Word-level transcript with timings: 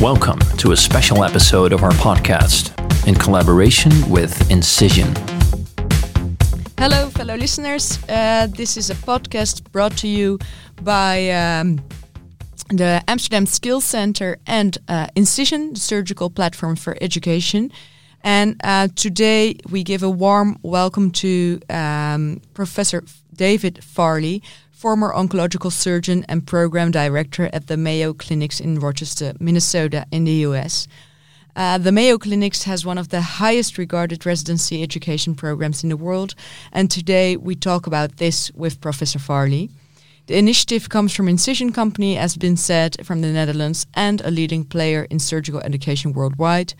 Welcome 0.00 0.40
to 0.58 0.72
a 0.72 0.76
special 0.76 1.24
episode 1.24 1.72
of 1.72 1.82
our 1.82 1.92
podcast 1.92 2.70
in 3.08 3.14
collaboration 3.14 3.90
with 4.10 4.50
Incision. 4.50 5.14
Hello, 6.78 7.08
fellow 7.08 7.34
listeners. 7.34 7.98
Uh, 8.06 8.46
this 8.46 8.76
is 8.76 8.90
a 8.90 8.94
podcast 8.94 9.72
brought 9.72 9.96
to 9.96 10.06
you 10.06 10.38
by 10.82 11.30
um, 11.30 11.80
the 12.68 13.02
Amsterdam 13.08 13.46
Skills 13.46 13.86
Center 13.86 14.36
and 14.46 14.76
uh, 14.86 15.06
Incision, 15.16 15.72
the 15.72 15.80
surgical 15.80 16.28
platform 16.28 16.76
for 16.76 16.98
education. 17.00 17.72
And 18.22 18.60
uh, 18.62 18.88
today 18.96 19.56
we 19.70 19.82
give 19.82 20.02
a 20.02 20.10
warm 20.10 20.58
welcome 20.62 21.10
to 21.12 21.58
um, 21.70 22.42
Professor 22.52 23.02
David 23.34 23.82
Farley, 23.82 24.42
former 24.76 25.10
oncological 25.14 25.72
surgeon 25.72 26.22
and 26.28 26.46
program 26.46 26.90
director 26.90 27.48
at 27.50 27.66
the 27.66 27.78
Mayo 27.78 28.12
Clinics 28.12 28.60
in 28.60 28.78
Rochester, 28.78 29.32
Minnesota, 29.40 30.04
in 30.12 30.24
the 30.24 30.44
US. 30.48 30.86
Uh, 31.56 31.78
the 31.78 31.90
Mayo 31.90 32.18
Clinics 32.18 32.64
has 32.64 32.84
one 32.84 32.98
of 32.98 33.08
the 33.08 33.22
highest 33.22 33.78
regarded 33.78 34.26
residency 34.26 34.82
education 34.82 35.34
programs 35.34 35.82
in 35.82 35.88
the 35.88 35.96
world, 35.96 36.34
and 36.74 36.90
today 36.90 37.38
we 37.38 37.54
talk 37.54 37.86
about 37.86 38.18
this 38.18 38.52
with 38.52 38.82
Professor 38.82 39.18
Farley. 39.18 39.70
The 40.26 40.36
initiative 40.36 40.90
comes 40.90 41.14
from 41.14 41.26
Incision 41.26 41.72
Company, 41.72 42.18
as 42.18 42.36
been 42.36 42.58
said, 42.58 42.96
from 43.02 43.22
the 43.22 43.32
Netherlands, 43.32 43.86
and 43.94 44.20
a 44.20 44.30
leading 44.30 44.62
player 44.62 45.06
in 45.08 45.18
surgical 45.20 45.60
education 45.60 46.12
worldwide. 46.12 46.74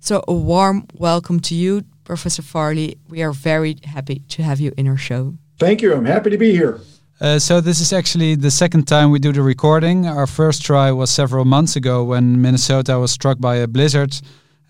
So, 0.00 0.24
a 0.26 0.32
warm 0.32 0.86
welcome 0.94 1.38
to 1.40 1.54
you, 1.54 1.82
Professor 2.04 2.40
Farley. 2.40 2.96
We 3.10 3.22
are 3.22 3.32
very 3.32 3.76
happy 3.84 4.22
to 4.30 4.42
have 4.42 4.58
you 4.58 4.72
in 4.78 4.88
our 4.88 4.96
show. 4.96 5.34
Thank 5.58 5.82
you. 5.82 5.92
I'm 5.94 6.06
happy 6.06 6.30
to 6.30 6.38
be 6.38 6.52
here. 6.52 6.80
Uh, 7.22 7.38
so 7.38 7.60
this 7.60 7.78
is 7.78 7.92
actually 7.92 8.34
the 8.34 8.50
second 8.50 8.88
time 8.88 9.12
we 9.12 9.18
do 9.20 9.32
the 9.32 9.42
recording. 9.42 10.08
Our 10.08 10.26
first 10.26 10.64
try 10.64 10.90
was 10.90 11.08
several 11.08 11.44
months 11.44 11.76
ago 11.76 12.02
when 12.02 12.42
Minnesota 12.42 12.98
was 12.98 13.12
struck 13.12 13.38
by 13.38 13.58
a 13.58 13.68
blizzard, 13.68 14.12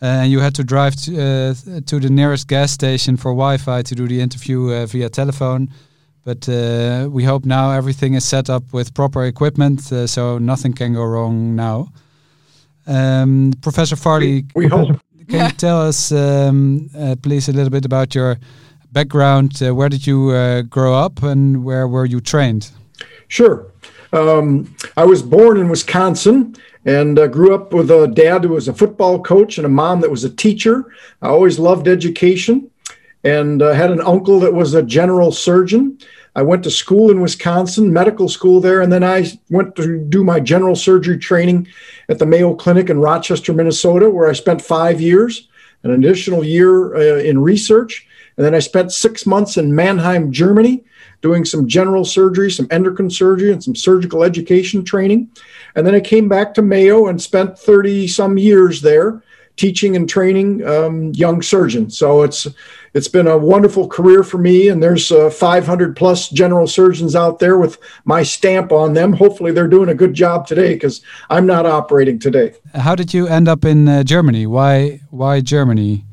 uh, 0.02 0.20
and 0.20 0.30
you 0.30 0.40
had 0.40 0.54
to 0.56 0.62
drive 0.62 0.94
to, 0.96 1.12
uh, 1.16 1.80
to 1.86 1.98
the 1.98 2.10
nearest 2.10 2.48
gas 2.48 2.70
station 2.70 3.16
for 3.16 3.30
Wi-Fi 3.32 3.80
to 3.80 3.94
do 3.94 4.06
the 4.06 4.20
interview 4.20 4.70
uh, 4.70 4.84
via 4.84 5.08
telephone. 5.08 5.70
But 6.24 6.46
uh, 6.46 7.08
we 7.10 7.24
hope 7.24 7.46
now 7.46 7.70
everything 7.70 8.12
is 8.12 8.24
set 8.26 8.50
up 8.50 8.64
with 8.70 8.92
proper 8.92 9.24
equipment, 9.24 9.90
uh, 9.90 10.06
so 10.06 10.36
nothing 10.36 10.74
can 10.74 10.92
go 10.92 11.04
wrong 11.04 11.56
now. 11.56 11.90
Um, 12.86 13.54
Professor 13.62 13.96
Farley, 13.96 14.44
we, 14.54 14.64
we 14.64 14.68
hope. 14.68 15.00
Can 15.26 15.46
you 15.46 15.56
tell 15.56 15.80
us, 15.80 16.12
um, 16.12 16.90
please, 17.22 17.48
a 17.48 17.52
little 17.52 17.70
bit 17.70 17.86
about 17.86 18.14
your 18.14 18.36
background. 18.92 19.60
Uh, 19.62 19.74
where 19.74 19.88
did 19.88 20.06
you 20.06 20.30
uh, 20.30 20.62
grow 20.62 20.94
up 20.94 21.22
and 21.22 21.64
where 21.64 21.88
were 21.88 22.04
you 22.04 22.20
trained? 22.20 22.70
Sure. 23.28 23.66
Um, 24.12 24.74
I 24.96 25.04
was 25.04 25.22
born 25.22 25.58
in 25.58 25.68
Wisconsin 25.68 26.54
and 26.84 27.18
uh, 27.18 27.26
grew 27.28 27.54
up 27.54 27.72
with 27.72 27.90
a 27.90 28.08
dad 28.08 28.44
who 28.44 28.50
was 28.50 28.68
a 28.68 28.74
football 28.74 29.22
coach 29.22 29.56
and 29.56 29.64
a 29.64 29.70
mom 29.70 30.00
that 30.00 30.10
was 30.10 30.24
a 30.24 30.30
teacher. 30.30 30.92
I 31.22 31.28
always 31.28 31.58
loved 31.58 31.88
education 31.88 32.70
and 33.24 33.62
uh, 33.62 33.72
had 33.72 33.90
an 33.90 34.00
uncle 34.00 34.40
that 34.40 34.52
was 34.52 34.74
a 34.74 34.82
general 34.82 35.32
surgeon. 35.32 35.98
I 36.34 36.42
went 36.42 36.64
to 36.64 36.70
school 36.70 37.10
in 37.10 37.20
Wisconsin, 37.20 37.92
medical 37.92 38.28
school 38.28 38.60
there, 38.60 38.80
and 38.80 38.90
then 38.90 39.04
I 39.04 39.30
went 39.50 39.76
to 39.76 39.98
do 39.98 40.24
my 40.24 40.40
general 40.40 40.74
surgery 40.74 41.18
training 41.18 41.68
at 42.08 42.18
the 42.18 42.26
Mayo 42.26 42.54
Clinic 42.54 42.88
in 42.88 43.00
Rochester, 43.00 43.52
Minnesota, 43.52 44.08
where 44.08 44.28
I 44.28 44.32
spent 44.32 44.62
five 44.62 45.00
years, 45.00 45.48
an 45.82 45.90
additional 45.90 46.42
year 46.42 46.96
uh, 46.96 47.22
in 47.22 47.38
research. 47.38 48.06
And 48.36 48.46
then 48.46 48.54
I 48.54 48.60
spent 48.60 48.92
six 48.92 49.26
months 49.26 49.56
in 49.56 49.74
Mannheim, 49.74 50.32
Germany, 50.32 50.84
doing 51.20 51.44
some 51.44 51.68
general 51.68 52.04
surgery, 52.04 52.50
some 52.50 52.66
endocrine 52.70 53.10
surgery, 53.10 53.52
and 53.52 53.62
some 53.62 53.76
surgical 53.76 54.24
education 54.24 54.84
training. 54.84 55.30
And 55.74 55.86
then 55.86 55.94
I 55.94 56.00
came 56.00 56.28
back 56.28 56.54
to 56.54 56.62
Mayo 56.62 57.06
and 57.06 57.20
spent 57.20 57.58
30 57.58 58.08
some 58.08 58.38
years 58.38 58.82
there 58.82 59.22
teaching 59.56 59.96
and 59.96 60.08
training 60.08 60.66
um, 60.66 61.12
young 61.12 61.42
surgeons. 61.42 61.96
So 61.96 62.22
it's 62.22 62.46
it's 62.94 63.08
been 63.08 63.26
a 63.26 63.38
wonderful 63.38 63.88
career 63.88 64.22
for 64.22 64.36
me, 64.36 64.68
and 64.68 64.82
there's 64.82 65.10
uh, 65.10 65.30
500 65.30 65.96
plus 65.96 66.28
general 66.28 66.66
surgeons 66.66 67.16
out 67.16 67.38
there 67.38 67.56
with 67.56 67.78
my 68.04 68.22
stamp 68.22 68.70
on 68.70 68.92
them. 68.92 69.14
Hopefully, 69.14 69.50
they're 69.52 69.68
doing 69.68 69.88
a 69.88 69.94
good 69.94 70.14
job 70.14 70.46
today 70.46 70.74
because 70.74 71.00
I'm 71.30 71.46
not 71.46 71.64
operating 71.64 72.18
today. 72.18 72.54
How 72.74 72.94
did 72.94 73.14
you 73.14 73.26
end 73.26 73.48
up 73.48 73.64
in 73.64 73.88
uh, 73.88 74.02
Germany? 74.02 74.46
Why 74.46 75.00
why 75.10 75.40
Germany? 75.40 76.04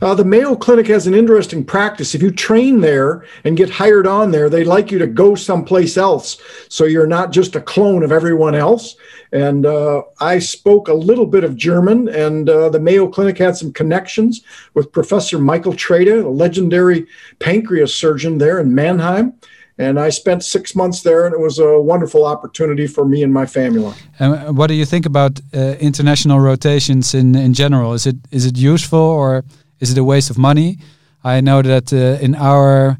Uh, 0.00 0.14
the 0.14 0.24
Mayo 0.24 0.54
Clinic 0.54 0.86
has 0.88 1.06
an 1.06 1.14
interesting 1.14 1.64
practice. 1.64 2.14
If 2.14 2.22
you 2.22 2.30
train 2.30 2.80
there 2.80 3.24
and 3.44 3.56
get 3.56 3.70
hired 3.70 4.06
on 4.06 4.30
there, 4.30 4.50
they 4.50 4.64
like 4.64 4.90
you 4.90 4.98
to 4.98 5.06
go 5.06 5.34
someplace 5.34 5.96
else. 5.96 6.38
So 6.68 6.84
you're 6.84 7.06
not 7.06 7.32
just 7.32 7.56
a 7.56 7.60
clone 7.60 8.02
of 8.02 8.12
everyone 8.12 8.54
else. 8.54 8.96
And 9.32 9.66
uh, 9.66 10.02
I 10.20 10.38
spoke 10.38 10.88
a 10.88 10.94
little 10.94 11.26
bit 11.26 11.44
of 11.44 11.56
German, 11.56 12.08
and 12.08 12.48
uh, 12.48 12.68
the 12.68 12.80
Mayo 12.80 13.08
Clinic 13.08 13.38
had 13.38 13.56
some 13.56 13.72
connections 13.72 14.42
with 14.74 14.92
Professor 14.92 15.38
Michael 15.38 15.72
Trede, 15.72 16.24
a 16.24 16.28
legendary 16.28 17.06
pancreas 17.38 17.94
surgeon 17.94 18.38
there 18.38 18.60
in 18.60 18.74
Mannheim. 18.74 19.34
And 19.78 19.98
I 19.98 20.10
spent 20.10 20.42
six 20.42 20.74
months 20.74 21.02
there, 21.02 21.26
and 21.26 21.34
it 21.34 21.40
was 21.40 21.58
a 21.58 21.78
wonderful 21.78 22.24
opportunity 22.24 22.86
for 22.86 23.04
me 23.04 23.22
and 23.22 23.32
my 23.32 23.46
family. 23.46 23.92
And 24.18 24.56
what 24.56 24.68
do 24.68 24.74
you 24.74 24.86
think 24.86 25.04
about 25.04 25.40
uh, 25.52 25.76
international 25.80 26.40
rotations 26.40 27.14
in, 27.14 27.34
in 27.34 27.52
general? 27.52 27.92
Is 27.92 28.06
it 28.06 28.16
is 28.30 28.46
it 28.46 28.56
useful 28.56 28.98
or 28.98 29.44
is 29.80 29.90
it 29.90 29.98
a 29.98 30.04
waste 30.04 30.30
of 30.30 30.38
money? 30.38 30.78
I 31.22 31.40
know 31.40 31.60
that 31.62 31.92
uh, 31.92 32.24
in 32.24 32.34
our 32.34 32.96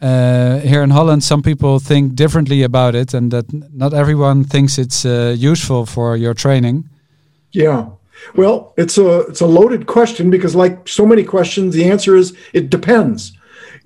uh, 0.00 0.58
here 0.60 0.82
in 0.82 0.90
Holland, 0.90 1.24
some 1.24 1.42
people 1.42 1.78
think 1.78 2.14
differently 2.14 2.62
about 2.62 2.94
it, 2.94 3.14
and 3.14 3.30
that 3.30 3.46
not 3.72 3.94
everyone 3.94 4.44
thinks 4.44 4.78
it's 4.78 5.04
uh, 5.04 5.34
useful 5.36 5.86
for 5.86 6.16
your 6.16 6.34
training. 6.34 6.88
Yeah, 7.52 7.86
well, 8.34 8.74
it's 8.76 8.98
a 8.98 9.20
it's 9.20 9.40
a 9.40 9.46
loaded 9.46 9.86
question 9.86 10.30
because, 10.30 10.54
like 10.54 10.88
so 10.88 11.06
many 11.06 11.24
questions, 11.24 11.74
the 11.74 11.90
answer 11.90 12.16
is 12.16 12.36
it 12.52 12.70
depends. 12.70 13.32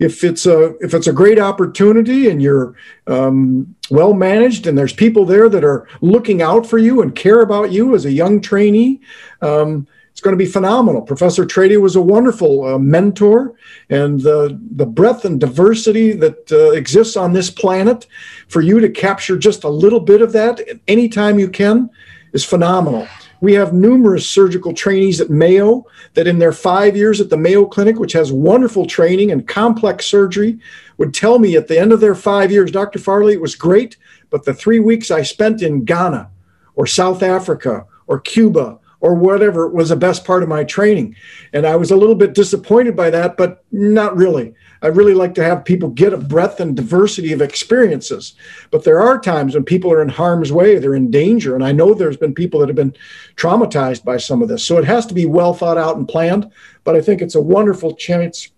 If 0.02 0.24
it's 0.24 0.46
a 0.46 0.76
if 0.78 0.94
it's 0.94 1.06
a 1.06 1.12
great 1.12 1.38
opportunity 1.38 2.28
and 2.28 2.42
you're 2.42 2.74
um, 3.06 3.74
well 3.90 4.14
managed 4.14 4.66
and 4.66 4.76
there's 4.76 4.92
people 4.92 5.24
there 5.24 5.48
that 5.48 5.64
are 5.64 5.88
looking 6.00 6.42
out 6.42 6.66
for 6.66 6.78
you 6.78 7.02
and 7.02 7.14
care 7.14 7.40
about 7.40 7.72
you 7.72 7.94
as 7.94 8.04
a 8.04 8.12
young 8.12 8.40
trainee, 8.40 9.00
um, 9.40 9.86
it's 10.10 10.20
going 10.20 10.36
to 10.36 10.44
be 10.44 10.50
phenomenal. 10.50 11.02
Professor 11.02 11.46
Trede 11.46 11.80
was 11.80 11.96
a 11.96 12.02
wonderful 12.02 12.64
uh, 12.64 12.78
mentor, 12.78 13.54
and 13.88 14.20
the 14.20 14.58
the 14.76 14.86
breadth 14.86 15.24
and 15.24 15.40
diversity 15.40 16.12
that 16.12 16.52
uh, 16.52 16.72
exists 16.72 17.16
on 17.16 17.32
this 17.32 17.50
planet, 17.50 18.06
for 18.48 18.60
you 18.60 18.80
to 18.80 18.90
capture 18.90 19.38
just 19.38 19.64
a 19.64 19.69
little 19.69 20.00
bit 20.00 20.20
of 20.20 20.32
that 20.32 20.60
anytime 20.86 21.38
you 21.38 21.48
can, 21.48 21.88
is 22.32 22.44
phenomenal. 22.44 23.08
We 23.42 23.54
have 23.54 23.75
numerous 23.75 24.26
surgical 24.26 24.72
trainees 24.72 25.20
at 25.20 25.28
Mayo 25.28 25.84
that, 26.14 26.28
in 26.28 26.38
their 26.38 26.53
five 26.53 26.97
years 26.97 27.20
at 27.20 27.28
the 27.28 27.36
Mayo 27.36 27.66
Clinic, 27.66 27.98
which 27.98 28.12
has 28.12 28.30
wonderful 28.30 28.86
training 28.86 29.32
and 29.32 29.48
complex 29.48 30.06
surgery, 30.06 30.60
would 30.97 31.12
tell 31.12 31.41
me 31.41 31.56
at 31.56 31.66
the 31.66 31.76
end 31.76 31.92
of 31.92 31.98
their 31.98 32.14
five 32.14 32.52
years, 32.52 32.70
Dr. 32.70 33.00
Farley, 33.00 33.32
it 33.32 33.41
was 33.41 33.56
great, 33.56 33.97
but 34.31 34.44
the 34.44 34.54
three 34.54 34.78
weeks 34.78 35.10
I 35.10 35.22
spent 35.22 35.60
in 35.60 35.84
Ghana 35.84 36.31
or 36.76 36.86
South 36.86 37.20
Africa 37.20 37.84
or 38.06 38.20
Cuba 38.20 38.78
or 39.02 39.14
whatever 39.14 39.68
was 39.68 39.88
the 39.88 39.96
best 39.96 40.24
part 40.24 40.44
of 40.44 40.48
my 40.48 40.62
training. 40.62 41.14
And 41.52 41.66
I 41.66 41.74
was 41.74 41.90
a 41.90 41.96
little 41.96 42.14
bit 42.14 42.34
disappointed 42.34 42.96
by 42.96 43.10
that, 43.10 43.36
but 43.36 43.64
not 43.72 44.16
really. 44.16 44.54
I 44.80 44.86
really 44.86 45.12
like 45.12 45.34
to 45.34 45.44
have 45.44 45.64
people 45.64 45.88
get 45.88 46.12
a 46.12 46.16
breadth 46.16 46.60
and 46.60 46.76
diversity 46.76 47.32
of 47.32 47.42
experiences. 47.42 48.34
But 48.70 48.84
there 48.84 49.00
are 49.00 49.20
times 49.20 49.54
when 49.54 49.64
people 49.64 49.92
are 49.92 50.00
in 50.00 50.08
harm's 50.08 50.52
way, 50.52 50.78
they're 50.78 50.94
in 50.94 51.10
danger. 51.10 51.56
And 51.56 51.64
I 51.64 51.72
know 51.72 51.92
there's 51.92 52.16
been 52.16 52.32
people 52.32 52.60
that 52.60 52.68
have 52.68 52.76
been 52.76 52.94
traumatized 53.34 54.04
by 54.04 54.18
some 54.18 54.40
of 54.40 54.48
this. 54.48 54.64
So 54.64 54.78
it 54.78 54.84
has 54.84 55.04
to 55.06 55.14
be 55.14 55.26
well 55.26 55.52
thought 55.52 55.78
out 55.78 55.96
and 55.96 56.08
planned. 56.08 56.50
But 56.84 56.94
I 56.94 57.00
think 57.00 57.20
it's 57.20 57.34
a 57.34 57.42
wonderful 57.42 57.96
chance 57.96 58.50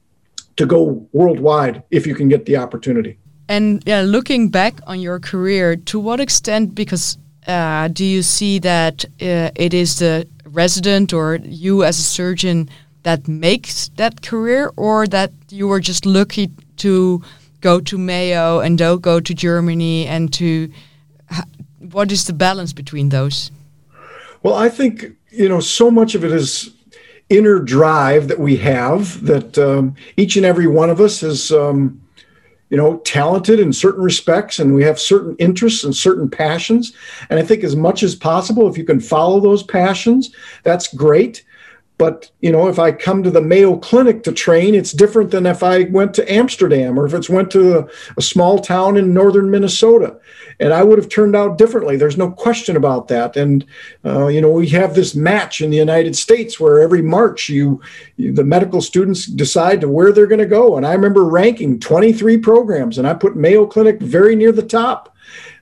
to 0.56 0.66
go 0.66 1.08
worldwide 1.12 1.82
if 1.90 2.06
you 2.06 2.14
can 2.14 2.28
get 2.28 2.44
the 2.44 2.58
opportunity. 2.58 3.18
And 3.48 3.82
yeah, 3.86 4.02
looking 4.02 4.50
back 4.50 4.74
on 4.86 5.00
your 5.00 5.20
career, 5.20 5.76
to 5.76 5.98
what 5.98 6.20
extent, 6.20 6.74
because 6.74 7.18
uh, 7.46 7.88
do 7.88 8.04
you 8.04 8.22
see 8.22 8.58
that 8.58 9.04
uh, 9.20 9.50
it 9.54 9.74
is 9.74 9.98
the 9.98 10.26
resident 10.54 11.12
or 11.12 11.36
you 11.42 11.84
as 11.84 11.98
a 11.98 12.02
surgeon 12.02 12.68
that 13.02 13.28
makes 13.28 13.90
that 13.96 14.22
career, 14.22 14.72
or 14.76 15.06
that 15.06 15.30
you 15.50 15.68
were 15.68 15.80
just 15.80 16.06
lucky 16.06 16.50
to 16.78 17.22
go 17.60 17.80
to 17.80 17.98
Mayo 17.98 18.60
and 18.60 18.78
don't 18.78 19.02
go 19.02 19.20
to 19.20 19.34
Germany 19.34 20.06
and 20.06 20.32
to 20.32 20.70
what 21.92 22.10
is 22.10 22.26
the 22.26 22.32
balance 22.32 22.72
between 22.72 23.10
those? 23.10 23.50
Well, 24.42 24.54
I 24.54 24.68
think 24.68 25.12
you 25.30 25.48
know 25.48 25.60
so 25.60 25.90
much 25.90 26.14
of 26.14 26.24
it 26.24 26.32
is 26.32 26.70
inner 27.30 27.58
drive 27.58 28.28
that 28.28 28.38
we 28.38 28.56
have 28.56 29.24
that 29.24 29.58
um, 29.58 29.94
each 30.16 30.36
and 30.36 30.46
every 30.46 30.66
one 30.66 30.90
of 30.90 31.00
us 31.00 31.22
is 31.22 31.50
um, 31.52 32.00
you 32.70 32.76
know, 32.76 32.98
talented 32.98 33.60
in 33.60 33.72
certain 33.72 34.02
respects 34.02 34.58
and 34.58 34.74
we 34.74 34.82
have 34.82 34.98
certain 34.98 35.36
interests 35.36 35.84
and 35.84 35.94
certain 35.94 36.28
passions. 36.28 36.94
And 37.30 37.38
I 37.38 37.42
think 37.42 37.62
as 37.62 37.76
much 37.76 38.02
as 38.02 38.14
possible, 38.14 38.68
if 38.68 38.78
you 38.78 38.84
can 38.84 39.00
follow 39.00 39.40
those 39.40 39.62
passions, 39.62 40.34
that's 40.62 40.92
great. 40.94 41.44
But 41.96 42.30
you 42.40 42.50
know, 42.50 42.66
if 42.66 42.80
I 42.80 42.90
come 42.90 43.22
to 43.22 43.30
the 43.30 43.40
Mayo 43.40 43.76
Clinic 43.76 44.24
to 44.24 44.32
train, 44.32 44.74
it's 44.74 44.92
different 44.92 45.30
than 45.30 45.46
if 45.46 45.62
I 45.62 45.84
went 45.84 46.12
to 46.14 46.32
Amsterdam 46.32 46.98
or 46.98 47.06
if 47.06 47.14
it's 47.14 47.30
went 47.30 47.52
to 47.52 47.78
a, 47.78 47.88
a 48.16 48.22
small 48.22 48.58
town 48.58 48.96
in 48.96 49.14
northern 49.14 49.48
Minnesota, 49.48 50.18
and 50.58 50.72
I 50.72 50.82
would 50.82 50.98
have 50.98 51.08
turned 51.08 51.36
out 51.36 51.56
differently. 51.56 51.96
There's 51.96 52.16
no 52.16 52.32
question 52.32 52.76
about 52.76 53.06
that. 53.08 53.36
And 53.36 53.64
uh, 54.04 54.26
you 54.26 54.40
know, 54.40 54.50
we 54.50 54.68
have 54.70 54.94
this 54.94 55.14
match 55.14 55.60
in 55.60 55.70
the 55.70 55.76
United 55.76 56.16
States 56.16 56.58
where 56.58 56.80
every 56.80 57.00
March 57.00 57.48
you, 57.48 57.80
you 58.16 58.32
the 58.32 58.44
medical 58.44 58.82
students 58.82 59.26
decide 59.26 59.80
to 59.82 59.88
where 59.88 60.10
they're 60.10 60.26
going 60.26 60.40
to 60.40 60.46
go. 60.46 60.76
And 60.76 60.84
I 60.84 60.94
remember 60.94 61.24
ranking 61.24 61.78
23 61.78 62.38
programs, 62.38 62.98
and 62.98 63.06
I 63.06 63.14
put 63.14 63.36
Mayo 63.36 63.66
Clinic 63.66 64.00
very 64.00 64.34
near 64.34 64.50
the 64.50 64.62
top. 64.62 65.14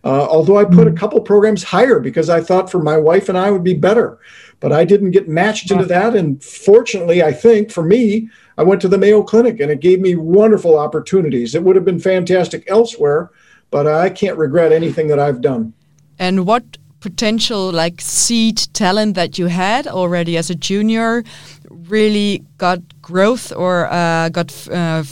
Uh, 0.05 0.27
although 0.29 0.57
I 0.57 0.65
put 0.65 0.89
a 0.89 0.93
couple 0.93 1.21
programs 1.21 1.63
higher 1.63 2.01
because 2.01 2.29
I 2.29 2.41
thought 2.41 2.71
for 2.71 2.83
my 2.83 2.97
wife 2.97 3.29
and 3.29 3.39
I 3.39 3.53
would 3.53 3.63
be 3.63 3.75
better 3.75 4.19
but 4.63 4.73
I 4.73 4.85
didn't 4.85 5.11
get 5.11 5.29
matched 5.29 5.73
into 5.73 5.85
that. 5.87 6.15
And 6.15 6.43
fortunately, 6.43 7.21
I 7.23 7.33
think 7.33 7.73
for 7.73 7.83
me, 7.83 8.29
I 8.57 8.63
went 8.63 8.81
to 8.83 8.89
the 8.89 8.97
Mayo 8.97 9.23
Clinic 9.25 9.59
and 9.59 9.73
it 9.73 9.81
gave 9.81 10.01
me 10.01 10.15
wonderful 10.15 10.79
opportunities. 10.79 11.57
It 11.57 11.65
would 11.65 11.75
have 11.75 11.85
been 11.85 11.99
fantastic 11.99 12.63
elsewhere, 12.69 13.31
but 13.73 13.89
I 13.89 14.09
can't 14.09 14.39
regret 14.39 14.71
anything 14.71 15.09
that 15.09 15.19
I've 15.19 15.41
done. 15.41 15.75
And 16.17 16.47
what 16.47 16.79
potential, 17.01 17.73
like 17.73 18.01
seed 18.01 18.59
talent 18.73 19.17
that 19.17 19.37
you 19.37 19.49
had 19.49 19.89
already 19.89 20.37
as 20.37 20.49
a 20.49 20.55
junior, 20.55 21.25
really 21.69 22.45
got 22.59 22.79
growth 23.03 23.53
or 23.53 23.93
uh, 23.93 24.29
got 24.29 24.69
uh, 24.69 25.03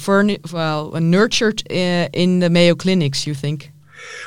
well 0.52 0.92
nurtured 0.92 1.64
in, 1.68 2.04
uh, 2.04 2.08
in 2.12 2.38
the 2.38 2.48
Mayo 2.48 2.76
clinics? 2.76 3.26
You 3.26 3.34
think? 3.34 3.72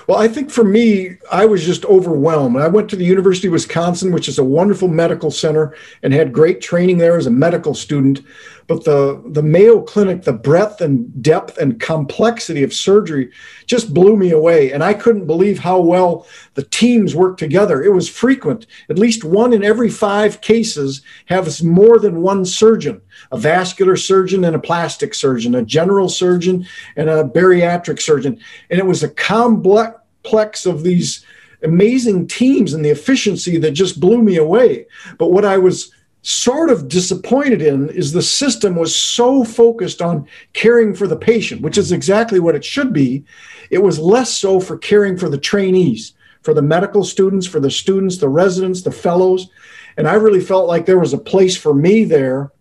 Well, 0.07 0.17
I 0.17 0.27
think 0.27 0.51
for 0.51 0.63
me, 0.63 1.17
I 1.31 1.45
was 1.45 1.65
just 1.65 1.85
overwhelmed. 1.85 2.57
I 2.57 2.67
went 2.67 2.89
to 2.89 2.95
the 2.95 3.05
University 3.05 3.47
of 3.47 3.53
Wisconsin, 3.53 4.11
which 4.11 4.27
is 4.27 4.37
a 4.37 4.43
wonderful 4.43 4.87
medical 4.87 5.31
center, 5.31 5.75
and 6.01 6.13
had 6.13 6.33
great 6.33 6.61
training 6.61 6.97
there 6.97 7.17
as 7.17 7.25
a 7.25 7.31
medical 7.31 7.73
student. 7.73 8.21
But 8.67 8.85
the, 8.85 9.21
the 9.27 9.43
Mayo 9.43 9.81
Clinic, 9.81 10.23
the 10.23 10.33
breadth 10.33 10.81
and 10.81 11.21
depth 11.21 11.57
and 11.57 11.79
complexity 11.79 12.63
of 12.63 12.73
surgery 12.73 13.31
just 13.65 13.93
blew 13.93 14.15
me 14.15 14.31
away. 14.31 14.71
And 14.71 14.83
I 14.83 14.93
couldn't 14.93 15.27
believe 15.27 15.59
how 15.59 15.79
well 15.79 16.25
the 16.53 16.63
teams 16.63 17.15
worked 17.15 17.39
together. 17.39 17.83
It 17.83 17.93
was 17.93 18.09
frequent. 18.09 18.65
At 18.89 18.99
least 18.99 19.23
one 19.23 19.53
in 19.53 19.63
every 19.63 19.89
five 19.89 20.41
cases 20.41 21.01
has 21.25 21.61
more 21.61 21.99
than 21.99 22.21
one 22.21 22.45
surgeon 22.45 23.01
a 23.31 23.37
vascular 23.37 23.95
surgeon 23.95 24.43
and 24.43 24.55
a 24.55 24.59
plastic 24.59 25.13
surgeon, 25.13 25.55
a 25.55 25.63
general 25.63 26.09
surgeon 26.09 26.65
and 26.95 27.09
a 27.09 27.23
bariatric 27.23 28.01
surgeon. 28.01 28.39
And 28.69 28.79
it 28.79 28.85
was 28.85 29.03
a 29.03 29.09
complex 29.09 30.65
of 30.65 30.83
these 30.83 31.25
amazing 31.63 32.27
teams 32.27 32.73
and 32.73 32.83
the 32.83 32.89
efficiency 32.89 33.57
that 33.57 33.71
just 33.71 33.99
blew 33.99 34.21
me 34.21 34.37
away. 34.37 34.85
But 35.17 35.31
what 35.31 35.45
I 35.45 35.57
was 35.57 35.91
sort 36.23 36.69
of 36.69 36.87
disappointed 36.87 37.61
in 37.61 37.89
is 37.89 38.11
the 38.11 38.21
system 38.21 38.75
was 38.75 38.95
so 38.95 39.43
focused 39.43 40.01
on 40.01 40.25
caring 40.53 40.95
for 40.95 41.05
the 41.05 41.17
patient, 41.17 41.61
which 41.61 41.77
is 41.77 41.91
exactly 41.91 42.39
what 42.39 42.55
it 42.55 42.63
should 42.63 42.93
be. 42.93 43.23
It 43.69 43.83
was 43.83 43.99
less 43.99 44.33
so 44.33 44.61
for 44.61 44.77
caring 44.77 45.17
for 45.17 45.27
the 45.27 45.37
trainees, 45.37 46.13
for 46.41 46.53
the 46.53 46.61
medical 46.61 47.03
students, 47.03 47.45
for 47.45 47.59
the 47.59 47.69
students, 47.69 48.17
the 48.17 48.29
residents, 48.29 48.81
the 48.81 48.91
fellows. 48.91 49.49
And 49.97 50.07
I 50.07 50.13
really 50.13 50.39
felt 50.39 50.67
like 50.67 50.85
there 50.85 50.97
was 50.97 51.11
a 51.11 51.17
place 51.17 51.57
for 51.57 51.73
me 51.73 52.05
there 52.05 52.51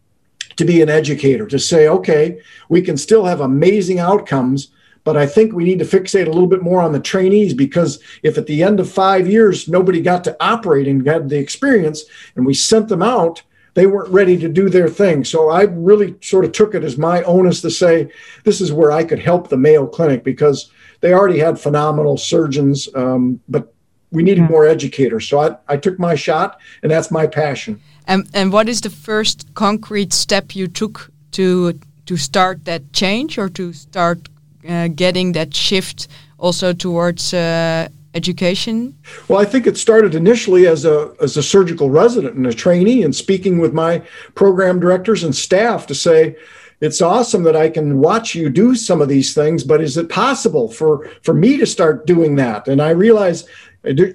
to 0.56 0.64
be 0.64 0.82
an 0.82 0.91
educator, 0.91 1.47
to 1.47 1.59
say, 1.59 1.87
okay, 1.87 2.41
we 2.69 2.82
can 2.82 2.97
still 2.97 3.25
have 3.25 3.41
amazing 3.41 4.00
outcomes. 4.00 4.73
But 5.05 5.17
I 5.17 5.26
think 5.26 5.53
we 5.53 5.64
need 5.64 5.79
to 5.79 5.85
fixate 5.85 6.26
a 6.26 6.31
little 6.31 6.49
bit 6.49 6.62
more 6.62 6.81
on 6.81 6.93
the 6.93 7.00
trainees 7.00 7.55
because 7.55 8.00
if 8.25 8.38
at 8.38 8.47
the 8.47 8.62
end 8.62 8.81
of 8.81 8.91
five 8.91 9.29
years 9.29 9.69
nobody 9.69 10.00
got 10.00 10.25
to 10.25 10.37
operate 10.41 10.88
and 10.88 11.05
got 11.05 11.29
the 11.29 11.38
experience 11.38 12.03
and 12.35 12.44
we 12.44 12.55
sent 12.55 12.88
them 12.88 13.03
out, 13.03 13.43
they 13.75 13.87
weren't 13.87 14.13
ready 14.13 14.37
to 14.39 14.49
do 14.49 14.69
their 14.69 14.89
thing. 14.89 15.25
So 15.25 15.51
I 15.51 15.63
really 15.63 16.15
sort 16.21 16.45
of 16.45 16.53
took 16.53 16.75
it 16.75 16.85
as 16.85 16.99
my 16.99 17.23
onus 17.23 17.61
to 17.63 17.71
say, 17.71 18.11
this 18.45 18.61
is 18.61 18.73
where 18.73 18.93
I 18.93 19.05
could 19.05 19.19
help 19.19 19.49
the 19.49 19.57
Mayo 19.57 19.87
Clinic 19.87 20.25
because 20.25 20.71
they 21.01 21.13
already 21.13 21.39
had 21.39 21.59
phenomenal 21.59 22.17
surgeons, 22.17 22.89
um, 22.95 23.41
but 23.49 23.73
we 24.11 24.23
needed 24.23 24.49
more 24.49 24.67
educators. 24.67 25.29
So 25.29 25.41
I, 25.41 25.57
I 25.69 25.77
took 25.79 25.99
my 25.99 26.15
shot, 26.15 26.61
and 26.83 26.93
that's 26.93 27.11
my 27.11 27.27
passion. 27.27 27.81
And, 28.07 28.29
and 28.35 28.53
what 28.53 28.69
is 28.69 28.83
the 28.83 28.91
first 28.91 29.55
concrete 29.55 30.13
step 30.13 30.55
you 30.55 30.69
took 30.69 31.11
to 31.33 31.79
to 32.05 32.17
start 32.17 32.65
that 32.65 32.93
change 32.93 33.39
or 33.39 33.49
to 33.49 33.73
start 33.73 34.29
uh, 34.69 34.89
getting 34.89 35.33
that 35.33 35.55
shift 35.55 36.09
also 36.37 36.73
towards 36.73 37.33
uh, 37.33 37.89
education? 38.14 38.99
Well, 39.29 39.41
I 39.41 39.44
think 39.44 39.67
it 39.67 39.76
started 39.76 40.14
initially 40.14 40.67
as 40.67 40.85
a 40.85 41.14
as 41.20 41.37
a 41.37 41.43
surgical 41.43 41.91
resident 41.91 42.35
and 42.35 42.47
a 42.47 42.55
trainee, 42.55 43.03
and 43.03 43.14
speaking 43.14 43.59
with 43.59 43.73
my 43.73 44.03
program 44.35 44.81
directors 44.81 45.25
and 45.25 45.35
staff 45.35 45.87
to 45.87 45.94
say, 45.94 46.37
it's 46.82 47.00
awesome 47.00 47.44
that 47.44 47.55
I 47.55 47.70
can 47.70 48.00
watch 48.00 48.35
you 48.35 48.50
do 48.50 48.75
some 48.75 49.00
of 49.00 49.09
these 49.09 49.35
things, 49.35 49.62
but 49.62 49.81
is 49.81 49.97
it 49.97 50.09
possible 50.09 50.69
for 50.69 51.09
for 51.23 51.32
me 51.32 51.56
to 51.59 51.67
start 51.67 52.06
doing 52.06 52.35
that? 52.37 52.67
And 52.67 52.82
I 52.82 52.91
realize 52.91 53.47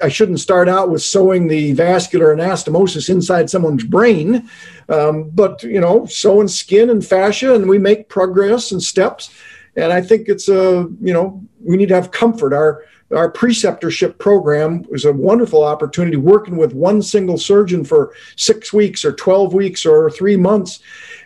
I 0.01 0.07
shouldn't 0.09 0.39
start 0.39 0.69
out 0.69 0.89
with 0.89 1.01
sewing 1.01 1.47
the 1.47 1.73
vascular 1.73 2.33
anastomosis 2.33 3.09
inside 3.09 3.49
someone's 3.49 3.83
brain, 3.83 4.49
um, 4.87 5.29
but 5.29 5.61
you 5.63 5.79
know, 5.79 6.05
sewing 6.05 6.47
skin 6.47 6.89
and 6.89 7.05
fascia, 7.05 7.53
and 7.53 7.67
we 7.67 7.77
make 7.77 8.07
progress 8.09 8.71
and 8.71 8.81
steps. 8.81 9.29
And 9.75 9.91
I 9.91 10.01
think 10.01 10.27
it's 10.27 10.47
a 10.49 10.89
you 11.01 11.13
know 11.13 11.41
we 11.61 11.77
need 11.77 11.89
to 11.89 11.95
have 11.95 12.11
comfort. 12.11 12.53
Our 12.53 12.83
our 13.15 13.31
preceptorship 13.31 14.17
program 14.19 14.83
was 14.89 15.05
a 15.05 15.13
wonderful 15.13 15.63
opportunity 15.63 16.17
working 16.17 16.57
with 16.57 16.73
one 16.73 17.01
single 17.01 17.37
surgeon 17.37 17.83
for 17.83 18.13
six 18.35 18.73
weeks 18.73 19.05
or 19.05 19.13
12 19.13 19.53
weeks 19.53 19.85
or 19.85 20.09
three 20.09 20.35
months. 20.35 20.79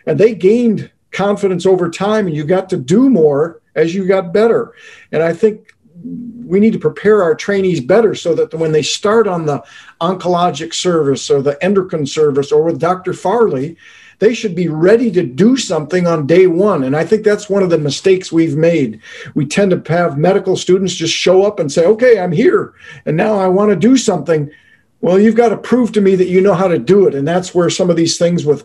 And 0.06 0.18
they 0.18 0.34
gained 0.34 0.90
confidence 1.10 1.66
over 1.66 1.90
time, 1.90 2.26
and 2.26 2.36
you 2.36 2.44
got 2.44 2.70
to 2.70 2.76
do 2.76 3.10
more 3.10 3.60
as 3.74 3.94
you 3.94 4.06
got 4.06 4.32
better. 4.32 4.74
And 5.10 5.22
I 5.22 5.32
think 5.32 5.74
we 6.46 6.60
need 6.60 6.72
to 6.72 6.78
prepare 6.78 7.22
our 7.22 7.34
trainees 7.34 7.80
better 7.80 8.14
so 8.14 8.34
that 8.34 8.54
when 8.54 8.72
they 8.72 8.82
start 8.82 9.26
on 9.26 9.46
the 9.46 9.62
oncologic 10.00 10.74
service 10.74 11.30
or 11.30 11.42
the 11.42 11.62
endocrine 11.62 12.06
service 12.06 12.50
or 12.52 12.62
with 12.62 12.80
Dr. 12.80 13.12
Farley, 13.12 13.76
they 14.22 14.34
should 14.34 14.54
be 14.54 14.68
ready 14.68 15.10
to 15.10 15.24
do 15.24 15.56
something 15.56 16.06
on 16.06 16.28
day 16.28 16.46
one. 16.46 16.84
And 16.84 16.94
I 16.96 17.04
think 17.04 17.24
that's 17.24 17.50
one 17.50 17.64
of 17.64 17.70
the 17.70 17.76
mistakes 17.76 18.30
we've 18.30 18.56
made. 18.56 19.00
We 19.34 19.44
tend 19.46 19.72
to 19.72 19.92
have 19.92 20.16
medical 20.16 20.56
students 20.56 20.94
just 20.94 21.12
show 21.12 21.42
up 21.44 21.58
and 21.58 21.72
say, 21.72 21.84
okay, 21.86 22.20
I'm 22.20 22.30
here. 22.30 22.72
And 23.04 23.16
now 23.16 23.34
I 23.34 23.48
want 23.48 23.70
to 23.70 23.88
do 23.88 23.96
something. 23.96 24.48
Well, 25.00 25.18
you've 25.18 25.34
got 25.34 25.48
to 25.48 25.56
prove 25.56 25.90
to 25.94 26.00
me 26.00 26.14
that 26.14 26.28
you 26.28 26.40
know 26.40 26.54
how 26.54 26.68
to 26.68 26.78
do 26.78 27.08
it. 27.08 27.16
And 27.16 27.26
that's 27.26 27.52
where 27.52 27.68
some 27.68 27.90
of 27.90 27.96
these 27.96 28.16
things 28.16 28.46
with 28.46 28.64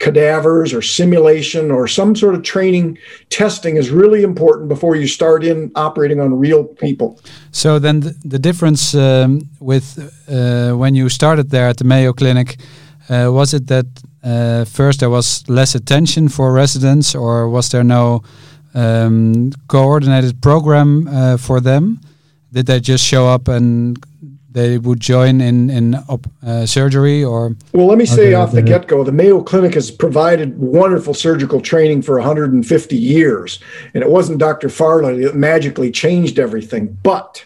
cadavers 0.00 0.74
or 0.74 0.82
simulation 0.82 1.70
or 1.70 1.88
some 1.88 2.14
sort 2.14 2.34
of 2.34 2.42
training 2.42 2.98
testing 3.30 3.78
is 3.78 3.88
really 3.88 4.22
important 4.22 4.68
before 4.68 4.96
you 4.96 5.06
start 5.06 5.44
in 5.44 5.72
operating 5.76 6.20
on 6.20 6.38
real 6.38 6.62
people. 6.64 7.18
So 7.52 7.78
then 7.78 8.00
the, 8.00 8.14
the 8.22 8.38
difference 8.38 8.94
um, 8.94 9.48
with 9.60 9.86
uh, 10.28 10.76
when 10.76 10.94
you 10.94 11.08
started 11.08 11.48
there 11.48 11.68
at 11.68 11.78
the 11.78 11.84
Mayo 11.84 12.12
Clinic 12.12 12.58
uh, 13.08 13.30
was 13.32 13.54
it 13.54 13.66
that 13.68 13.86
uh, 14.24 14.64
first 14.64 15.00
there 15.00 15.10
was 15.10 15.48
less 15.48 15.74
attention 15.74 16.28
for 16.28 16.52
residents, 16.52 17.14
or 17.14 17.48
was 17.48 17.68
there 17.68 17.84
no 17.84 18.22
um, 18.74 19.52
coordinated 19.68 20.40
program 20.40 21.06
uh, 21.08 21.36
for 21.36 21.60
them? 21.60 22.00
Did 22.52 22.66
they 22.66 22.80
just 22.80 23.04
show 23.04 23.26
up 23.26 23.48
and 23.48 23.98
they 24.54 24.78
would 24.78 25.00
join 25.00 25.40
in 25.40 25.68
in 25.68 25.94
uh, 25.94 26.64
surgery 26.64 27.22
or 27.22 27.56
well 27.72 27.86
let 27.86 27.98
me 27.98 28.06
say 28.06 28.32
off 28.34 28.52
the 28.52 28.62
get-go 28.62 29.02
the 29.02 29.12
mayo 29.12 29.42
clinic 29.42 29.74
has 29.74 29.90
provided 29.90 30.56
wonderful 30.56 31.12
surgical 31.12 31.60
training 31.60 32.00
for 32.00 32.14
150 32.14 32.96
years 32.96 33.58
and 33.92 34.02
it 34.02 34.08
wasn't 34.08 34.38
dr 34.38 34.68
farley 34.68 35.24
that 35.24 35.34
magically 35.34 35.90
changed 35.90 36.38
everything 36.38 36.96
but 37.02 37.44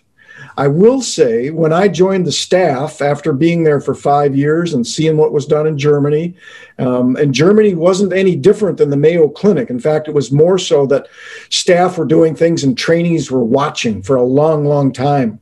I 0.58 0.66
will 0.66 1.00
say, 1.00 1.50
when 1.50 1.72
I 1.72 1.86
joined 1.86 2.26
the 2.26 2.32
staff 2.32 3.00
after 3.00 3.32
being 3.32 3.62
there 3.62 3.80
for 3.80 3.94
five 3.94 4.34
years 4.34 4.74
and 4.74 4.84
seeing 4.84 5.16
what 5.16 5.32
was 5.32 5.46
done 5.46 5.68
in 5.68 5.78
Germany, 5.78 6.34
um, 6.80 7.14
and 7.14 7.32
Germany 7.32 7.76
wasn't 7.76 8.12
any 8.12 8.34
different 8.34 8.76
than 8.76 8.90
the 8.90 8.96
Mayo 8.96 9.28
Clinic. 9.28 9.70
In 9.70 9.78
fact, 9.78 10.08
it 10.08 10.14
was 10.14 10.32
more 10.32 10.58
so 10.58 10.84
that 10.86 11.06
staff 11.48 11.96
were 11.96 12.04
doing 12.04 12.34
things 12.34 12.64
and 12.64 12.76
trainees 12.76 13.30
were 13.30 13.44
watching 13.44 14.02
for 14.02 14.16
a 14.16 14.24
long, 14.24 14.64
long 14.64 14.92
time. 14.92 15.38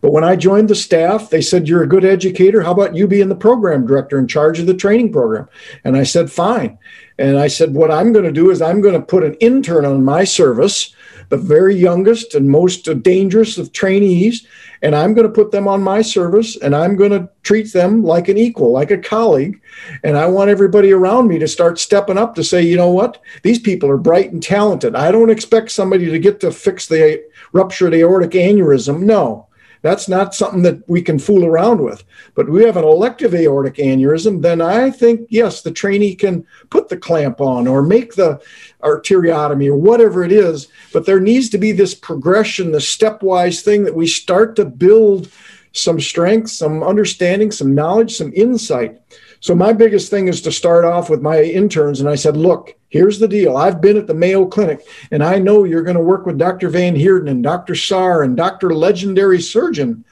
But 0.00 0.12
when 0.12 0.24
I 0.24 0.36
joined 0.36 0.70
the 0.70 0.74
staff, 0.74 1.28
they 1.28 1.42
said, 1.42 1.68
You're 1.68 1.82
a 1.82 1.86
good 1.88 2.06
educator. 2.06 2.62
How 2.62 2.72
about 2.72 2.96
you 2.96 3.06
being 3.06 3.28
the 3.28 3.36
program 3.36 3.86
director 3.86 4.18
in 4.18 4.26
charge 4.26 4.58
of 4.58 4.64
the 4.64 4.72
training 4.72 5.12
program? 5.12 5.50
And 5.84 5.98
I 5.98 6.04
said, 6.04 6.32
Fine. 6.32 6.78
And 7.18 7.38
I 7.38 7.48
said, 7.48 7.74
What 7.74 7.90
I'm 7.90 8.14
going 8.14 8.24
to 8.24 8.32
do 8.32 8.50
is 8.50 8.62
I'm 8.62 8.80
going 8.80 8.94
to 8.94 9.06
put 9.06 9.22
an 9.22 9.34
intern 9.34 9.84
on 9.84 10.02
my 10.02 10.24
service 10.24 10.94
the 11.28 11.36
very 11.36 11.74
youngest 11.74 12.34
and 12.34 12.50
most 12.50 12.88
dangerous 13.02 13.58
of 13.58 13.72
trainees, 13.72 14.46
and 14.82 14.94
I'm 14.94 15.14
going 15.14 15.26
to 15.26 15.32
put 15.32 15.50
them 15.50 15.66
on 15.66 15.82
my 15.82 16.02
service 16.02 16.56
and 16.56 16.76
I'm 16.76 16.94
going 16.94 17.10
to 17.12 17.28
treat 17.42 17.72
them 17.72 18.04
like 18.04 18.28
an 18.28 18.36
equal, 18.36 18.70
like 18.70 18.90
a 18.90 18.98
colleague. 18.98 19.60
And 20.02 20.16
I 20.16 20.26
want 20.26 20.50
everybody 20.50 20.92
around 20.92 21.28
me 21.28 21.38
to 21.38 21.48
start 21.48 21.78
stepping 21.78 22.18
up 22.18 22.34
to 22.34 22.44
say, 22.44 22.60
you 22.62 22.76
know 22.76 22.90
what? 22.90 23.22
These 23.42 23.60
people 23.60 23.88
are 23.88 23.96
bright 23.96 24.32
and 24.32 24.42
talented. 24.42 24.94
I 24.94 25.10
don't 25.10 25.30
expect 25.30 25.70
somebody 25.70 26.10
to 26.10 26.18
get 26.18 26.40
to 26.40 26.52
fix 26.52 26.86
the 26.86 27.24
ruptured 27.52 27.94
aortic 27.94 28.32
aneurysm. 28.32 29.00
No. 29.00 29.46
That's 29.84 30.08
not 30.08 30.34
something 30.34 30.62
that 30.62 30.88
we 30.88 31.02
can 31.02 31.18
fool 31.18 31.44
around 31.44 31.82
with. 31.82 32.04
But 32.34 32.48
we 32.48 32.64
have 32.64 32.78
an 32.78 32.84
elective 32.84 33.34
aortic 33.34 33.74
aneurysm, 33.74 34.40
then 34.40 34.62
I 34.62 34.90
think, 34.90 35.26
yes, 35.28 35.60
the 35.60 35.70
trainee 35.70 36.14
can 36.14 36.46
put 36.70 36.88
the 36.88 36.96
clamp 36.96 37.38
on 37.38 37.68
or 37.68 37.82
make 37.82 38.14
the 38.14 38.40
arteriotomy 38.82 39.68
or 39.68 39.76
whatever 39.76 40.24
it 40.24 40.32
is. 40.32 40.68
But 40.94 41.04
there 41.04 41.20
needs 41.20 41.50
to 41.50 41.58
be 41.58 41.70
this 41.70 41.94
progression, 41.94 42.72
the 42.72 42.78
stepwise 42.78 43.60
thing 43.60 43.84
that 43.84 43.94
we 43.94 44.06
start 44.06 44.56
to 44.56 44.64
build 44.64 45.30
some 45.72 46.00
strength, 46.00 46.48
some 46.48 46.82
understanding, 46.82 47.50
some 47.50 47.74
knowledge, 47.74 48.16
some 48.16 48.32
insight. 48.34 48.98
So 49.40 49.54
my 49.54 49.74
biggest 49.74 50.08
thing 50.08 50.28
is 50.28 50.40
to 50.42 50.50
start 50.50 50.86
off 50.86 51.10
with 51.10 51.20
my 51.20 51.42
interns. 51.42 52.00
And 52.00 52.08
I 52.08 52.14
said, 52.14 52.38
look, 52.38 52.74
here's 52.94 53.18
the 53.18 53.26
deal. 53.26 53.56
I've 53.56 53.80
been 53.80 53.96
at 53.96 54.06
the 54.06 54.14
Mayo 54.14 54.46
Clinic 54.46 54.86
and 55.10 55.24
I 55.24 55.40
know 55.40 55.64
you're 55.64 55.82
going 55.82 55.96
to 55.96 56.02
work 56.02 56.26
with 56.26 56.38
Dr. 56.38 56.68
Van 56.68 56.94
Heerden 56.94 57.26
and 57.26 57.42
Dr. 57.42 57.74
Sarr 57.74 58.24
and 58.24 58.36
Dr. 58.36 58.72
Legendary 58.72 59.40
Surgeon. 59.40 60.04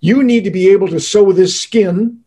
You 0.00 0.22
need 0.22 0.44
to 0.44 0.50
be 0.50 0.70
able 0.70 0.88
to 0.88 0.98
sew 0.98 1.30
this 1.32 1.60
skin 1.60 2.24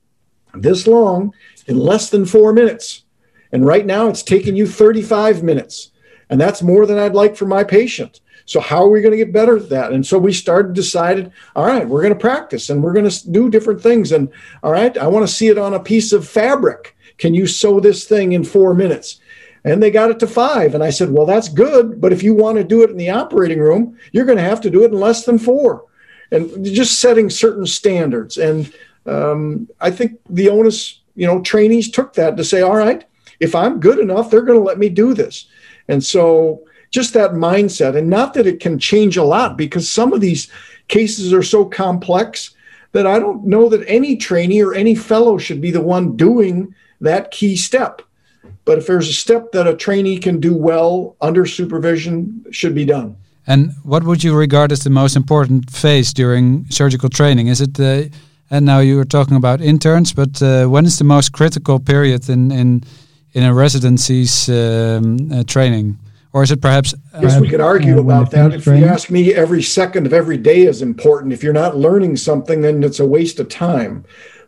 this 0.53 0.85
long 0.85 1.33
in 1.65 1.79
less 1.79 2.12
than 2.12 2.27
four 2.27 2.53
minutes. 2.53 3.03
And 3.51 3.65
right 3.65 3.83
now 3.83 4.07
it's 4.07 4.21
taking 4.21 4.55
you 4.55 4.67
35 4.67 5.41
minutes. 5.41 5.89
And 6.29 6.39
that's 6.39 6.62
more 6.62 6.85
than 6.85 7.00
I'd 7.00 7.15
like 7.15 7.35
for 7.35 7.47
my 7.47 7.63
patient. 7.63 8.21
So 8.45 8.59
how 8.59 8.83
are 8.83 8.89
we 8.89 9.01
going 9.01 9.12
to 9.12 9.17
get 9.17 9.33
better 9.33 9.57
at 9.57 9.69
that? 9.69 9.91
And 9.91 10.05
so 10.05 10.19
we 10.19 10.33
started 10.33 10.74
decided, 10.75 11.31
all 11.55 11.65
right, 11.65 11.88
we're 11.88 12.03
going 12.03 12.13
to 12.13 12.19
practice 12.19 12.69
and 12.69 12.83
we're 12.83 12.93
going 12.93 13.09
to 13.09 13.31
do 13.31 13.50
different 13.50 13.81
things. 13.81 14.12
And 14.12 14.31
all 14.62 14.71
right, 14.71 14.95
I 15.00 15.07
want 15.07 15.27
to 15.27 15.33
see 15.33 15.47
it 15.47 15.57
on 15.57 15.74
a 15.74 15.79
piece 15.79 16.13
of 16.13 16.27
fabric. 16.27 16.95
Can 17.17 17.33
you 17.33 17.47
sew 17.47 17.79
this 17.79 18.05
thing 18.05 18.33
in 18.33 18.43
four 18.43 18.75
minutes? 18.75 19.19
And 19.65 19.81
they 19.81 19.89
got 19.89 20.12
it 20.12 20.19
to 20.19 20.27
five. 20.27 20.75
And 20.75 20.84
I 20.84 20.91
said, 20.91 21.12
well, 21.12 21.25
that's 21.25 21.50
good. 21.50 22.00
But 22.00 22.13
if 22.13 22.22
you 22.22 22.36
want 22.36 22.57
to 22.60 22.63
do 22.63 22.84
it 22.84 22.91
in 22.91 22.98
the 22.98 23.10
operating 23.10 23.60
room, 23.60 23.98
you're 24.12 24.25
going 24.25 24.38
to 24.38 24.43
have 24.43 24.62
to 24.62 24.69
do 24.69 24.84
it 24.84 24.91
in 24.91 25.00
less 25.00 25.25
than 25.25 25.39
four. 25.39 25.84
And 26.31 26.63
just 26.63 27.00
setting 27.00 27.29
certain 27.31 27.65
standards. 27.65 28.38
And 28.38 28.72
um, 29.07 29.67
I 29.81 29.89
think 29.89 30.19
the 30.29 30.50
onus, 30.50 31.01
you 31.15 31.25
know, 31.25 31.41
trainees 31.41 31.89
took 31.89 32.13
that 32.13 32.38
to 32.38 32.43
say, 32.43 32.62
all 32.62 32.77
right, 32.77 33.03
if 33.39 33.55
I'm 33.55 33.79
good 33.79 34.00
enough, 34.00 34.29
they're 34.29 34.43
going 34.43 34.60
to 34.60 34.63
let 34.63 34.77
me 34.77 34.88
do 34.88 35.15
this. 35.15 35.48
And 35.88 36.03
so 36.03 36.63
just 36.91 37.13
that 37.13 37.31
mindset. 37.31 37.98
And 37.98 38.10
not 38.10 38.36
that 38.36 38.48
it 38.48 38.60
can 38.60 38.77
change 38.77 39.17
a 39.17 39.24
lot 39.24 39.57
because 39.57 39.91
some 39.91 40.13
of 40.13 40.22
these 40.22 40.50
cases 40.89 41.34
are 41.34 41.43
so 41.43 41.65
complex 41.65 42.51
that 42.91 43.07
I 43.07 43.17
don't 43.17 43.45
know 43.45 43.67
that 43.69 43.84
any 43.88 44.15
trainee 44.15 44.62
or 44.62 44.75
any 44.75 44.93
fellow 44.93 45.39
should 45.39 45.60
be 45.60 45.72
the 45.72 45.81
one 45.81 46.15
doing 46.15 46.74
that 47.01 47.31
key 47.31 47.55
step. 47.55 48.03
But 48.65 48.77
if 48.77 48.87
there's 48.87 49.09
a 49.09 49.13
step 49.13 49.51
that 49.51 49.67
a 49.67 49.75
trainee 49.75 50.17
can 50.17 50.39
do 50.39 50.55
well 50.55 51.15
under 51.21 51.45
supervision, 51.45 52.45
should 52.51 52.73
be 52.73 52.85
done. 52.85 53.15
And 53.47 53.71
what 53.83 54.03
would 54.03 54.23
you 54.23 54.35
regard 54.35 54.71
as 54.71 54.83
the 54.83 54.89
most 54.89 55.15
important 55.15 55.69
phase 55.69 56.13
during 56.13 56.65
surgical 56.69 57.09
training? 57.09 57.47
Is 57.47 57.61
it 57.61 57.75
the 57.75 58.09
and 58.51 58.65
now 58.65 58.79
you 58.79 58.95
were 58.95 59.05
talking 59.05 59.37
about 59.37 59.59
interns, 59.61 60.13
but 60.13 60.41
uh, 60.41 60.67
when 60.67 60.85
is 60.85 60.97
the 60.97 61.03
most 61.03 61.31
critical 61.31 61.79
period 61.79 62.29
in 62.29 62.51
in 62.51 62.83
in 63.33 63.43
a 63.43 63.53
residency's 63.53 64.49
um, 64.49 65.31
uh, 65.31 65.43
training? 65.43 65.97
Or 66.33 66.43
is 66.43 66.51
it 66.51 66.61
perhaps? 66.61 66.93
Uh, 67.13 67.21
yes, 67.21 67.39
we 67.39 67.47
could 67.47 67.61
argue 67.61 67.97
uh, 67.97 68.01
about 68.01 68.31
that. 68.31 68.53
If 68.53 68.63
training? 68.63 68.83
you 68.83 68.89
ask 68.89 69.09
me, 69.09 69.33
every 69.33 69.63
second 69.63 70.05
of 70.05 70.13
every 70.13 70.37
day 70.37 70.63
is 70.63 70.81
important. 70.81 71.31
If 71.31 71.43
you're 71.43 71.53
not 71.53 71.77
learning 71.77 72.17
something, 72.17 72.61
then 72.61 72.83
it's 72.83 72.99
a 72.99 73.05
waste 73.05 73.39
of 73.39 73.47
time. 73.47 74.03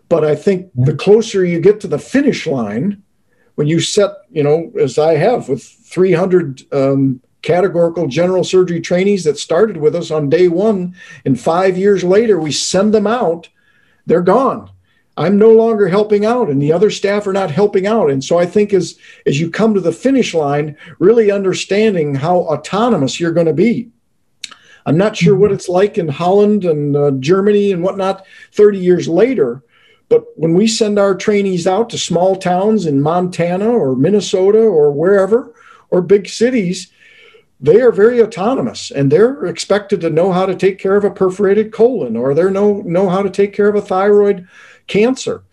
But 0.09 0.25
I 0.25 0.35
think 0.35 0.69
yeah. 0.75 0.85
the 0.85 0.95
closer 0.95 1.45
you 1.45 1.61
get 1.61 1.79
to 1.81 1.87
the 1.87 1.99
finish 1.99 2.45
line, 2.45 3.01
when 3.57 3.65
you 3.65 3.79
set, 3.79 4.11
you 4.29 4.43
know, 4.43 4.71
as 4.79 4.99
I 4.99 5.15
have 5.15 5.49
with 5.49 5.63
300 5.63 6.71
um, 6.71 7.19
categorical 7.41 8.07
general 8.07 8.43
surgery 8.43 8.79
trainees 8.79 9.23
that 9.23 9.39
started 9.39 9.77
with 9.77 9.95
us 9.95 10.11
on 10.11 10.29
day 10.29 10.47
one, 10.47 10.95
and 11.25 11.39
five 11.39 11.75
years 11.75 12.03
later, 12.03 12.39
we 12.39 12.51
send 12.51 12.93
them 12.93 13.07
out, 13.07 13.49
they're 14.05 14.21
gone. 14.21 14.69
I'm 15.17 15.39
no 15.39 15.49
longer 15.49 15.87
helping 15.87 16.23
out 16.23 16.49
and 16.49 16.61
the 16.61 16.71
other 16.71 16.91
staff 16.91 17.25
are 17.25 17.33
not 17.33 17.49
helping 17.49 17.87
out. 17.87 18.11
And 18.11 18.23
so 18.23 18.37
I 18.37 18.45
think 18.45 18.73
as 18.73 18.99
as 19.25 19.39
you 19.39 19.49
come 19.49 19.73
to 19.73 19.81
the 19.81 19.91
finish 19.91 20.35
line, 20.35 20.77
really 20.99 21.31
understanding 21.31 22.13
how 22.13 22.37
autonomous 22.41 23.19
you're 23.19 23.31
going 23.31 23.47
to 23.47 23.53
be. 23.53 23.89
I'm 24.85 24.97
not 24.97 25.17
sure 25.17 25.35
what 25.35 25.51
it's 25.51 25.67
like 25.67 25.97
in 25.97 26.07
Holland 26.07 26.63
and 26.63 26.95
uh, 26.95 27.11
Germany 27.19 27.71
and 27.71 27.81
whatnot 27.81 28.23
30 28.51 28.77
years 28.77 29.09
later, 29.09 29.63
but 30.09 30.25
when 30.35 30.53
we 30.53 30.67
send 30.67 30.97
our 30.97 31.15
trainees 31.15 31.67
out 31.67 31.89
to 31.89 31.97
small 31.97 32.35
towns 32.35 32.85
in 32.85 33.01
Montana 33.01 33.69
or 33.69 33.95
Minnesota 33.95 34.59
or 34.59 34.91
wherever, 34.91 35.53
or 35.89 36.01
big 36.01 36.27
cities, 36.29 36.91
they 37.59 37.81
are 37.81 37.91
very 37.91 38.21
autonomous 38.21 38.91
and 38.91 39.11
they're 39.11 39.45
expected 39.45 39.99
to 40.01 40.09
know 40.09 40.31
how 40.31 40.45
to 40.45 40.55
take 40.55 40.77
care 40.77 40.95
of 40.95 41.03
a 41.03 41.11
perforated 41.11 41.73
colon 41.73 42.15
or 42.15 42.33
they 42.33 42.49
know, 42.49 42.81
know 42.81 43.09
how 43.09 43.21
to 43.21 43.29
take 43.29 43.53
care 43.53 43.67
of 43.67 43.75
a 43.75 43.81
thyroid 43.81 44.47
cancer. 44.87 45.43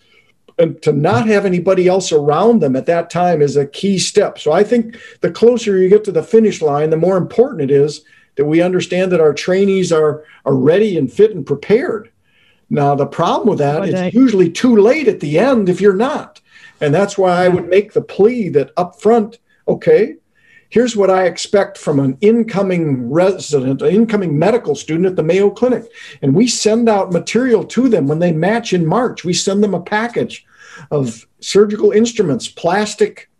And 0.56 0.80
to 0.82 0.92
not 0.92 1.26
have 1.26 1.44
anybody 1.44 1.88
else 1.88 2.12
around 2.12 2.60
them 2.60 2.76
at 2.76 2.86
that 2.86 3.10
time 3.10 3.42
is 3.42 3.56
a 3.56 3.66
key 3.66 3.98
step. 3.98 4.38
So 4.38 4.52
I 4.52 4.62
think 4.62 4.96
the 5.20 5.30
closer 5.30 5.78
you 5.78 5.88
get 5.88 6.04
to 6.04 6.12
the 6.12 6.22
finish 6.22 6.62
line, 6.62 6.90
the 6.90 6.96
more 6.96 7.16
important 7.16 7.62
it 7.62 7.72
is 7.72 8.04
that 8.36 8.44
we 8.44 8.62
understand 8.62 9.10
that 9.10 9.20
our 9.20 9.34
trainees 9.34 9.90
are, 9.90 10.22
are 10.44 10.54
ready 10.54 10.96
and 10.96 11.12
fit 11.12 11.32
and 11.32 11.44
prepared. 11.44 12.10
Now, 12.70 12.94
the 12.94 13.06
problem 13.06 13.48
with 13.48 13.58
that 13.58 13.88
is 13.88 13.94
it's 13.94 14.14
usually 14.14 14.50
too 14.50 14.76
late 14.76 15.08
at 15.08 15.20
the 15.20 15.38
end 15.38 15.68
if 15.68 15.80
you're 15.80 15.94
not. 15.94 16.40
And 16.80 16.94
that's 16.94 17.16
why 17.16 17.44
I 17.44 17.48
would 17.48 17.68
make 17.68 17.92
the 17.92 18.02
plea 18.02 18.48
that 18.50 18.72
up 18.76 19.00
front, 19.00 19.38
okay, 19.68 20.16
here's 20.70 20.96
what 20.96 21.10
I 21.10 21.26
expect 21.26 21.78
from 21.78 22.00
an 22.00 22.18
incoming 22.20 23.10
resident, 23.10 23.80
an 23.80 23.94
incoming 23.94 24.38
medical 24.38 24.74
student 24.74 25.06
at 25.06 25.16
the 25.16 25.22
Mayo 25.22 25.50
Clinic. 25.50 25.84
And 26.20 26.34
we 26.34 26.48
send 26.48 26.88
out 26.88 27.12
material 27.12 27.64
to 27.64 27.88
them 27.88 28.08
when 28.08 28.18
they 28.18 28.32
match 28.32 28.72
in 28.72 28.84
March. 28.84 29.24
We 29.24 29.34
send 29.34 29.62
them 29.62 29.74
a 29.74 29.80
package 29.80 30.44
of 30.90 31.26
surgical 31.40 31.92
instruments, 31.92 32.48
plastic 32.48 33.30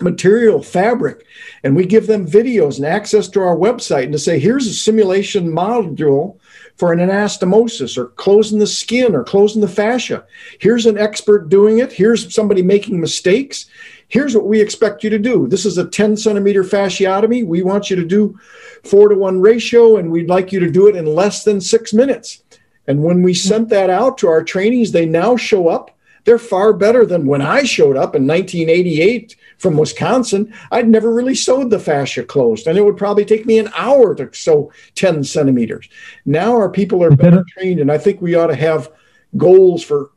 material, 0.00 0.62
fabric, 0.62 1.26
and 1.64 1.74
we 1.74 1.86
give 1.86 2.06
them 2.06 2.26
videos 2.26 2.76
and 2.76 2.86
access 2.86 3.28
to 3.28 3.40
our 3.40 3.56
website 3.56 4.04
and 4.04 4.12
to 4.12 4.18
say, 4.18 4.38
here's 4.38 4.66
a 4.66 4.74
simulation 4.74 5.50
module 5.50 6.38
for 6.76 6.92
an 6.92 6.98
anastomosis 6.98 7.96
or 7.96 8.08
closing 8.08 8.58
the 8.58 8.66
skin 8.66 9.14
or 9.14 9.24
closing 9.24 9.60
the 9.60 9.68
fascia. 9.68 10.24
Here's 10.58 10.86
an 10.86 10.98
expert 10.98 11.48
doing 11.48 11.78
it. 11.78 11.92
Here's 11.92 12.34
somebody 12.34 12.62
making 12.62 13.00
mistakes. 13.00 13.66
Here's 14.08 14.36
what 14.36 14.46
we 14.46 14.60
expect 14.60 15.02
you 15.02 15.10
to 15.10 15.18
do. 15.18 15.48
This 15.48 15.66
is 15.66 15.78
a 15.78 15.88
10 15.88 16.16
centimeter 16.16 16.62
fasciotomy. 16.62 17.46
We 17.46 17.62
want 17.62 17.90
you 17.90 17.96
to 17.96 18.04
do 18.04 18.38
four 18.84 19.08
to 19.08 19.16
one 19.16 19.40
ratio, 19.40 19.96
and 19.96 20.10
we'd 20.10 20.28
like 20.28 20.52
you 20.52 20.60
to 20.60 20.70
do 20.70 20.86
it 20.86 20.96
in 20.96 21.06
less 21.06 21.44
than 21.44 21.60
six 21.60 21.92
minutes. 21.92 22.42
And 22.86 23.02
when 23.02 23.22
we 23.22 23.34
sent 23.34 23.68
that 23.70 23.90
out 23.90 24.18
to 24.18 24.28
our 24.28 24.44
trainees, 24.44 24.92
they 24.92 25.06
now 25.06 25.36
show 25.36 25.68
up. 25.68 25.95
They're 26.26 26.38
far 26.38 26.72
better 26.72 27.06
than 27.06 27.24
when 27.26 27.40
I 27.40 27.62
showed 27.62 27.96
up 27.96 28.14
in 28.14 28.26
1988 28.26 29.36
from 29.58 29.76
Wisconsin. 29.76 30.52
I'd 30.72 30.88
never 30.88 31.14
really 31.14 31.36
sewed 31.36 31.70
the 31.70 31.78
fascia 31.78 32.24
closed, 32.24 32.66
and 32.66 32.76
it 32.76 32.84
would 32.84 32.96
probably 32.96 33.24
take 33.24 33.46
me 33.46 33.58
an 33.58 33.70
hour 33.74 34.14
to 34.16 34.28
sew 34.34 34.70
10 34.96 35.24
centimeters. 35.24 35.88
Now 36.26 36.54
our 36.56 36.68
people 36.68 37.02
are 37.02 37.14
better 37.14 37.44
trained, 37.56 37.80
and 37.80 37.90
I 37.90 37.98
think 37.98 38.20
we 38.20 38.34
ought 38.34 38.48
to 38.48 38.56
have 38.56 38.90
goals 39.36 39.82
for 39.82 40.10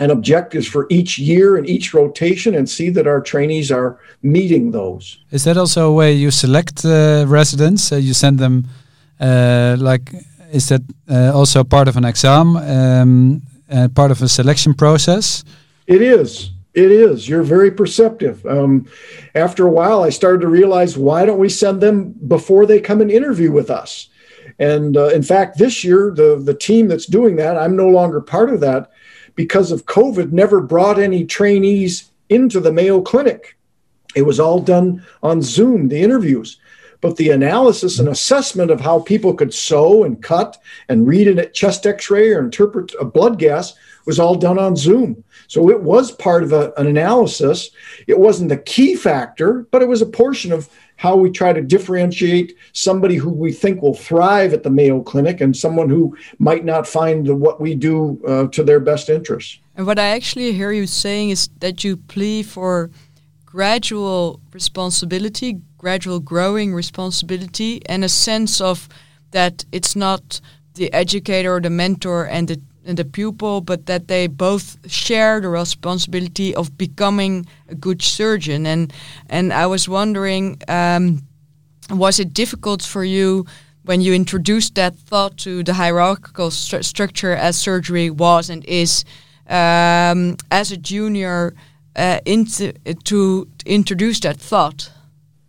and 0.00 0.12
objectives 0.12 0.68
for 0.68 0.86
each 0.90 1.18
year 1.18 1.56
and 1.56 1.68
each 1.68 1.92
rotation 1.92 2.54
and 2.54 2.68
see 2.68 2.88
that 2.90 3.08
our 3.08 3.20
trainees 3.20 3.72
are 3.72 3.98
meeting 4.22 4.70
those. 4.70 5.18
Is 5.32 5.42
that 5.42 5.56
also 5.56 5.88
a 5.88 5.92
way 5.92 6.12
you 6.12 6.30
select 6.30 6.84
uh, 6.84 7.24
residents? 7.26 7.90
Uh, 7.90 7.96
you 7.96 8.14
send 8.14 8.38
them 8.38 8.68
uh, 9.18 9.76
like 9.78 10.12
is 10.52 10.68
that 10.68 10.82
uh, 11.10 11.32
also 11.34 11.64
part 11.64 11.88
of 11.88 11.96
an 11.96 12.04
exam, 12.04 12.56
um, 12.56 13.42
part 13.94 14.10
of 14.10 14.22
a 14.22 14.28
selection 14.28 14.74
process? 14.74 15.44
It 15.86 16.02
is. 16.02 16.50
It 16.74 16.92
is. 16.92 17.28
You're 17.28 17.42
very 17.42 17.70
perceptive. 17.70 18.44
Um, 18.46 18.86
after 19.34 19.66
a 19.66 19.70
while, 19.70 20.02
I 20.02 20.10
started 20.10 20.42
to 20.42 20.48
realize 20.48 20.96
why 20.96 21.24
don't 21.24 21.38
we 21.38 21.48
send 21.48 21.80
them 21.80 22.14
before 22.28 22.66
they 22.66 22.80
come 22.80 23.00
and 23.00 23.10
interview 23.10 23.50
with 23.50 23.70
us? 23.70 24.08
And 24.58 24.96
uh, 24.96 25.08
in 25.08 25.22
fact, 25.22 25.58
this 25.58 25.82
year, 25.84 26.12
the 26.14 26.40
the 26.42 26.54
team 26.54 26.88
that's 26.88 27.06
doing 27.06 27.36
that, 27.36 27.56
I'm 27.56 27.76
no 27.76 27.88
longer 27.88 28.20
part 28.20 28.50
of 28.50 28.60
that 28.60 28.90
because 29.34 29.70
of 29.70 29.86
COVID, 29.86 30.32
never 30.32 30.60
brought 30.60 30.98
any 30.98 31.24
trainees 31.24 32.10
into 32.28 32.60
the 32.60 32.72
Mayo 32.72 33.00
Clinic. 33.00 33.56
It 34.14 34.22
was 34.22 34.40
all 34.40 34.60
done 34.60 35.04
on 35.22 35.42
Zoom, 35.42 35.88
the 35.88 36.00
interviews. 36.00 36.58
But 37.00 37.16
the 37.16 37.30
analysis 37.30 37.98
and 37.98 38.08
assessment 38.08 38.70
of 38.70 38.80
how 38.80 39.00
people 39.00 39.34
could 39.34 39.54
sew 39.54 40.04
and 40.04 40.22
cut 40.22 40.56
and 40.88 41.06
read 41.06 41.28
a 41.28 41.46
chest 41.46 41.86
x 41.86 42.10
ray 42.10 42.32
or 42.32 42.40
interpret 42.40 42.92
a 43.00 43.04
blood 43.04 43.38
gas 43.38 43.74
was 44.04 44.18
all 44.18 44.34
done 44.34 44.58
on 44.58 44.74
Zoom. 44.74 45.22
So 45.48 45.68
it 45.70 45.82
was 45.82 46.10
part 46.10 46.42
of 46.42 46.52
a, 46.52 46.72
an 46.76 46.86
analysis. 46.86 47.70
It 48.06 48.18
wasn't 48.18 48.48
the 48.48 48.56
key 48.56 48.96
factor, 48.96 49.66
but 49.70 49.82
it 49.82 49.88
was 49.88 50.02
a 50.02 50.06
portion 50.06 50.50
of 50.50 50.68
how 50.96 51.14
we 51.14 51.30
try 51.30 51.52
to 51.52 51.62
differentiate 51.62 52.56
somebody 52.72 53.16
who 53.16 53.30
we 53.30 53.52
think 53.52 53.80
will 53.80 53.94
thrive 53.94 54.52
at 54.52 54.62
the 54.62 54.70
Mayo 54.70 55.00
Clinic 55.00 55.40
and 55.40 55.56
someone 55.56 55.88
who 55.88 56.16
might 56.38 56.64
not 56.64 56.86
find 56.86 57.40
what 57.40 57.60
we 57.60 57.74
do 57.74 58.20
uh, 58.26 58.46
to 58.48 58.62
their 58.64 58.80
best 58.80 59.08
interest 59.08 59.60
And 59.76 59.86
what 59.86 59.98
I 59.98 60.08
actually 60.08 60.52
hear 60.52 60.72
you 60.72 60.86
saying 60.86 61.30
is 61.30 61.48
that 61.60 61.84
you 61.84 61.96
plea 61.96 62.42
for 62.42 62.90
gradual 63.46 64.40
responsibility, 64.52 65.60
gradual 65.78 66.20
growing 66.20 66.74
responsibility, 66.74 67.80
and 67.86 68.04
a 68.04 68.08
sense 68.08 68.60
of 68.60 68.88
that 69.30 69.64
it's 69.72 69.94
not 69.96 70.40
the 70.74 70.92
educator, 70.92 71.54
or 71.54 71.60
the 71.60 71.70
mentor, 71.70 72.26
and 72.26 72.48
the 72.48 72.60
and 72.84 72.96
the 72.96 73.04
pupil, 73.04 73.60
but 73.60 73.84
that 73.84 74.08
they 74.08 74.26
both 74.26 74.78
share 74.90 75.40
the 75.40 75.48
responsibility 75.48 76.54
of 76.54 76.78
becoming 76.78 77.46
a 77.68 77.74
good 77.74 78.02
surgeon. 78.02 78.66
And 78.66 78.92
and 79.28 79.52
I 79.52 79.66
was 79.66 79.88
wondering, 79.88 80.60
um, 80.68 81.22
was 81.90 82.18
it 82.18 82.32
difficult 82.32 82.82
for 82.82 83.04
you 83.04 83.46
when 83.84 84.00
you 84.00 84.14
introduced 84.14 84.74
that 84.74 84.94
thought 84.96 85.36
to 85.38 85.62
the 85.62 85.74
hierarchical 85.74 86.50
stru 86.50 86.82
structure 86.82 87.34
as 87.34 87.56
surgery 87.56 88.10
was 88.10 88.50
and 88.50 88.64
is 88.64 89.04
um, 89.48 90.36
as 90.50 90.72
a 90.72 90.76
junior 90.76 91.54
uh, 91.96 92.20
into, 92.24 92.72
to 93.04 93.48
introduce 93.64 94.20
that 94.20 94.36
thought? 94.36 94.90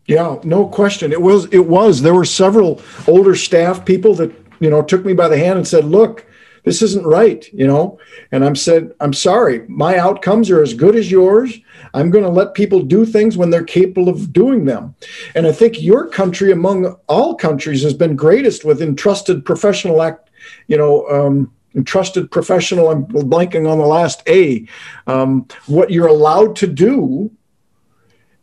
Yeah, 0.09 0.39
no 0.43 0.67
question. 0.67 1.11
It 1.11 1.21
was. 1.21 1.45
It 1.51 1.67
was. 1.67 2.01
There 2.01 2.15
were 2.15 2.25
several 2.25 2.81
older 3.07 3.35
staff 3.35 3.85
people 3.85 4.15
that 4.15 4.31
you 4.59 4.67
know 4.67 4.81
took 4.81 5.05
me 5.05 5.13
by 5.13 5.27
the 5.27 5.37
hand 5.37 5.57
and 5.57 5.67
said, 5.67 5.85
"Look." 5.85 6.25
this 6.65 6.81
isn't 6.81 7.05
right, 7.05 7.51
you 7.53 7.65
know? 7.65 7.97
And 8.33 8.43
I'm 8.43 8.55
said, 8.55 8.91
I'm 8.99 9.13
sorry, 9.13 9.65
my 9.69 9.97
outcomes 9.97 10.49
are 10.49 10.61
as 10.61 10.73
good 10.73 10.93
as 10.93 11.09
yours. 11.09 11.57
I'm 11.93 12.09
going 12.09 12.25
to 12.25 12.29
let 12.29 12.53
people 12.53 12.81
do 12.81 13.05
things 13.05 13.37
when 13.37 13.49
they're 13.49 13.63
capable 13.63 14.09
of 14.09 14.33
doing 14.33 14.65
them. 14.65 14.93
And 15.35 15.47
I 15.47 15.53
think 15.53 15.81
your 15.81 16.09
country, 16.09 16.51
among 16.51 16.97
all 17.07 17.33
countries, 17.33 17.81
has 17.83 17.93
been 17.93 18.17
greatest 18.17 18.65
with 18.65 18.81
entrusted 18.81 19.45
professional 19.45 20.01
act, 20.01 20.29
you 20.67 20.77
know, 20.77 21.07
um, 21.07 21.51
entrusted 21.75 22.29
professional. 22.29 22.89
I'm 22.89 23.05
blanking 23.05 23.67
on 23.67 23.77
the 23.77 23.87
last 23.87 24.21
A. 24.27 24.67
Um, 25.07 25.47
what 25.67 25.91
you're 25.91 26.07
allowed 26.07 26.57
to 26.57 26.67
do. 26.67 27.31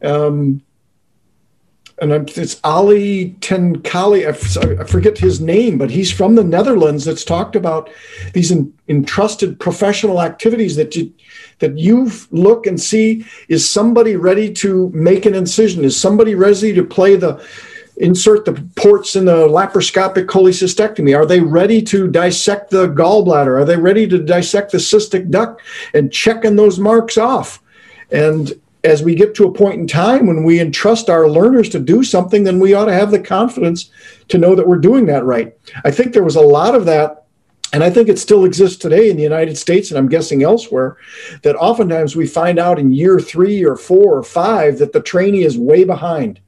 Um, 0.02 0.62
and 1.98 2.12
it's 2.36 2.60
Ali 2.62 3.36
Tenkali. 3.40 4.26
I 4.26 4.84
forget 4.84 5.16
his 5.16 5.40
name, 5.40 5.78
but 5.78 5.90
he's 5.90 6.12
from 6.12 6.34
the 6.34 6.44
Netherlands. 6.44 7.04
That's 7.04 7.24
talked 7.24 7.56
about 7.56 7.90
these 8.34 8.52
entrusted 8.88 9.58
professional 9.58 10.20
activities 10.20 10.76
that 10.76 10.94
you 10.94 11.12
that 11.60 11.78
you 11.78 12.10
look 12.30 12.66
and 12.66 12.80
see. 12.80 13.24
Is 13.48 13.68
somebody 13.68 14.16
ready 14.16 14.52
to 14.54 14.90
make 14.90 15.24
an 15.24 15.34
incision? 15.34 15.84
Is 15.84 15.98
somebody 15.98 16.34
ready 16.34 16.74
to 16.74 16.84
play 16.84 17.16
the 17.16 17.42
insert 17.98 18.44
the 18.44 18.52
ports 18.76 19.16
in 19.16 19.24
the 19.24 19.48
laparoscopic 19.48 20.26
cholecystectomy? 20.26 21.16
Are 21.16 21.24
they 21.24 21.40
ready 21.40 21.80
to 21.82 22.08
dissect 22.08 22.70
the 22.70 22.88
gallbladder? 22.88 23.58
Are 23.58 23.64
they 23.64 23.78
ready 23.78 24.06
to 24.08 24.18
dissect 24.18 24.72
the 24.72 24.78
cystic 24.78 25.30
duct 25.30 25.62
and 25.94 26.12
checking 26.12 26.56
those 26.56 26.78
marks 26.78 27.16
off? 27.16 27.62
And 28.10 28.52
as 28.86 29.02
we 29.02 29.14
get 29.14 29.34
to 29.34 29.46
a 29.46 29.52
point 29.52 29.80
in 29.80 29.86
time 29.86 30.26
when 30.26 30.44
we 30.44 30.60
entrust 30.60 31.10
our 31.10 31.28
learners 31.28 31.68
to 31.70 31.80
do 31.80 32.04
something, 32.04 32.44
then 32.44 32.60
we 32.60 32.72
ought 32.72 32.86
to 32.86 32.92
have 32.92 33.10
the 33.10 33.18
confidence 33.18 33.90
to 34.28 34.38
know 34.38 34.54
that 34.54 34.66
we're 34.66 34.78
doing 34.78 35.06
that 35.06 35.24
right. 35.24 35.56
I 35.84 35.90
think 35.90 36.12
there 36.12 36.24
was 36.24 36.36
a 36.36 36.40
lot 36.40 36.74
of 36.74 36.84
that 36.86 37.26
and 37.72 37.82
I 37.82 37.90
think 37.90 38.08
it 38.08 38.18
still 38.18 38.44
exists 38.44 38.78
today 38.78 39.10
in 39.10 39.16
the 39.16 39.24
United 39.24 39.58
States, 39.58 39.90
and 39.90 39.98
I'm 39.98 40.08
guessing 40.08 40.42
elsewhere, 40.42 40.96
that 41.42 41.56
oftentimes 41.56 42.14
we 42.14 42.26
find 42.26 42.58
out 42.58 42.78
in 42.78 42.92
year 42.92 43.18
three 43.18 43.64
or 43.64 43.76
four 43.76 44.16
or 44.16 44.22
five 44.22 44.78
that 44.78 44.92
the 44.92 45.02
trainee 45.02 45.42
is 45.42 45.58
way 45.58 45.82
behind. 45.84 46.40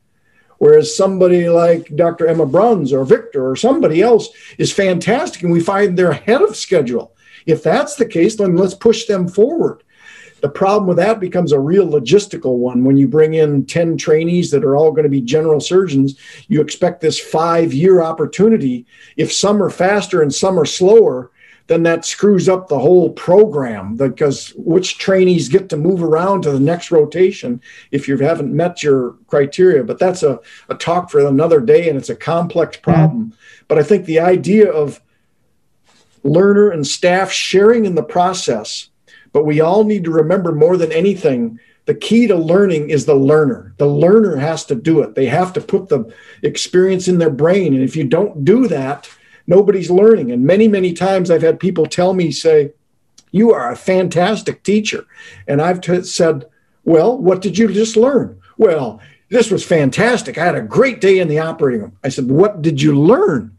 Whereas 0.59 0.97
somebody 0.97 1.49
like 1.49 1.95
Dr. 1.97 2.28
Emma 2.28 2.47
Bruns 2.47 2.92
or 2.92 3.04
Victor 3.04 3.50
or 3.50 3.57
somebody 3.57 4.00
else 4.00 4.28
is 4.59 4.73
fantastic, 4.73 5.42
and 5.42 5.52
we 5.52 5.61
find 5.61 5.99
they're 5.99 6.12
ahead 6.12 6.40
of 6.40 6.57
schedule. 6.57 7.14
If 7.47 7.62
that's 7.62 7.97
the 7.97 8.07
case, 8.07 8.37
then 8.37 8.57
let's 8.57 8.75
push 8.75 9.07
them 9.07 9.26
forward. 9.26 9.83
The 10.40 10.49
problem 10.49 10.87
with 10.87 10.99
that 10.99 11.21
becomes 11.21 11.52
a 11.52 11.61
real 11.61 11.87
logistical 11.87 12.57
one. 12.57 12.85
When 12.85 12.97
you 12.97 13.09
bring 13.09 13.35
in 13.35 13.66
10 13.66 13.97
trainees 13.97 14.50
that 14.50 14.64
are 14.64 14.76
all 14.76 14.92
going 14.92 15.04
to 15.04 15.09
be 15.09 15.21
general 15.21 15.61
surgeons, 15.61 16.18
you 16.49 16.61
expect 16.61 17.00
this 17.00 17.18
five 17.18 17.73
year 17.73 18.02
opportunity. 18.02 18.87
If 19.16 19.33
some 19.33 19.62
are 19.62 19.71
faster 19.71 20.23
and 20.23 20.33
some 20.33 20.59
are 20.59 20.64
slower, 20.64 21.30
then 21.68 21.83
that 21.83 22.04
screws 22.04 22.49
up 22.49 22.68
the 22.68 22.78
whole 22.78 23.11
program 23.11 23.95
because 23.95 24.54
which 24.57 24.97
trainees 24.97 25.50
get 25.50 25.68
to 25.68 25.76
move 25.76 26.02
around 26.02 26.42
to 26.42 26.50
the 26.50 26.61
next 26.61 26.90
rotation 26.90 27.61
if 27.90 28.09
you 28.09 28.16
haven't 28.16 28.54
met 28.54 28.83
your 28.83 29.16
criteria. 29.26 29.85
But 29.85 29.99
that's 29.99 30.23
a, 30.23 30.40
a 30.71 30.75
talk 30.75 31.11
for 31.11 31.26
another 31.26 31.61
day 31.61 31.88
and 31.88 31.99
it's 31.99 32.09
a 32.09 32.16
complex 32.16 32.76
mm-hmm. 32.76 32.90
problem. 32.90 33.35
But 33.68 33.78
I 33.78 33.83
think 33.83 34.07
the 34.07 34.21
idea 34.21 34.71
of 34.71 35.02
learner 36.25 36.71
and 36.71 36.87
staff 36.87 37.30
sharing 37.30 37.85
in 37.85 37.95
the 37.95 38.02
process 38.02 38.88
but 39.33 39.45
we 39.45 39.61
all 39.61 39.85
need 39.85 40.05
to 40.05 40.11
remember 40.11 40.53
more 40.53 40.77
than 40.77 40.93
anything 40.93 41.59
the 41.89 41.95
key 41.95 42.27
to 42.27 42.37
learning 42.37 42.91
is 42.91 43.07
the 43.07 43.15
learner. 43.15 43.73
The 43.79 43.87
learner 43.87 44.37
has 44.37 44.62
to 44.67 44.75
do 44.75 45.01
it. 45.01 45.14
They 45.14 45.25
have 45.25 45.55
to 45.55 45.61
put 45.62 45.88
the 45.88 46.12
experience 46.43 47.09
in 47.09 47.17
their 47.17 47.31
brain. 47.31 47.73
And 47.73 47.83
if 47.83 47.97
you 47.97 48.05
don't 48.05 48.45
do 48.45 48.69
that, 48.69 49.09
nobody's 49.47 49.91
learning. 49.91 50.31
And 50.31 50.45
many, 50.45 50.69
many 50.69 50.93
times 50.93 51.31
I've 51.31 51.41
had 51.41 51.59
people 51.59 51.87
tell 51.87 52.12
me, 52.12 52.31
say, 52.31 52.73
You 53.31 53.55
are 53.55 53.73
a 53.73 53.75
fantastic 53.77 54.62
teacher. 54.64 55.07
And 55.47 55.62
I've 55.62 55.81
t- 55.81 56.03
said, 56.03 56.45
Well, 56.85 57.17
what 57.17 57.41
did 57.41 57.57
you 57.57 57.73
just 57.73 57.97
learn? 57.97 58.38
Well, 58.59 59.01
this 59.31 59.51
was 59.51 59.64
fantastic. 59.64 60.37
I 60.37 60.45
had 60.45 60.57
a 60.57 60.61
great 60.61 61.01
day 61.01 61.19
in 61.19 61.29
the 61.29 61.38
operating 61.38 61.81
room. 61.81 61.97
I 62.05 62.11
said, 62.11 62.29
What 62.29 62.61
did 62.61 62.83
you 62.83 63.01
learn? 63.01 63.57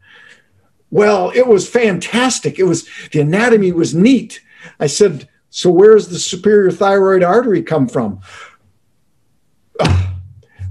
Well, 0.92 1.32
it 1.34 1.48
was 1.48 1.68
fantastic. 1.68 2.60
It 2.60 2.64
was 2.64 2.88
the 3.10 3.22
anatomy 3.22 3.72
was 3.72 3.92
neat. 3.92 4.40
I 4.78 4.86
said, 4.86 5.28
so 5.50 5.70
where 5.70 5.94
does 5.94 6.08
the 6.08 6.18
superior 6.18 6.70
thyroid 6.70 7.22
artery 7.22 7.62
come 7.62 7.88
from? 7.88 8.20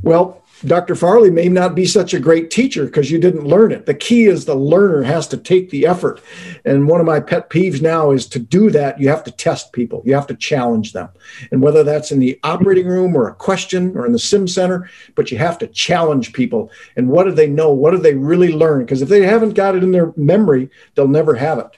Well, 0.02 0.40
Dr. 0.66 0.96
Farley 0.96 1.32
may 1.32 1.48
not 1.48 1.74
be 1.74 1.86
such 1.86 2.14
a 2.14 2.20
great 2.20 2.52
teacher 2.52 2.86
because 2.86 3.10
you 3.10 3.18
didn't 3.18 3.48
learn 3.48 3.72
it. 3.72 3.86
The 3.86 3.94
key 3.94 4.26
is 4.26 4.44
the 4.44 4.56
learner 4.56 5.04
has 5.04 5.28
to 5.30 5.38
take 5.38 5.70
the 5.70 5.86
effort. 5.86 6.22
And 6.66 6.88
one 6.88 7.00
of 7.00 7.06
my 7.06 7.22
pet 7.22 7.50
peeves 7.50 7.82
now 7.82 8.12
is 8.12 8.26
to 8.28 8.40
do 8.40 8.70
that, 8.72 9.00
you 9.00 9.08
have 9.08 9.24
to 9.24 9.32
test 9.32 9.72
people, 9.72 10.02
you 10.06 10.14
have 10.14 10.28
to 10.28 10.36
challenge 10.36 10.92
them. 10.92 11.10
And 11.52 11.62
whether 11.62 11.84
that's 11.84 12.12
in 12.12 12.20
the 12.20 12.38
operating 12.44 12.88
room 12.88 13.16
or 13.16 13.30
a 13.30 13.36
question 13.36 13.96
or 13.98 14.06
in 14.06 14.12
the 14.12 14.20
sim 14.20 14.48
center, 14.48 14.90
but 15.16 15.32
you 15.32 15.38
have 15.38 15.58
to 15.60 15.68
challenge 15.68 16.34
people. 16.34 16.72
And 16.98 17.10
what 17.10 17.24
do 17.24 17.32
they 17.32 17.48
know? 17.48 17.72
What 17.72 17.92
do 17.92 17.98
they 17.98 18.16
really 18.16 18.52
learn? 18.52 18.82
Because 18.82 19.02
if 19.02 19.08
they 19.08 19.24
haven't 19.24 19.54
got 19.54 19.76
it 19.76 19.84
in 19.84 19.92
their 19.92 20.14
memory, 20.18 20.70
they'll 20.96 21.08
never 21.08 21.36
have 21.36 21.60
it. 21.60 21.78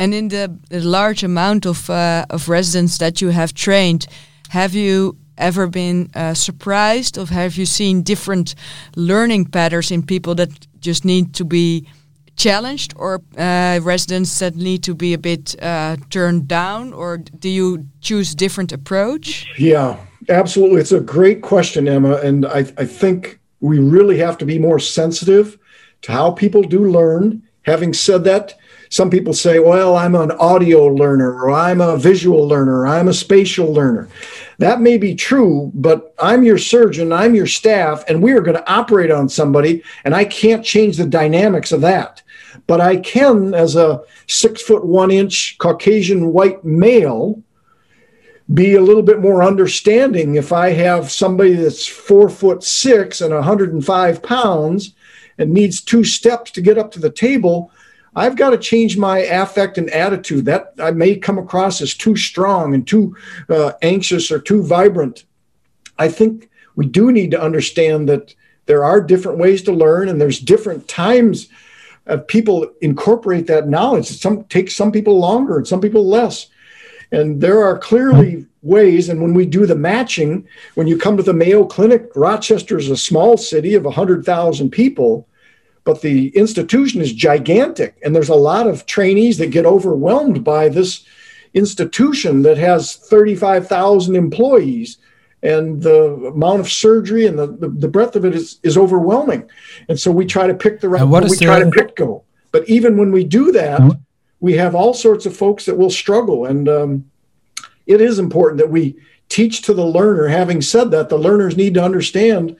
And 0.00 0.14
in 0.14 0.28
the, 0.28 0.48
the 0.70 0.80
large 0.80 1.22
amount 1.22 1.66
of 1.66 1.90
uh, 1.90 2.24
of 2.30 2.48
residents 2.48 2.96
that 2.98 3.20
you 3.20 3.32
have 3.32 3.52
trained, 3.52 4.06
have 4.48 4.74
you 4.74 5.16
ever 5.36 5.66
been 5.66 6.08
uh, 6.14 6.32
surprised, 6.32 7.18
or 7.18 7.26
have 7.26 7.58
you 7.58 7.66
seen 7.66 8.02
different 8.02 8.54
learning 8.96 9.50
patterns 9.50 9.90
in 9.90 10.02
people 10.02 10.34
that 10.34 10.48
just 10.80 11.04
need 11.04 11.34
to 11.34 11.44
be 11.44 11.84
challenged, 12.34 12.94
or 12.96 13.20
uh, 13.36 13.78
residents 13.82 14.38
that 14.38 14.56
need 14.56 14.82
to 14.82 14.94
be 14.94 15.12
a 15.12 15.18
bit 15.18 15.54
uh, 15.62 15.96
turned 16.08 16.48
down, 16.48 16.94
or 16.94 17.18
do 17.18 17.48
you 17.48 17.84
choose 18.00 18.34
different 18.34 18.72
approach? 18.72 19.46
Yeah, 19.58 19.96
absolutely. 20.30 20.80
It's 20.80 20.92
a 20.92 21.00
great 21.00 21.42
question, 21.42 21.86
Emma, 21.86 22.14
and 22.24 22.46
I, 22.46 22.60
I 22.78 22.86
think 22.86 23.38
we 23.60 23.78
really 23.78 24.16
have 24.18 24.38
to 24.38 24.46
be 24.46 24.58
more 24.58 24.78
sensitive 24.80 25.58
to 26.02 26.12
how 26.12 26.30
people 26.30 26.62
do 26.62 26.90
learn. 26.90 27.42
Having 27.62 27.94
said 27.94 28.24
that, 28.24 28.54
some 28.90 29.08
people 29.08 29.32
say, 29.32 29.60
well, 29.60 29.96
I'm 29.96 30.16
an 30.16 30.32
audio 30.32 30.86
learner, 30.86 31.32
or 31.32 31.52
I'm 31.52 31.80
a 31.80 31.96
visual 31.96 32.46
learner, 32.46 32.80
or 32.80 32.86
I'm 32.88 33.06
a 33.06 33.14
spatial 33.14 33.72
learner. 33.72 34.08
That 34.58 34.80
may 34.80 34.98
be 34.98 35.14
true, 35.14 35.70
but 35.74 36.12
I'm 36.18 36.42
your 36.42 36.58
surgeon, 36.58 37.12
I'm 37.12 37.36
your 37.36 37.46
staff, 37.46 38.02
and 38.08 38.20
we 38.20 38.32
are 38.32 38.40
going 38.40 38.56
to 38.56 38.70
operate 38.70 39.12
on 39.12 39.28
somebody, 39.28 39.84
and 40.04 40.12
I 40.12 40.24
can't 40.24 40.64
change 40.64 40.96
the 40.96 41.06
dynamics 41.06 41.70
of 41.70 41.82
that. 41.82 42.22
But 42.66 42.80
I 42.80 42.96
can, 42.96 43.54
as 43.54 43.76
a 43.76 44.02
six 44.26 44.60
foot 44.60 44.84
one 44.84 45.12
inch 45.12 45.56
Caucasian 45.58 46.32
white 46.32 46.64
male, 46.64 47.40
be 48.52 48.74
a 48.74 48.82
little 48.82 49.04
bit 49.04 49.20
more 49.20 49.44
understanding 49.44 50.34
if 50.34 50.52
I 50.52 50.70
have 50.70 51.12
somebody 51.12 51.54
that's 51.54 51.86
four 51.86 52.28
foot 52.28 52.64
six 52.64 53.20
and 53.20 53.32
105 53.32 54.22
pounds 54.24 54.94
and 55.38 55.52
needs 55.52 55.80
two 55.80 56.02
steps 56.02 56.50
to 56.50 56.60
get 56.60 56.76
up 56.76 56.90
to 56.90 56.98
the 56.98 57.10
table 57.10 57.70
I've 58.14 58.36
got 58.36 58.50
to 58.50 58.58
change 58.58 58.96
my 58.96 59.18
affect 59.18 59.78
and 59.78 59.88
attitude. 59.90 60.44
That 60.44 60.74
I 60.78 60.90
may 60.90 61.16
come 61.16 61.38
across 61.38 61.80
as 61.80 61.94
too 61.94 62.16
strong 62.16 62.74
and 62.74 62.86
too 62.86 63.16
uh, 63.48 63.72
anxious 63.82 64.30
or 64.30 64.40
too 64.40 64.62
vibrant. 64.62 65.24
I 65.98 66.08
think 66.08 66.50
we 66.76 66.86
do 66.86 67.12
need 67.12 67.30
to 67.32 67.42
understand 67.42 68.08
that 68.08 68.34
there 68.66 68.84
are 68.84 69.00
different 69.00 69.38
ways 69.38 69.62
to 69.62 69.72
learn, 69.72 70.08
and 70.08 70.20
there's 70.20 70.40
different 70.40 70.88
times 70.88 71.48
of 72.06 72.26
people 72.26 72.70
incorporate 72.80 73.46
that 73.46 73.68
knowledge. 73.68 74.06
Some 74.06 74.44
takes 74.44 74.74
some 74.74 74.90
people 74.90 75.18
longer 75.18 75.58
and 75.58 75.66
some 75.66 75.80
people 75.80 76.06
less. 76.06 76.48
And 77.12 77.40
there 77.40 77.62
are 77.64 77.78
clearly 77.78 78.46
ways. 78.62 79.08
And 79.08 79.20
when 79.20 79.34
we 79.34 79.46
do 79.46 79.66
the 79.66 79.74
matching, 79.74 80.46
when 80.74 80.86
you 80.86 80.96
come 80.96 81.16
to 81.16 81.22
the 81.22 81.32
Mayo 81.32 81.64
Clinic, 81.64 82.10
Rochester 82.14 82.78
is 82.78 82.90
a 82.90 82.96
small 82.96 83.36
city 83.36 83.74
of 83.74 83.84
100,000 83.84 84.70
people 84.70 85.26
but 85.84 86.02
the 86.02 86.28
institution 86.36 87.00
is 87.00 87.12
gigantic 87.12 87.98
and 88.02 88.14
there's 88.14 88.28
a 88.28 88.34
lot 88.34 88.66
of 88.66 88.86
trainees 88.86 89.38
that 89.38 89.50
get 89.50 89.66
overwhelmed 89.66 90.44
by 90.44 90.68
this 90.68 91.04
institution 91.54 92.42
that 92.42 92.58
has 92.58 92.96
35,000 92.96 94.14
employees 94.14 94.98
and 95.42 95.82
the 95.82 96.12
amount 96.26 96.60
of 96.60 96.70
surgery 96.70 97.26
and 97.26 97.38
the, 97.38 97.46
the, 97.46 97.68
the, 97.68 97.88
breadth 97.88 98.14
of 98.14 98.24
it 98.24 98.34
is, 98.34 98.60
is 98.62 98.76
overwhelming 98.76 99.48
and 99.88 99.98
so 99.98 100.12
we 100.12 100.26
try 100.26 100.46
to 100.46 100.54
pick 100.54 100.80
the 100.80 100.88
right 100.88 101.02
we 101.04 101.36
try 101.36 101.58
to 101.58 101.70
pick 101.70 101.96
go 101.96 102.24
But 102.52 102.68
even 102.68 102.96
when 102.96 103.12
we 103.12 103.24
do 103.24 103.52
that, 103.52 103.80
mm-hmm. 103.80 103.98
we 104.40 104.54
have 104.54 104.74
all 104.74 104.94
sorts 104.94 105.26
of 105.26 105.36
folks 105.36 105.66
that 105.66 105.76
will 105.76 105.90
struggle. 105.90 106.46
And 106.46 106.68
um, 106.68 107.10
it 107.86 108.00
is 108.00 108.18
important 108.18 108.58
that 108.58 108.70
we 108.70 108.96
teach 109.28 109.62
to 109.62 109.74
the 109.74 109.86
learner. 109.86 110.26
Having 110.28 110.62
said 110.62 110.90
that, 110.90 111.08
the 111.08 111.18
learners 111.18 111.56
need 111.56 111.74
to 111.74 111.84
understand 111.84 112.56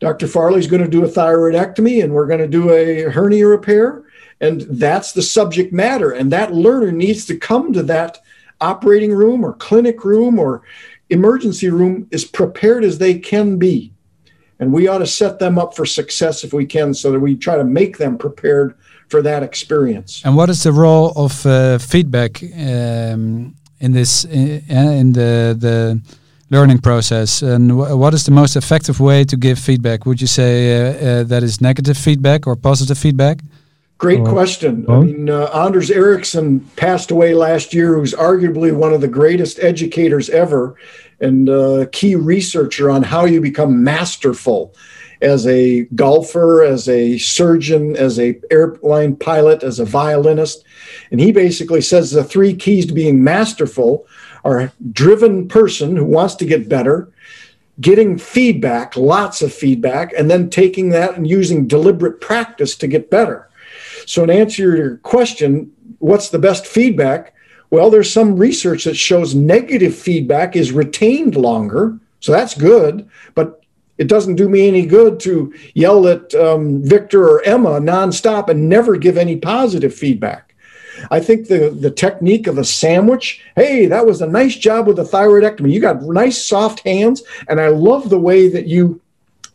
Dr. 0.00 0.26
Farley's 0.26 0.66
going 0.66 0.82
to 0.82 0.88
do 0.88 1.04
a 1.04 1.08
thyroidectomy 1.08 2.02
and 2.02 2.12
we're 2.12 2.26
going 2.26 2.40
to 2.40 2.48
do 2.48 2.72
a 2.72 3.02
hernia 3.10 3.46
repair. 3.46 4.02
And 4.40 4.62
that's 4.62 5.12
the 5.12 5.22
subject 5.22 5.72
matter. 5.72 6.10
And 6.10 6.32
that 6.32 6.54
learner 6.54 6.90
needs 6.90 7.26
to 7.26 7.36
come 7.36 7.72
to 7.74 7.82
that 7.84 8.18
operating 8.60 9.12
room 9.12 9.44
or 9.44 9.52
clinic 9.54 10.04
room 10.04 10.38
or 10.38 10.62
emergency 11.10 11.68
room 11.68 12.08
as 12.12 12.24
prepared 12.24 12.82
as 12.82 12.98
they 12.98 13.18
can 13.18 13.58
be. 13.58 13.92
And 14.58 14.72
we 14.72 14.88
ought 14.88 14.98
to 14.98 15.06
set 15.06 15.38
them 15.38 15.58
up 15.58 15.74
for 15.74 15.86
success 15.86 16.44
if 16.44 16.52
we 16.52 16.66
can 16.66 16.94
so 16.94 17.12
that 17.12 17.20
we 17.20 17.36
try 17.36 17.56
to 17.56 17.64
make 17.64 17.98
them 17.98 18.16
prepared 18.16 18.74
for 19.08 19.22
that 19.22 19.42
experience. 19.42 20.22
And 20.24 20.36
what 20.36 20.48
is 20.50 20.62
the 20.62 20.72
role 20.72 21.12
of 21.16 21.44
uh, 21.44 21.78
feedback 21.78 22.42
um, 22.42 23.54
in 23.80 23.92
this 23.92 24.24
in, 24.24 24.62
in 24.68 25.12
the 25.12 25.56
the 25.58 26.00
learning 26.50 26.78
process. 26.78 27.42
And 27.42 27.78
what 27.78 28.12
is 28.12 28.24
the 28.24 28.32
most 28.32 28.56
effective 28.56 29.00
way 29.00 29.24
to 29.24 29.36
give 29.36 29.58
feedback? 29.58 30.04
Would 30.04 30.20
you 30.20 30.26
say 30.26 30.52
uh, 30.76 31.20
uh, 31.20 31.24
that 31.24 31.42
is 31.42 31.60
negative 31.60 31.96
feedback 31.96 32.46
or 32.46 32.56
positive 32.56 32.98
feedback? 32.98 33.38
Great 33.98 34.24
question. 34.24 34.86
I 34.88 35.00
mean 35.00 35.28
uh, 35.28 35.50
anders 35.52 35.90
ericsson 35.90 36.60
passed 36.76 37.10
away 37.10 37.34
last 37.34 37.74
year 37.74 37.94
who's 37.94 38.14
arguably 38.14 38.74
one 38.74 38.94
of 38.94 39.02
the 39.02 39.08
greatest 39.08 39.58
educators 39.58 40.30
ever 40.30 40.74
and 41.20 41.50
a 41.50 41.82
uh, 41.82 41.86
key 41.92 42.16
researcher 42.16 42.90
on 42.90 43.02
how 43.02 43.26
you 43.26 43.42
become 43.42 43.84
masterful 43.84 44.74
as 45.20 45.46
a 45.46 45.82
golfer, 45.94 46.62
as 46.62 46.88
a 46.88 47.18
surgeon, 47.18 47.96
as 47.96 48.18
a 48.18 48.40
airline 48.50 49.16
pilot, 49.16 49.62
as 49.62 49.78
a 49.78 49.84
violinist. 49.84 50.64
And 51.10 51.20
he 51.20 51.32
basically 51.32 51.80
says 51.80 52.10
the 52.10 52.24
three 52.24 52.54
keys 52.54 52.86
to 52.86 52.92
being 52.92 53.22
masterful 53.22 54.06
are 54.44 54.60
a 54.60 54.72
driven 54.92 55.48
person 55.48 55.96
who 55.96 56.04
wants 56.04 56.34
to 56.36 56.46
get 56.46 56.68
better, 56.68 57.12
getting 57.80 58.18
feedback, 58.18 58.96
lots 58.96 59.42
of 59.42 59.52
feedback, 59.52 60.12
and 60.16 60.30
then 60.30 60.48
taking 60.50 60.88
that 60.90 61.16
and 61.16 61.28
using 61.28 61.66
deliberate 61.66 62.20
practice 62.20 62.74
to 62.76 62.86
get 62.86 63.10
better. 63.10 63.48
So, 64.06 64.24
in 64.24 64.30
answer 64.30 64.72
to 64.72 64.76
your 64.76 64.96
question, 64.98 65.72
what's 65.98 66.30
the 66.30 66.38
best 66.38 66.66
feedback? 66.66 67.34
Well, 67.70 67.90
there's 67.90 68.12
some 68.12 68.36
research 68.36 68.84
that 68.84 68.96
shows 68.96 69.34
negative 69.34 69.94
feedback 69.94 70.56
is 70.56 70.72
retained 70.72 71.36
longer. 71.36 71.98
So 72.18 72.32
that's 72.32 72.54
good. 72.54 73.08
But 73.34 73.59
it 74.00 74.08
doesn't 74.08 74.36
do 74.36 74.48
me 74.48 74.66
any 74.66 74.86
good 74.86 75.20
to 75.20 75.52
yell 75.74 76.08
at 76.08 76.34
um, 76.34 76.82
Victor 76.82 77.22
or 77.22 77.42
Emma 77.44 77.78
nonstop 77.80 78.48
and 78.48 78.66
never 78.66 78.96
give 78.96 79.18
any 79.18 79.36
positive 79.36 79.94
feedback. 79.94 80.54
I 81.10 81.20
think 81.20 81.48
the, 81.48 81.68
the 81.68 81.90
technique 81.90 82.46
of 82.46 82.56
a 82.56 82.64
sandwich, 82.64 83.42
hey, 83.56 83.84
that 83.84 84.06
was 84.06 84.22
a 84.22 84.26
nice 84.26 84.56
job 84.56 84.86
with 84.86 84.96
the 84.96 85.02
thyroidectomy. 85.02 85.70
You 85.70 85.80
got 85.80 86.00
nice 86.00 86.42
soft 86.42 86.80
hands, 86.80 87.22
and 87.46 87.60
I 87.60 87.68
love 87.68 88.08
the 88.08 88.18
way 88.18 88.48
that 88.48 88.66
you 88.66 89.02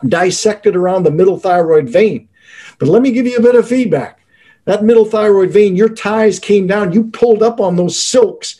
dissected 0.08 0.75
around 0.75 1.03
the 1.03 1.12
middle 1.12 1.39
thyroid 1.39 1.89
vein. 1.89 2.29
But 2.77 2.89
let 2.89 3.01
me 3.01 3.12
give 3.12 3.25
you 3.25 3.38
a 3.38 3.41
bit 3.41 3.55
of 3.55 3.67
feedback. 3.67 4.19
That 4.65 4.84
middle 4.84 5.05
thyroid 5.05 5.49
vein, 5.49 5.75
your 5.75 5.89
ties 5.89 6.38
came 6.38 6.67
down, 6.67 6.93
you 6.93 7.05
pulled 7.05 7.41
up 7.41 7.60
on 7.60 7.77
those 7.77 7.99
silks 7.99 8.60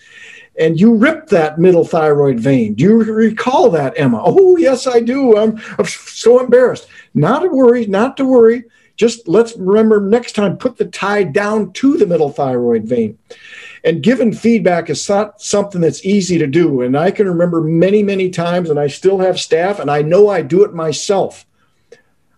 and 0.58 0.80
you 0.80 0.96
ripped 0.96 1.30
that 1.30 1.60
middle 1.60 1.86
thyroid 1.86 2.40
vein. 2.40 2.76
Do 2.76 2.84
you 2.84 3.04
recall 3.04 3.70
that, 3.72 3.94
Emma? 3.98 4.22
Oh, 4.24 4.58
yes, 4.58 4.88
I 4.88 5.02
do. 5.02 5.38
I'm, 5.38 5.60
I'm 5.78 5.86
so 5.86 6.40
embarrassed. 6.40 6.88
Not 7.14 7.40
to 7.40 7.50
worry, 7.50 7.86
not 7.86 8.18
to 8.18 8.26
worry. 8.26 8.64
Just 8.96 9.28
let's 9.28 9.56
remember 9.58 10.00
next 10.00 10.34
time, 10.34 10.58
put 10.58 10.78
the 10.78 10.86
tie 10.86 11.24
down 11.24 11.74
to 11.74 11.98
the 11.98 12.08
middle 12.08 12.30
thyroid 12.30 12.86
vein. 12.86 13.18
And 13.84 14.02
given 14.02 14.34
feedback 14.34 14.90
is 14.90 15.08
not 15.10 15.42
something 15.42 15.82
that's 15.82 16.06
easy 16.06 16.38
to 16.38 16.48
do. 16.48 16.82
And 16.82 16.98
I 16.98 17.12
can 17.12 17.28
remember 17.28 17.62
many, 17.62 18.02
many 18.02 18.30
times, 18.30 18.70
and 18.70 18.80
I 18.80 18.88
still 18.88 19.20
have 19.20 19.40
staff, 19.40 19.80
and 19.80 19.92
I 19.92 20.02
know 20.02 20.30
I 20.30 20.42
do 20.42 20.64
it 20.64 20.74
myself. 20.74 21.46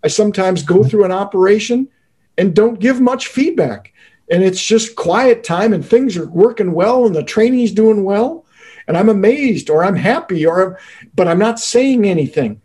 I 0.03 0.07
sometimes 0.07 0.63
go 0.63 0.83
through 0.83 1.05
an 1.05 1.11
operation 1.11 1.89
and 2.37 2.55
don't 2.55 2.79
give 2.79 2.99
much 2.99 3.27
feedback 3.27 3.93
and 4.29 4.43
it's 4.43 4.63
just 4.63 4.95
quiet 4.95 5.43
time 5.43 5.73
and 5.73 5.85
things 5.85 6.17
are 6.17 6.27
working 6.27 6.73
well 6.73 7.05
and 7.05 7.15
the 7.15 7.23
training's 7.23 7.71
doing 7.71 8.03
well. 8.03 8.45
And 8.87 8.97
i'm 8.97 9.09
amazed 9.09 9.69
or 9.69 9.83
i'm 9.83 9.95
happy 9.95 10.45
or 10.45 10.79
but 11.15 11.27
i'm 11.27 11.39
not 11.39 11.59
saying 11.59 12.05
anything. 12.05 12.61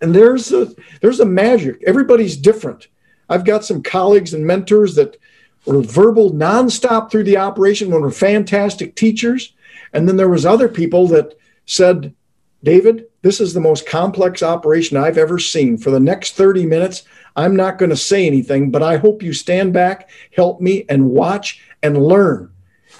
And 0.00 0.14
there's 0.14 0.52
a 0.52 0.72
there's 1.00 1.20
a 1.20 1.24
magic. 1.24 1.82
Everybody's 1.86 2.36
different. 2.36 2.88
I've 3.28 3.44
got 3.44 3.64
some 3.64 3.82
colleagues 3.82 4.34
and 4.34 4.46
mentors 4.46 4.96
that 4.96 5.16
were 5.64 5.82
verbal 5.82 6.32
nonstop 6.32 7.10
through 7.10 7.24
the 7.24 7.36
operation 7.36 7.90
when 7.90 8.02
were 8.02 8.10
fantastic 8.10 8.96
teachers. 8.96 9.54
And 9.92 10.08
then 10.08 10.16
there 10.16 10.28
was 10.28 10.44
other 10.44 10.68
people 10.68 11.06
that 11.08 11.34
said 11.66 12.14
david 12.62 13.06
this 13.22 13.40
is 13.40 13.54
the 13.54 13.60
most 13.60 13.86
complex 13.86 14.42
operation 14.42 14.96
i've 14.96 15.18
ever 15.18 15.38
seen 15.38 15.76
for 15.76 15.90
the 15.90 16.00
next 16.00 16.34
30 16.34 16.66
minutes 16.66 17.04
I'm 17.36 17.56
not 17.56 17.78
going 17.78 17.90
to 17.90 17.96
say 17.96 18.26
anything, 18.26 18.70
but 18.70 18.82
I 18.82 18.96
hope 18.96 19.22
you 19.22 19.32
stand 19.32 19.72
back, 19.72 20.10
help 20.34 20.60
me, 20.60 20.84
and 20.88 21.10
watch 21.10 21.62
and 21.82 22.02
learn. 22.02 22.50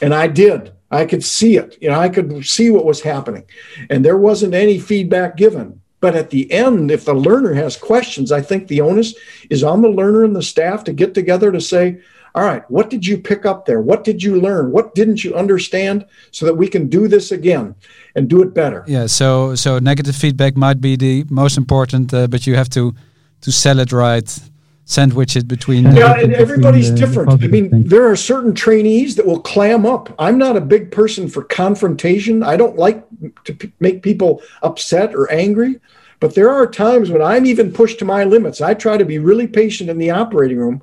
And 0.01 0.14
I 0.14 0.27
did. 0.27 0.72
I 0.90 1.07
could 1.07 1.25
see 1.25 1.57
it. 1.57 1.79
You 1.81 1.90
know, 1.90 1.98
I 1.98 2.09
could 2.09 2.44
see 2.46 2.70
what 2.70 2.85
was 2.85 3.01
happening. 3.01 3.44
And 3.90 4.05
there 4.05 4.18
wasn't 4.18 4.55
any 4.55 4.79
feedback 4.79 5.37
given. 5.37 5.81
But 6.01 6.16
at 6.16 6.31
the 6.31 6.51
end, 6.51 6.90
if 6.90 7.05
the 7.05 7.14
learner 7.14 7.55
has 7.55 7.77
questions, 7.77 8.33
I 8.33 8.40
think 8.40 8.66
the 8.66 8.81
onus 8.81 9.14
is 9.51 9.62
on 9.62 9.83
the 9.83 9.88
learner 9.88 10.25
and 10.25 10.35
the 10.35 10.42
staff 10.42 10.85
to 10.85 10.92
get 10.92 11.14
together 11.14 11.53
to 11.53 11.61
say, 11.61 12.01
all 12.35 12.45
right, 12.45 12.68
what 12.71 12.88
did 12.88 13.07
you 13.07 13.18
pick 13.18 13.45
up 13.45 13.66
there? 13.66 13.81
What 13.81 14.05
did 14.05 14.23
you 14.23 14.40
learn? 14.40 14.73
What 14.73 14.95
didn't 14.95 15.23
you 15.23 15.35
understand 15.35 16.07
so 16.31 16.47
that 16.47 16.55
we 16.55 16.66
can 16.66 16.88
do 16.88 17.07
this 17.07 17.31
again 17.31 17.75
and 18.14 18.29
do 18.29 18.42
it 18.42 18.55
better? 18.55 18.85
Yeah, 18.87 19.07
so 19.07 19.55
so 19.55 19.79
negative 19.79 20.16
feedback 20.16 20.57
might 20.57 20.81
be 20.81 20.97
the 20.97 21.25
most 21.29 21.59
important, 21.59 22.14
uh, 22.14 22.27
but 22.29 22.47
you 22.47 22.57
have 22.57 22.71
to 22.71 22.95
to 23.42 23.53
sell 23.53 23.79
it 23.81 23.92
right 23.92 24.40
sandwich 24.85 25.37
it 25.37 25.47
between 25.47 25.85
yeah 25.95 26.18
and 26.18 26.35
everybody's 26.35 26.90
different 26.90 27.31
i 27.31 27.47
mean 27.47 27.71
things. 27.71 27.88
there 27.88 28.05
are 28.11 28.16
certain 28.16 28.53
trainees 28.53 29.14
that 29.14 29.25
will 29.25 29.40
clam 29.40 29.87
up 29.87 30.12
i'm 30.18 30.37
not 30.37 30.57
a 30.57 30.61
big 30.61 30.90
person 30.90 31.29
for 31.29 31.45
confrontation 31.45 32.42
i 32.42 32.57
don't 32.57 32.77
like 32.77 33.05
to 33.45 33.55
p- 33.55 33.73
make 33.79 34.03
people 34.03 34.42
upset 34.62 35.14
or 35.14 35.31
angry 35.31 35.79
but 36.18 36.35
there 36.35 36.51
are 36.51 36.66
times 36.66 37.11
when 37.11 37.23
i'm 37.23 37.47
even 37.47 37.73
pushed 37.73 38.01
to 38.01 38.05
my 38.05 38.25
limits 38.25 38.61
i 38.61 38.75
try 38.75 38.97
to 38.97 39.05
be 39.05 39.21
really 39.21 39.47
patient 39.47 39.88
in 39.88 39.99
the 39.99 40.11
operating 40.11 40.59
room 40.59 40.83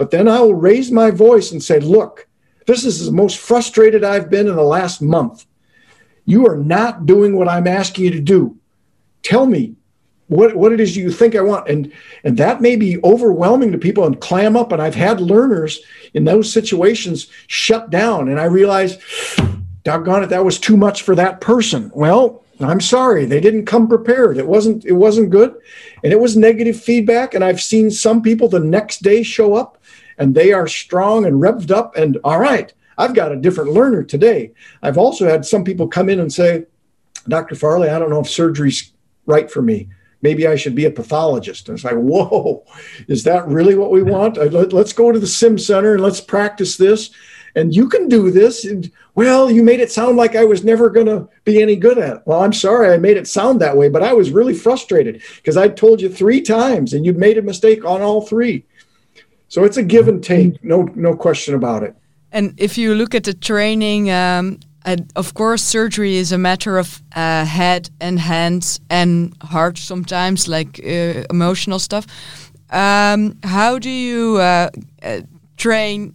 but 0.00 0.10
then 0.10 0.26
i 0.26 0.40
will 0.40 0.54
raise 0.54 0.90
my 0.90 1.10
voice 1.10 1.52
and 1.52 1.62
say 1.62 1.78
look 1.78 2.26
this 2.66 2.86
is 2.86 3.04
the 3.04 3.12
most 3.12 3.36
frustrated 3.36 4.02
i've 4.02 4.30
been 4.30 4.48
in 4.48 4.56
the 4.56 4.62
last 4.62 5.02
month 5.02 5.44
you 6.24 6.46
are 6.46 6.56
not 6.56 7.04
doing 7.04 7.36
what 7.36 7.48
i'm 7.48 7.66
asking 7.66 8.04
you 8.06 8.10
to 8.10 8.20
do 8.20 8.56
tell 9.22 9.44
me 9.44 9.76
what 10.30 10.54
what 10.54 10.72
it 10.72 10.80
is 10.80 10.96
you 10.96 11.10
think 11.10 11.34
I 11.34 11.40
want. 11.40 11.68
And 11.68 11.92
and 12.22 12.38
that 12.38 12.62
may 12.62 12.76
be 12.76 13.02
overwhelming 13.02 13.72
to 13.72 13.78
people 13.78 14.06
and 14.06 14.20
clam 14.20 14.56
up. 14.56 14.70
And 14.70 14.80
I've 14.80 14.94
had 14.94 15.20
learners 15.20 15.80
in 16.14 16.24
those 16.24 16.52
situations 16.52 17.26
shut 17.48 17.90
down. 17.90 18.28
And 18.28 18.40
I 18.40 18.44
realized, 18.44 19.00
doggone 19.82 20.22
it, 20.22 20.28
that 20.28 20.44
was 20.44 20.60
too 20.60 20.76
much 20.76 21.02
for 21.02 21.16
that 21.16 21.40
person. 21.40 21.90
Well, 21.92 22.44
I'm 22.68 22.80
sorry, 22.80 23.24
they 23.24 23.40
didn't 23.40 23.66
come 23.66 23.88
prepared. 23.88 24.36
It 24.36 24.46
wasn't 24.46 24.84
it 24.84 24.92
wasn't 24.92 25.30
good. 25.30 25.54
And 26.04 26.12
it 26.12 26.20
was 26.20 26.36
negative 26.36 26.80
feedback. 26.80 27.34
And 27.34 27.44
I've 27.44 27.60
seen 27.60 27.90
some 27.90 28.22
people 28.22 28.48
the 28.48 28.60
next 28.60 29.02
day 29.02 29.22
show 29.22 29.54
up 29.54 29.82
and 30.18 30.34
they 30.34 30.52
are 30.52 30.66
strong 30.66 31.24
and 31.24 31.40
revved 31.40 31.70
up 31.70 31.96
and 31.96 32.18
all 32.24 32.38
right. 32.38 32.72
I've 32.98 33.14
got 33.14 33.32
a 33.32 33.36
different 33.36 33.72
learner 33.72 34.02
today. 34.02 34.52
I've 34.82 34.98
also 34.98 35.26
had 35.26 35.46
some 35.46 35.64
people 35.64 35.88
come 35.88 36.10
in 36.10 36.20
and 36.20 36.30
say, 36.30 36.66
Dr. 37.28 37.54
Farley, 37.54 37.88
I 37.88 37.98
don't 37.98 38.10
know 38.10 38.20
if 38.20 38.28
surgery's 38.28 38.92
right 39.24 39.50
for 39.50 39.62
me 39.62 39.88
maybe 40.22 40.46
I 40.46 40.56
should 40.56 40.74
be 40.74 40.84
a 40.84 40.90
pathologist. 40.90 41.68
And 41.68 41.76
it's 41.76 41.84
like, 41.84 41.94
whoa, 41.94 42.64
is 43.08 43.24
that 43.24 43.46
really 43.46 43.74
what 43.74 43.90
we 43.90 44.02
want? 44.14 44.38
Uh, 44.38 44.44
let's 44.44 44.92
go 44.92 45.12
to 45.12 45.18
the 45.18 45.26
sim 45.26 45.58
center 45.58 45.94
and 45.94 46.02
let's 46.02 46.20
practice 46.20 46.76
this. 46.76 47.10
And 47.54 47.74
you 47.74 47.88
can 47.88 48.08
do 48.08 48.30
this. 48.30 48.64
And 48.64 48.90
well, 49.14 49.50
you 49.50 49.62
made 49.62 49.80
it 49.80 49.90
sound 49.90 50.16
like 50.16 50.36
I 50.36 50.44
was 50.44 50.64
never 50.64 50.90
going 50.90 51.06
to 51.06 51.28
be 51.44 51.60
any 51.60 51.76
good 51.76 51.98
at 51.98 52.16
it. 52.16 52.22
Well, 52.26 52.42
I'm 52.42 52.52
sorry 52.52 52.92
I 52.92 52.96
made 52.96 53.16
it 53.16 53.28
sound 53.28 53.60
that 53.60 53.76
way, 53.76 53.88
but 53.88 54.02
I 54.02 54.12
was 54.12 54.30
really 54.30 54.54
frustrated 54.54 55.22
because 55.36 55.56
I 55.56 55.68
told 55.68 56.00
you 56.00 56.08
three 56.08 56.40
times 56.40 56.92
and 56.92 57.04
you 57.04 57.12
made 57.12 57.38
a 57.38 57.42
mistake 57.42 57.84
on 57.84 58.02
all 58.02 58.22
three. 58.22 58.64
So 59.48 59.64
it's 59.64 59.76
a 59.76 59.82
give 59.82 60.06
and 60.08 60.22
take, 60.22 60.62
no, 60.62 60.82
no 60.94 61.14
question 61.14 61.54
about 61.54 61.82
it. 61.82 61.94
And 62.32 62.54
if 62.56 62.78
you 62.78 62.94
look 62.94 63.14
at 63.14 63.24
the 63.24 63.34
training, 63.34 64.10
um, 64.10 64.60
of 65.16 65.34
course, 65.34 65.62
surgery 65.62 66.16
is 66.16 66.32
a 66.32 66.38
matter 66.38 66.78
of 66.78 67.02
uh, 67.14 67.44
head 67.44 67.90
and 68.00 68.18
hands 68.18 68.80
and 68.88 69.34
heart 69.42 69.78
sometimes, 69.78 70.48
like 70.48 70.80
uh, 70.84 71.24
emotional 71.30 71.78
stuff. 71.78 72.06
Um, 72.70 73.36
how 73.42 73.78
do 73.78 73.90
you 73.90 74.36
uh, 74.36 74.70
uh 75.02 75.20
train? 75.56 76.14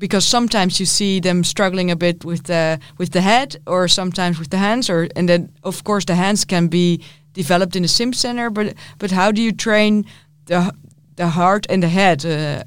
Because 0.00 0.28
sometimes 0.28 0.78
you 0.80 0.86
see 0.86 1.20
them 1.20 1.44
struggling 1.44 1.90
a 1.90 1.96
bit 1.96 2.24
with 2.24 2.42
the 2.42 2.78
with 2.96 3.10
the 3.10 3.20
head, 3.20 3.56
or 3.66 3.88
sometimes 3.88 4.38
with 4.38 4.48
the 4.48 4.56
hands, 4.56 4.90
or 4.90 5.08
and 5.14 5.28
then 5.28 5.48
of 5.62 5.82
course 5.84 6.06
the 6.06 6.14
hands 6.14 6.44
can 6.44 6.68
be 6.68 6.98
developed 7.34 7.76
in 7.76 7.82
the 7.82 7.88
sim 7.88 8.12
center. 8.12 8.50
But 8.50 8.74
but 8.98 9.10
how 9.10 9.32
do 9.32 9.40
you 9.40 9.52
train 9.52 10.04
the 10.46 10.72
the 11.16 11.28
heart 11.28 11.66
and 11.70 11.82
the 11.82 11.88
head 11.88 12.24
uh, 12.24 12.62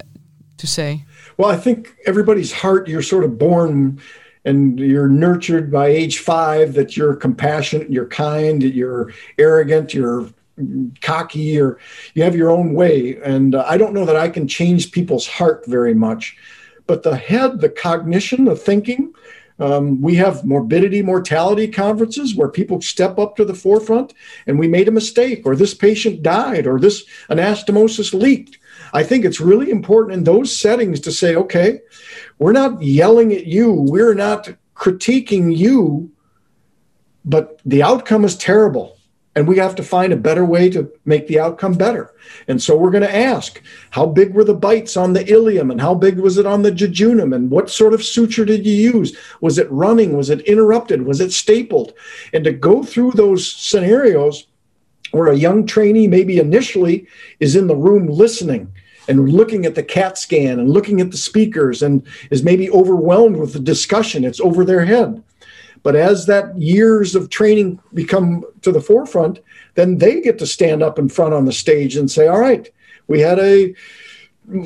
to 0.58 0.66
say? 0.66 1.04
Well, 1.36 1.50
I 1.50 1.56
think 1.56 1.94
everybody's 2.06 2.52
heart, 2.52 2.88
you're 2.88 3.02
sort 3.02 3.24
of 3.24 3.38
born 3.38 4.00
and 4.44 4.78
you're 4.78 5.08
nurtured 5.08 5.70
by 5.70 5.88
age 5.88 6.18
five 6.18 6.74
that 6.74 6.96
you're 6.96 7.16
compassionate, 7.16 7.90
you're 7.90 8.06
kind, 8.06 8.62
you're 8.62 9.12
arrogant, 9.38 9.94
you're 9.94 10.28
cocky, 11.00 11.60
or 11.60 11.78
you 12.14 12.22
have 12.22 12.36
your 12.36 12.50
own 12.50 12.74
way. 12.74 13.18
And 13.24 13.54
uh, 13.54 13.64
I 13.66 13.78
don't 13.78 13.94
know 13.94 14.04
that 14.04 14.16
I 14.16 14.28
can 14.28 14.46
change 14.46 14.92
people's 14.92 15.26
heart 15.26 15.64
very 15.66 15.94
much. 15.94 16.36
But 16.86 17.02
the 17.02 17.16
head, 17.16 17.60
the 17.60 17.68
cognition, 17.68 18.44
the 18.44 18.56
thinking, 18.56 19.12
um, 19.58 20.00
we 20.00 20.16
have 20.16 20.44
morbidity, 20.44 21.00
mortality 21.00 21.68
conferences 21.68 22.34
where 22.34 22.48
people 22.48 22.80
step 22.80 23.18
up 23.18 23.36
to 23.36 23.44
the 23.44 23.54
forefront 23.54 24.12
and 24.46 24.58
we 24.58 24.66
made 24.66 24.88
a 24.88 24.92
mistake, 24.92 25.42
or 25.46 25.54
this 25.54 25.74
patient 25.74 26.22
died, 26.22 26.66
or 26.66 26.80
this 26.80 27.04
anastomosis 27.30 28.12
leaked. 28.12 28.58
I 28.92 29.04
think 29.04 29.24
it's 29.24 29.40
really 29.40 29.70
important 29.70 30.14
in 30.14 30.24
those 30.24 30.56
settings 30.56 31.00
to 31.00 31.12
say, 31.12 31.36
okay, 31.36 31.80
we're 32.38 32.52
not 32.52 32.82
yelling 32.82 33.32
at 33.32 33.46
you, 33.46 33.72
we're 33.72 34.14
not 34.14 34.48
critiquing 34.74 35.56
you, 35.56 36.10
but 37.24 37.60
the 37.64 37.82
outcome 37.82 38.24
is 38.24 38.36
terrible 38.36 38.93
and 39.36 39.48
we 39.48 39.58
have 39.58 39.74
to 39.74 39.82
find 39.82 40.12
a 40.12 40.16
better 40.16 40.44
way 40.44 40.70
to 40.70 40.90
make 41.04 41.26
the 41.26 41.40
outcome 41.40 41.74
better. 41.74 42.12
And 42.46 42.62
so 42.62 42.76
we're 42.76 42.90
going 42.90 43.02
to 43.02 43.16
ask 43.16 43.60
how 43.90 44.06
big 44.06 44.32
were 44.32 44.44
the 44.44 44.54
bites 44.54 44.96
on 44.96 45.12
the 45.12 45.24
ileum 45.24 45.70
and 45.70 45.80
how 45.80 45.94
big 45.94 46.18
was 46.18 46.38
it 46.38 46.46
on 46.46 46.62
the 46.62 46.70
jejunum 46.70 47.34
and 47.34 47.50
what 47.50 47.70
sort 47.70 47.94
of 47.94 48.04
suture 48.04 48.44
did 48.44 48.64
you 48.64 48.74
use? 48.74 49.16
Was 49.40 49.58
it 49.58 49.70
running? 49.70 50.16
Was 50.16 50.30
it 50.30 50.40
interrupted? 50.42 51.02
Was 51.02 51.20
it 51.20 51.32
stapled? 51.32 51.94
And 52.32 52.44
to 52.44 52.52
go 52.52 52.82
through 52.82 53.12
those 53.12 53.50
scenarios 53.50 54.46
where 55.10 55.28
a 55.28 55.36
young 55.36 55.66
trainee 55.66 56.08
maybe 56.08 56.38
initially 56.38 57.06
is 57.40 57.56
in 57.56 57.66
the 57.66 57.76
room 57.76 58.06
listening 58.06 58.72
and 59.08 59.28
looking 59.28 59.66
at 59.66 59.74
the 59.74 59.82
CAT 59.82 60.16
scan 60.16 60.58
and 60.58 60.70
looking 60.70 61.00
at 61.00 61.10
the 61.10 61.16
speakers 61.16 61.82
and 61.82 62.06
is 62.30 62.42
maybe 62.42 62.70
overwhelmed 62.70 63.36
with 63.36 63.52
the 63.52 63.60
discussion, 63.60 64.24
it's 64.24 64.40
over 64.40 64.64
their 64.64 64.84
head 64.84 65.22
but 65.84 65.94
as 65.94 66.26
that 66.26 66.56
years 66.58 67.14
of 67.14 67.28
training 67.28 67.78
become 67.92 68.42
to 68.62 68.72
the 68.72 68.80
forefront, 68.80 69.38
then 69.74 69.98
they 69.98 70.20
get 70.22 70.38
to 70.38 70.46
stand 70.46 70.82
up 70.82 70.98
in 70.98 71.10
front 71.10 71.34
on 71.34 71.44
the 71.44 71.52
stage 71.52 71.94
and 71.94 72.10
say, 72.10 72.26
all 72.26 72.40
right, 72.40 72.72
we 73.06 73.20
had 73.20 73.38
a, 73.38 73.74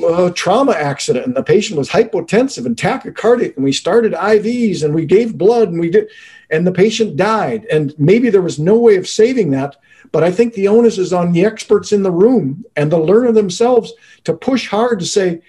a 0.07 0.31
trauma 0.31 0.71
accident 0.71 1.25
and 1.25 1.35
the 1.35 1.43
patient 1.43 1.77
was 1.77 1.89
hypotensive 1.89 2.65
and 2.65 2.77
tachycardic 2.77 3.53
and 3.57 3.65
we 3.65 3.73
started 3.73 4.13
IVs 4.13 4.81
and 4.81 4.95
we 4.95 5.05
gave 5.05 5.37
blood 5.37 5.67
and 5.67 5.81
we 5.81 5.89
did, 5.89 6.07
and 6.49 6.65
the 6.65 6.71
patient 6.71 7.17
died. 7.17 7.65
And 7.65 7.93
maybe 7.99 8.29
there 8.29 8.41
was 8.41 8.57
no 8.57 8.77
way 8.77 8.95
of 8.95 9.07
saving 9.07 9.51
that. 9.51 9.75
But 10.13 10.23
I 10.23 10.31
think 10.31 10.53
the 10.53 10.69
onus 10.69 10.97
is 10.97 11.11
on 11.11 11.33
the 11.33 11.43
experts 11.43 11.91
in 11.91 12.03
the 12.03 12.11
room 12.11 12.63
and 12.77 12.89
the 12.89 12.97
learner 12.97 13.33
themselves 13.33 13.91
to 14.23 14.33
push 14.33 14.69
hard 14.69 14.99
to 14.99 15.05
say, 15.05 15.41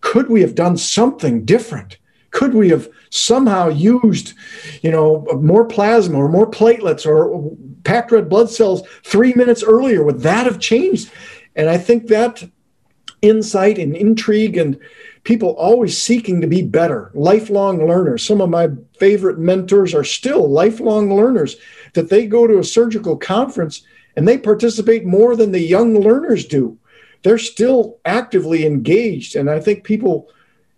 could 0.00 0.30
we 0.30 0.40
have 0.40 0.54
done 0.54 0.78
something 0.78 1.44
different? 1.44 1.98
Could 2.34 2.52
we 2.52 2.68
have 2.68 2.88
somehow 3.10 3.68
used 3.68 4.34
you 4.82 4.90
know 4.90 5.24
more 5.40 5.64
plasma 5.64 6.18
or 6.18 6.28
more 6.28 6.50
platelets 6.50 7.06
or 7.06 7.56
packed 7.84 8.10
red 8.10 8.28
blood 8.28 8.50
cells 8.50 8.82
three 9.04 9.32
minutes 9.34 9.62
earlier? 9.62 10.02
Would 10.02 10.20
that 10.20 10.44
have 10.44 10.58
changed? 10.58 11.10
And 11.56 11.70
i 11.70 11.78
think 11.78 12.08
that 12.08 12.44
insight 13.22 13.78
and 13.78 13.96
intrigue 13.96 14.56
and 14.56 14.78
people 15.22 15.50
always 15.50 15.96
seeking 15.96 16.40
to 16.40 16.46
be 16.46 16.60
better 16.60 17.10
lifelong 17.14 17.86
learners. 17.86 18.22
Some 18.22 18.42
of 18.42 18.50
my 18.50 18.68
favorite 18.98 19.38
mentors 19.38 19.94
are 19.94 20.04
still 20.04 20.50
lifelong 20.50 21.14
learners 21.14 21.56
that 21.94 22.10
they 22.10 22.26
go 22.26 22.46
to 22.46 22.58
a 22.58 22.64
surgical 22.64 23.16
conference 23.16 23.82
and 24.16 24.28
they 24.28 24.36
participate 24.36 25.06
more 25.06 25.36
than 25.36 25.52
the 25.52 25.60
young 25.60 25.98
learners 25.98 26.44
do. 26.44 26.76
They're 27.22 27.38
still 27.38 28.00
actively 28.04 28.66
engaged. 28.66 29.36
And 29.36 29.48
i 29.48 29.60
think 29.60 29.84
people 29.84 30.28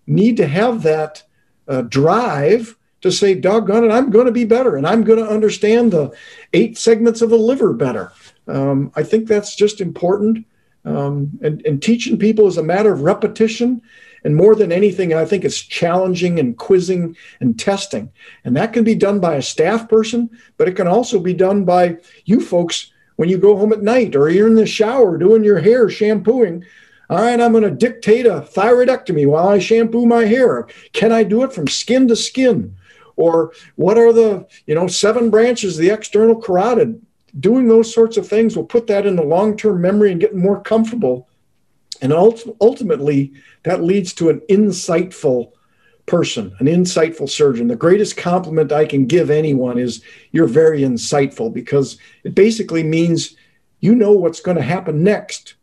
need 0.07 0.37
to 0.37 0.47
have 0.47 0.83
that 0.83 1.23
uh, 1.69 1.83
drive 1.83 2.77
to 3.03 3.13
say, 3.13 3.35
doggone 3.35 3.85
it, 3.85 3.91
I'm 3.91 4.11
going 4.11 4.27
to 4.27 4.33
be 4.33 4.45
better 4.45 4.77
and 4.77 4.87
I'm 4.87 5.05
going 5.05 5.19
to 5.19 5.31
understand 5.31 5.93
the 5.93 6.13
eight 6.53 6.77
segments 6.79 7.23
of 7.23 7.31
the 7.31 7.37
liver 7.37 7.73
better. 7.73 8.13
Um, 8.49 8.93
I 8.95 9.03
think 9.03 9.29
that's 9.29 9.55
just 9.55 9.81
important. 9.81 10.47
Um, 10.85 11.39
and, 11.43 11.65
and 11.67 11.83
teaching 11.83 12.19
people 12.19 12.47
is 12.47 12.59
a 12.59 12.63
matter 12.63 12.93
of 12.93 13.03
repetition. 13.03 13.83
And 14.25 14.35
more 14.35 14.55
than 14.55 14.73
anything, 14.73 15.15
I 15.15 15.25
think 15.25 15.45
it's 15.45 15.61
challenging 15.61 16.39
and 16.39 16.57
quizzing 16.57 17.17
and 17.41 17.59
testing. 17.59 18.11
And 18.45 18.57
that 18.57 18.73
can 18.73 18.83
be 18.83 18.95
done 18.95 19.21
by 19.21 19.37
a 19.37 19.43
staff 19.43 19.89
person, 19.89 20.31
but 20.57 20.69
it 20.69 20.75
can 20.75 20.89
also 20.89 21.21
be 21.21 21.35
done 21.35 21.65
by 21.65 21.99
you 22.25 22.41
folks 22.41 22.93
when 23.17 23.29
you 23.29 23.39
go 23.39 23.57
home 23.57 23.73
at 23.73 23.83
night 23.83 24.17
or 24.17 24.29
you're 24.29 24.49
in 24.49 24.55
the 24.55 24.67
shower 24.67 25.17
doing 25.17 25.45
your 25.45 25.59
hair, 25.59 25.89
shampooing 25.89 26.65
all 27.09 27.23
right, 27.23 27.41
I'm 27.41 27.53
going 27.53 27.63
to 27.63 27.71
dictate 27.71 28.27
a 28.27 28.41
thyroidectomy 28.41 29.27
while 29.27 29.49
I 29.49 29.59
shampoo 29.59 30.07
my 30.07 30.25
hair. 30.25 30.67
Can 30.93 31.13
I 31.13 31.23
do 31.23 31.45
it 31.45 31.53
from 31.53 31.69
skin 31.69 32.09
to 32.09 32.17
skin? 32.17 32.77
Or 33.15 33.53
what 33.77 33.97
are 33.97 34.13
the, 34.13 34.47
you 34.67 34.75
know, 34.75 34.89
seven 34.89 35.31
branches 35.31 35.77
of 35.77 35.83
the 35.83 35.91
external 35.91 36.41
carotid? 36.41 37.01
Doing 37.39 37.69
those 37.69 37.93
sorts 37.93 38.17
of 38.17 38.27
things 38.27 38.57
will 38.57 38.65
put 38.65 38.87
that 38.89 39.07
in 39.07 39.17
the 39.17 39.23
long 39.23 39.57
term 39.57 39.81
memory 39.81 40.11
and 40.11 40.21
get 40.21 40.35
more 40.35 40.61
comfortable. 40.61 41.29
And 42.03 42.13
ultimately, 42.13 43.33
that 43.63 43.83
leads 43.83 44.13
to 44.15 44.29
an 44.29 44.41
insightful 44.51 45.53
person, 46.07 46.55
an 46.59 46.67
insightful 46.67 47.29
surgeon. 47.29 47.69
The 47.69 47.77
greatest 47.77 48.17
compliment 48.17 48.73
I 48.73 48.85
can 48.85 49.07
give 49.07 49.31
anyone 49.31 49.79
is 49.79 50.03
you're 50.33 50.47
very 50.47 50.81
insightful 50.81 51.53
because 51.53 51.99
it 52.25 52.35
basically 52.35 52.83
means 52.83 53.37
you 53.81 53.95
know 53.95 54.13
what's 54.13 54.41
going 54.41 54.57
to 54.57 54.63
happen 54.63 55.03
next 55.03 55.56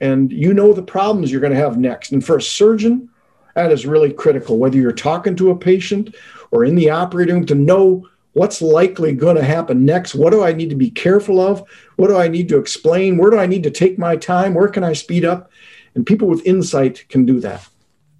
and 0.00 0.32
you 0.32 0.54
know 0.54 0.72
the 0.72 0.82
problems 0.82 1.30
you're 1.30 1.40
going 1.40 1.52
to 1.52 1.58
have 1.58 1.78
next. 1.78 2.12
And 2.12 2.24
for 2.24 2.36
a 2.36 2.42
surgeon, 2.42 3.08
that 3.54 3.72
is 3.72 3.86
really 3.86 4.12
critical, 4.12 4.58
whether 4.58 4.76
you're 4.76 4.92
talking 4.92 5.36
to 5.36 5.50
a 5.50 5.56
patient 5.56 6.14
or 6.50 6.64
in 6.64 6.76
the 6.76 6.90
operating 6.90 7.36
room, 7.36 7.46
to 7.46 7.54
know 7.54 8.06
what's 8.32 8.62
likely 8.62 9.12
going 9.12 9.36
to 9.36 9.44
happen 9.44 9.84
next. 9.84 10.14
What 10.14 10.30
do 10.30 10.44
I 10.44 10.52
need 10.52 10.70
to 10.70 10.76
be 10.76 10.90
careful 10.90 11.40
of? 11.40 11.62
What 11.96 12.08
do 12.08 12.16
I 12.16 12.28
need 12.28 12.48
to 12.50 12.58
explain? 12.58 13.18
Where 13.18 13.30
do 13.30 13.38
I 13.38 13.46
need 13.46 13.64
to 13.64 13.70
take 13.70 13.98
my 13.98 14.16
time? 14.16 14.54
Where 14.54 14.68
can 14.68 14.84
I 14.84 14.92
speed 14.92 15.24
up? 15.24 15.50
And 15.94 16.06
people 16.06 16.28
with 16.28 16.46
insight 16.46 17.08
can 17.08 17.26
do 17.26 17.40
that. 17.40 17.68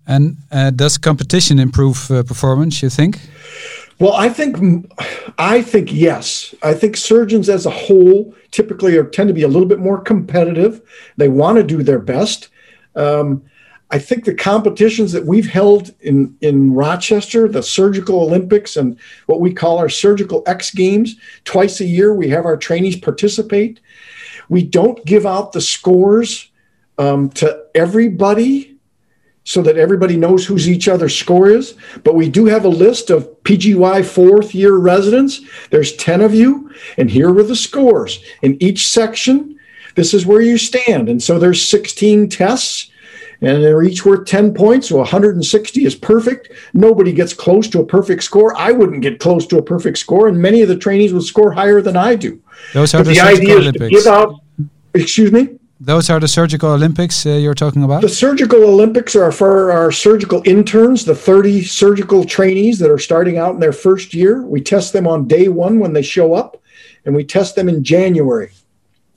And 0.06 0.38
uh, 0.50 0.70
does 0.70 0.98
competition 0.98 1.58
improve 1.58 2.10
uh, 2.10 2.22
performance, 2.22 2.82
you 2.82 2.90
think? 2.90 3.20
Well, 4.00 4.12
I 4.12 4.28
think 4.28 4.92
I 5.38 5.60
think 5.62 5.92
yes. 5.92 6.54
I 6.62 6.74
think 6.74 6.96
surgeons 6.96 7.48
as 7.48 7.66
a 7.66 7.70
whole 7.70 8.34
typically 8.52 8.96
are, 8.96 9.04
tend 9.04 9.28
to 9.28 9.34
be 9.34 9.42
a 9.42 9.48
little 9.48 9.66
bit 9.66 9.80
more 9.80 10.00
competitive. 10.00 10.80
They 11.16 11.28
want 11.28 11.58
to 11.58 11.64
do 11.64 11.82
their 11.82 11.98
best. 11.98 12.48
Um, 12.94 13.42
I 13.90 13.98
think 13.98 14.24
the 14.24 14.34
competitions 14.34 15.12
that 15.12 15.26
we've 15.26 15.48
held 15.48 15.94
in 16.00 16.36
in 16.40 16.74
Rochester, 16.74 17.48
the 17.48 17.62
Surgical 17.62 18.20
Olympics 18.20 18.76
and 18.76 18.96
what 19.26 19.40
we 19.40 19.52
call 19.52 19.78
our 19.78 19.88
Surgical 19.88 20.44
X 20.46 20.70
Games, 20.70 21.16
twice 21.44 21.80
a 21.80 21.84
year 21.84 22.14
we 22.14 22.28
have 22.28 22.44
our 22.44 22.56
trainees 22.56 22.96
participate. 22.96 23.80
We 24.48 24.62
don't 24.62 25.04
give 25.04 25.26
out 25.26 25.52
the 25.52 25.60
scores 25.60 26.50
um, 26.98 27.30
to 27.30 27.64
everybody 27.74 28.77
so 29.48 29.62
that 29.62 29.78
everybody 29.78 30.14
knows 30.14 30.44
whose 30.44 30.68
each 30.68 30.88
other's 30.88 31.18
score 31.18 31.48
is. 31.48 31.74
But 32.04 32.14
we 32.14 32.28
do 32.28 32.44
have 32.44 32.66
a 32.66 32.68
list 32.68 33.08
of 33.08 33.24
PGY 33.44 34.04
fourth 34.04 34.54
year 34.54 34.76
residents. 34.76 35.40
There's 35.70 35.96
10 35.96 36.20
of 36.20 36.34
you, 36.34 36.70
and 36.98 37.10
here 37.10 37.32
were 37.32 37.42
the 37.42 37.56
scores. 37.56 38.22
In 38.42 38.62
each 38.62 38.86
section, 38.86 39.58
this 39.94 40.12
is 40.12 40.26
where 40.26 40.42
you 40.42 40.58
stand. 40.58 41.08
And 41.08 41.22
so 41.22 41.38
there's 41.38 41.66
16 41.66 42.28
tests, 42.28 42.90
and 43.40 43.64
they're 43.64 43.82
each 43.82 44.04
worth 44.04 44.26
10 44.26 44.52
points. 44.52 44.90
So 44.90 44.98
160 44.98 45.82
is 45.82 45.94
perfect. 45.94 46.50
Nobody 46.74 47.14
gets 47.14 47.32
close 47.32 47.68
to 47.68 47.80
a 47.80 47.86
perfect 47.86 48.24
score. 48.24 48.54
I 48.54 48.72
wouldn't 48.72 49.00
get 49.00 49.18
close 49.18 49.46
to 49.46 49.56
a 49.56 49.62
perfect 49.62 49.96
score, 49.96 50.28
and 50.28 50.36
many 50.36 50.60
of 50.60 50.68
the 50.68 50.76
trainees 50.76 51.14
would 51.14 51.22
score 51.22 51.52
higher 51.52 51.80
than 51.80 51.96
I 51.96 52.16
do. 52.16 52.38
Those 52.74 52.92
are 52.92 52.98
but 52.98 53.06
the, 53.06 53.14
the 53.14 53.20
idea 53.20 53.56
Olympics. 53.56 53.82
is 53.82 53.88
to 53.88 54.10
give 54.10 54.12
out. 54.12 54.34
Excuse 54.92 55.32
me. 55.32 55.57
Those 55.80 56.10
are 56.10 56.18
the 56.18 56.26
surgical 56.26 56.70
Olympics 56.70 57.24
uh, 57.24 57.30
you're 57.30 57.54
talking 57.54 57.84
about? 57.84 58.02
The 58.02 58.08
surgical 58.08 58.64
Olympics 58.64 59.14
are 59.14 59.30
for 59.30 59.70
our 59.70 59.92
surgical 59.92 60.42
interns, 60.44 61.04
the 61.04 61.14
30 61.14 61.62
surgical 61.62 62.24
trainees 62.24 62.80
that 62.80 62.90
are 62.90 62.98
starting 62.98 63.38
out 63.38 63.54
in 63.54 63.60
their 63.60 63.72
first 63.72 64.12
year. 64.12 64.42
We 64.42 64.60
test 64.60 64.92
them 64.92 65.06
on 65.06 65.28
day 65.28 65.46
one 65.48 65.78
when 65.78 65.92
they 65.92 66.02
show 66.02 66.34
up, 66.34 66.60
and 67.04 67.14
we 67.14 67.22
test 67.22 67.54
them 67.54 67.68
in 67.68 67.84
January. 67.84 68.50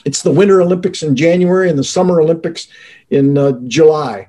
It's 0.05 0.21
the 0.21 0.31
Winter 0.31 0.61
Olympics 0.61 1.01
in 1.01 1.15
January 1.15 1.67
and 1.67 1.79
the 1.79 1.83
Summer 1.83 2.21
Olympics 2.21 2.67
in 3.09 3.37
uh, 3.39 3.53
July. 3.67 4.27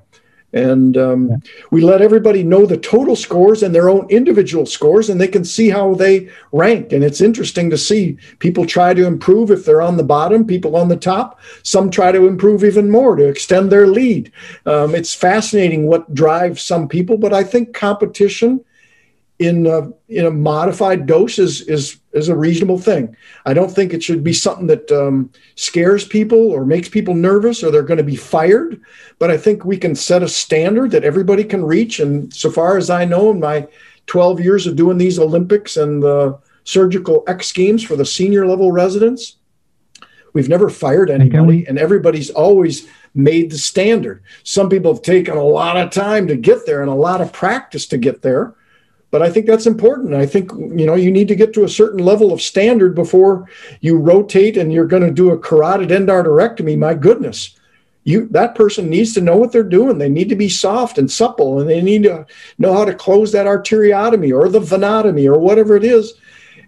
And 0.53 0.95
um, 0.97 1.29
yeah. 1.29 1.37
we 1.71 1.81
let 1.81 2.01
everybody 2.01 2.43
know 2.43 2.65
the 2.65 2.77
total 2.77 3.15
scores 3.15 3.63
and 3.63 3.73
their 3.73 3.89
own 3.89 4.07
individual 4.09 4.65
scores, 4.65 5.09
and 5.09 5.19
they 5.19 5.27
can 5.27 5.43
see 5.43 5.69
how 5.69 5.95
they 5.95 6.29
rank. 6.51 6.93
And 6.93 7.03
it's 7.03 7.21
interesting 7.21 7.69
to 7.71 7.77
see 7.77 8.17
people 8.39 8.65
try 8.65 8.93
to 8.93 9.05
improve 9.05 9.49
if 9.49 9.65
they're 9.65 9.81
on 9.81 9.97
the 9.97 10.03
bottom, 10.03 10.45
people 10.45 10.75
on 10.75 10.89
the 10.89 10.95
top. 10.95 11.39
Some 11.63 11.89
try 11.89 12.11
to 12.11 12.27
improve 12.27 12.63
even 12.63 12.91
more 12.91 13.15
to 13.15 13.27
extend 13.27 13.71
their 13.71 13.87
lead. 13.87 14.31
Um, 14.65 14.93
it's 14.93 15.13
fascinating 15.13 15.87
what 15.87 16.13
drives 16.13 16.61
some 16.61 16.87
people, 16.87 17.17
but 17.17 17.33
I 17.33 17.43
think 17.43 17.73
competition 17.73 18.63
in 19.39 19.65
a, 19.65 19.89
in 20.07 20.25
a 20.27 20.31
modified 20.31 21.07
dose 21.07 21.39
is, 21.39 21.61
is 21.61 21.99
is 22.13 22.29
a 22.29 22.35
reasonable 22.35 22.77
thing. 22.77 23.15
I 23.45 23.53
don't 23.53 23.71
think 23.71 23.93
it 23.93 24.03
should 24.03 24.23
be 24.23 24.33
something 24.33 24.67
that 24.67 24.91
um, 24.91 25.31
scares 25.55 26.05
people 26.05 26.51
or 26.51 26.65
makes 26.65 26.87
people 26.87 27.15
nervous 27.15 27.63
or 27.63 27.71
they're 27.71 27.83
going 27.83 27.97
to 27.97 28.03
be 28.03 28.15
fired. 28.15 28.81
But 29.19 29.31
I 29.31 29.37
think 29.37 29.65
we 29.65 29.77
can 29.77 29.95
set 29.95 30.23
a 30.23 30.27
standard 30.27 30.91
that 30.91 31.03
everybody 31.03 31.43
can 31.43 31.65
reach. 31.65 31.99
And 31.99 32.33
so 32.33 32.51
far 32.51 32.77
as 32.77 32.89
I 32.89 33.05
know, 33.05 33.31
in 33.31 33.39
my 33.39 33.67
12 34.05 34.39
years 34.39 34.67
of 34.67 34.75
doing 34.75 34.97
these 34.97 35.19
Olympics 35.19 35.77
and 35.77 36.03
the 36.03 36.37
surgical 36.63 37.23
X 37.27 37.51
Games 37.51 37.83
for 37.83 37.95
the 37.95 38.05
senior 38.05 38.45
level 38.45 38.71
residents, 38.71 39.37
we've 40.33 40.49
never 40.49 40.69
fired 40.69 41.09
anybody, 41.09 41.65
and 41.67 41.77
everybody's 41.77 42.29
always 42.29 42.87
made 43.15 43.51
the 43.51 43.57
standard. 43.57 44.23
Some 44.43 44.69
people 44.69 44.93
have 44.93 45.03
taken 45.03 45.37
a 45.37 45.43
lot 45.43 45.77
of 45.77 45.91
time 45.91 46.27
to 46.27 46.35
get 46.35 46.65
there 46.65 46.81
and 46.81 46.89
a 46.89 46.95
lot 46.95 47.21
of 47.21 47.31
practice 47.31 47.85
to 47.87 47.97
get 47.97 48.21
there 48.21 48.55
but 49.13 49.21
I 49.21 49.29
think 49.29 49.45
that's 49.45 49.67
important. 49.67 50.15
I 50.15 50.25
think 50.25 50.51
you 50.53 50.87
know 50.87 50.95
you 50.95 51.11
need 51.11 51.27
to 51.27 51.35
get 51.35 51.53
to 51.53 51.65
a 51.65 51.69
certain 51.69 51.99
level 51.99 52.33
of 52.33 52.41
standard 52.41 52.95
before 52.95 53.47
you 53.79 53.95
rotate 53.99 54.57
and 54.57 54.73
you're 54.73 54.87
going 54.87 55.03
to 55.03 55.11
do 55.11 55.29
a 55.29 55.37
carotid 55.37 55.89
endarterectomy. 55.89 56.79
My 56.79 56.95
goodness, 56.95 57.55
you 58.05 58.27
that 58.29 58.55
person 58.55 58.89
needs 58.89 59.13
to 59.13 59.21
know 59.21 59.37
what 59.37 59.51
they're 59.51 59.61
doing. 59.61 59.99
They 59.99 60.09
need 60.09 60.29
to 60.29 60.35
be 60.35 60.49
soft 60.49 60.97
and 60.97 61.11
supple, 61.11 61.59
and 61.59 61.69
they 61.69 61.79
need 61.79 62.01
to 62.03 62.25
know 62.57 62.73
how 62.73 62.85
to 62.85 62.95
close 62.95 63.31
that 63.33 63.45
arteriotomy 63.45 64.35
or 64.35 64.49
the 64.49 64.59
venotomy 64.59 65.27
or 65.27 65.37
whatever 65.37 65.75
it 65.75 65.83
is. 65.83 66.15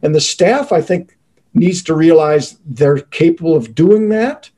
And 0.03 0.13
the 0.13 0.21
staff, 0.21 0.71
I 0.71 0.83
think, 0.83 1.17
needs 1.55 1.81
to 1.85 1.95
realize 1.95 2.59
they're 2.63 2.99
capable 2.99 3.55
of 3.55 3.73
doing 3.73 4.09
that. 4.09 4.51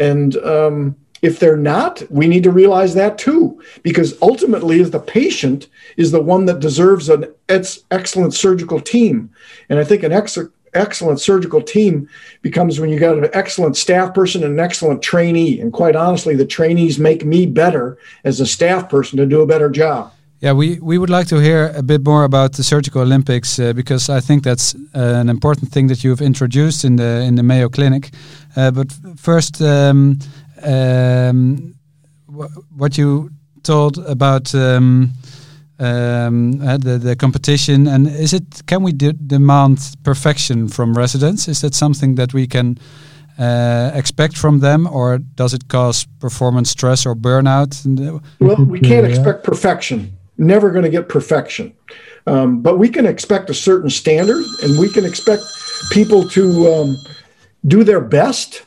And 0.00 0.36
um, 0.38 0.96
if 1.24 1.38
they're 1.38 1.56
not, 1.56 2.02
we 2.10 2.26
need 2.26 2.42
to 2.42 2.50
realize 2.50 2.92
that 2.94 3.16
too, 3.16 3.58
because 3.82 4.20
ultimately, 4.20 4.82
the 4.82 5.00
patient 5.00 5.68
is 5.96 6.10
the 6.10 6.20
one 6.20 6.44
that 6.44 6.60
deserves 6.60 7.08
an 7.08 7.24
ex- 7.48 7.80
excellent 7.90 8.34
surgical 8.34 8.78
team. 8.78 9.30
And 9.70 9.78
I 9.78 9.84
think 9.84 10.02
an 10.02 10.12
ex- 10.12 10.38
excellent 10.74 11.20
surgical 11.20 11.62
team 11.62 12.10
becomes 12.42 12.78
when 12.78 12.90
you 12.90 12.98
got 12.98 13.16
an 13.16 13.30
excellent 13.32 13.76
staff 13.78 14.12
person 14.12 14.44
and 14.44 14.52
an 14.52 14.60
excellent 14.60 15.00
trainee. 15.02 15.60
And 15.60 15.72
quite 15.72 15.96
honestly, 15.96 16.36
the 16.36 16.44
trainees 16.44 16.98
make 16.98 17.24
me 17.24 17.46
better 17.46 17.96
as 18.24 18.38
a 18.38 18.46
staff 18.46 18.90
person 18.90 19.16
to 19.16 19.24
do 19.24 19.40
a 19.40 19.46
better 19.46 19.70
job. 19.70 20.12
Yeah, 20.40 20.52
we, 20.52 20.78
we 20.80 20.98
would 20.98 21.08
like 21.08 21.26
to 21.28 21.38
hear 21.38 21.72
a 21.74 21.82
bit 21.82 22.04
more 22.04 22.24
about 22.24 22.52
the 22.52 22.62
Surgical 22.62 23.00
Olympics 23.00 23.58
uh, 23.58 23.72
because 23.72 24.10
I 24.10 24.20
think 24.20 24.42
that's 24.42 24.74
uh, 24.74 25.22
an 25.22 25.30
important 25.30 25.72
thing 25.72 25.86
that 25.86 26.04
you've 26.04 26.20
introduced 26.20 26.84
in 26.84 26.96
the 26.96 27.22
in 27.22 27.36
the 27.36 27.42
Mayo 27.42 27.70
Clinic. 27.70 28.10
Uh, 28.54 28.70
but 28.70 28.92
first, 29.16 29.62
um, 29.62 30.18
um, 30.64 31.74
what 32.76 32.96
you 32.98 33.30
told 33.62 33.98
about 33.98 34.54
um, 34.54 35.10
um, 35.78 36.60
uh, 36.62 36.76
the 36.76 36.98
the 36.98 37.16
competition, 37.16 37.88
and 37.88 38.06
is 38.06 38.32
it 38.32 38.66
can 38.66 38.82
we 38.82 38.92
de 38.92 39.12
demand 39.12 39.78
perfection 40.02 40.68
from 40.68 40.94
residents? 40.96 41.48
Is 41.48 41.60
that 41.60 41.74
something 41.74 42.14
that 42.16 42.32
we 42.32 42.46
can 42.46 42.78
uh, 43.38 43.90
expect 43.94 44.36
from 44.36 44.60
them, 44.60 44.86
or 44.86 45.18
does 45.18 45.52
it 45.54 45.68
cause 45.68 46.06
performance 46.20 46.70
stress 46.70 47.06
or 47.06 47.16
burnout? 47.16 47.74
Well, 48.38 48.64
we 48.64 48.80
can't 48.80 49.06
expect 49.06 49.44
perfection. 49.44 50.16
Never 50.36 50.70
going 50.70 50.84
to 50.84 50.90
get 50.90 51.08
perfection, 51.08 51.72
um, 52.26 52.60
but 52.62 52.78
we 52.78 52.88
can 52.88 53.06
expect 53.06 53.50
a 53.50 53.54
certain 53.54 53.90
standard, 53.90 54.44
and 54.62 54.78
we 54.78 54.88
can 54.88 55.04
expect 55.04 55.42
people 55.90 56.28
to 56.30 56.72
um, 56.72 56.96
do 57.66 57.84
their 57.84 58.00
best 58.00 58.64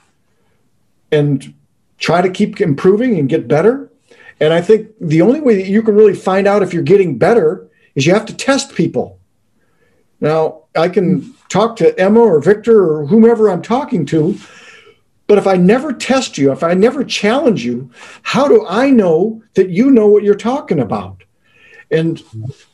and 1.12 1.54
try 1.98 2.22
to 2.22 2.30
keep 2.30 2.60
improving 2.62 3.18
and 3.18 3.30
get 3.30 3.48
better. 3.48 3.92
And 4.40 4.54
I 4.54 4.62
think 4.62 4.90
the 5.02 5.22
only 5.22 5.40
way 5.40 5.56
that 5.56 5.68
you 5.68 5.82
can 5.82 5.96
really 5.96 6.14
find 6.14 6.48
out 6.48 6.62
if 6.62 6.74
you're 6.74 6.84
getting 6.84 7.18
better 7.18 7.68
is 7.96 8.06
you 8.06 8.14
have 8.14 8.26
to 8.28 8.36
test 8.36 8.76
people. 8.76 9.20
Now, 10.20 10.64
I 10.76 10.90
can 10.90 11.34
talk 11.50 11.76
to 11.78 11.98
Emma 12.00 12.20
or 12.20 12.40
Victor 12.40 12.92
or 12.92 13.06
whomever 13.08 13.50
I'm 13.50 13.62
talking 13.62 14.06
to, 14.08 14.38
but 15.28 15.38
if 15.38 15.48
I 15.48 15.56
never 15.58 15.92
test 15.92 16.38
you, 16.38 16.52
if 16.52 16.64
I 16.64 16.74
never 16.74 17.04
challenge 17.04 17.66
you, 17.66 17.92
how 18.22 18.48
do 18.48 18.66
I 18.68 18.90
know 18.90 19.42
that 19.56 19.70
you 19.70 19.92
know 19.92 20.08
what 20.08 20.24
you're 20.24 20.36
talking 20.36 20.80
about? 20.80 21.24
And 21.90 22.22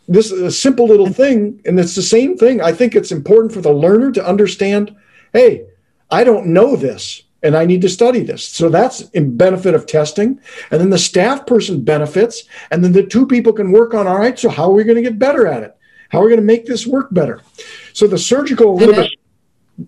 this 0.08 0.32
is 0.32 0.42
a 0.42 0.52
simple 0.52 0.88
little 0.88 1.10
thing, 1.10 1.62
and 1.66 1.80
it's 1.80 1.96
the 1.96 2.02
same 2.02 2.36
thing. 2.36 2.62
I 2.62 2.72
think 2.72 2.96
it's 2.96 3.12
important 3.12 3.54
for 3.54 3.62
the 3.62 3.72
learner 3.72 4.12
to 4.12 4.26
understand 4.26 4.96
hey, 5.34 5.66
I 6.12 6.24
don't 6.24 6.48
know 6.48 6.76
this 6.76 7.24
and 7.44 7.58
I 7.58 7.66
need 7.66 7.82
to 7.82 7.90
study 7.90 8.22
this. 8.22 8.48
So 8.48 8.70
that's 8.70 9.02
in 9.10 9.36
benefit 9.36 9.76
of 9.76 9.86
testing. 9.86 10.40
And 10.72 10.80
then 10.80 10.90
the 10.90 10.98
staff 10.98 11.46
person 11.46 11.84
benefits. 11.84 12.44
And 12.72 12.84
then 12.84 12.94
the 12.94 13.04
two 13.04 13.28
people 13.28 13.54
can 13.54 13.72
work 13.72 13.94
on 13.94 14.08
all 14.08 14.18
right, 14.18 14.40
so 14.40 14.50
how 14.50 14.72
are 14.72 14.74
we 14.74 14.86
going 14.86 14.96
to 14.96 15.02
get 15.02 15.20
better 15.20 15.46
at 15.46 15.64
it? 15.64 15.76
How 16.10 16.20
are 16.20 16.24
we 16.24 16.30
going 16.30 16.40
to 16.40 16.46
make 16.46 16.66
this 16.66 16.88
work 16.88 17.10
better? 17.12 17.42
So 17.92 18.08
the 18.08 18.18
surgical 18.18 18.76
limit. 18.76 19.12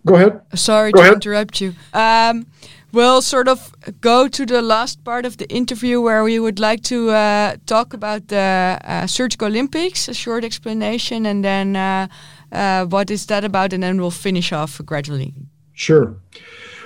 Go 0.06 0.16
ahead. 0.16 0.42
Sorry 0.56 0.92
go 0.92 0.98
to 0.98 1.04
ahead. 1.04 1.14
interrupt 1.16 1.62
you. 1.62 1.76
Um, 1.94 2.48
we'll 2.92 3.22
sort 3.22 3.48
of 3.48 3.72
go 4.02 4.28
to 4.28 4.46
the 4.46 4.62
last 4.62 5.04
part 5.04 5.26
of 5.26 5.38
the 5.38 5.48
interview 5.50 6.02
where 6.02 6.24
we 6.24 6.40
would 6.40 6.60
like 6.60 6.82
to 6.84 7.12
uh, 7.12 7.58
talk 7.68 7.94
about 7.94 8.28
the 8.30 8.80
uh, 8.84 9.06
Surgical 9.06 9.48
Olympics, 9.48 10.08
a 10.08 10.14
short 10.14 10.44
explanation, 10.44 11.26
and 11.26 11.44
then 11.44 11.76
uh, 11.76 12.08
uh 12.52 12.86
what 12.86 13.12
is 13.12 13.28
that 13.28 13.44
about, 13.44 13.74
and 13.74 13.84
then 13.84 14.02
we'll 14.02 14.10
finish 14.10 14.52
off 14.52 14.82
gradually. 14.84 15.34
Sure. 15.74 16.16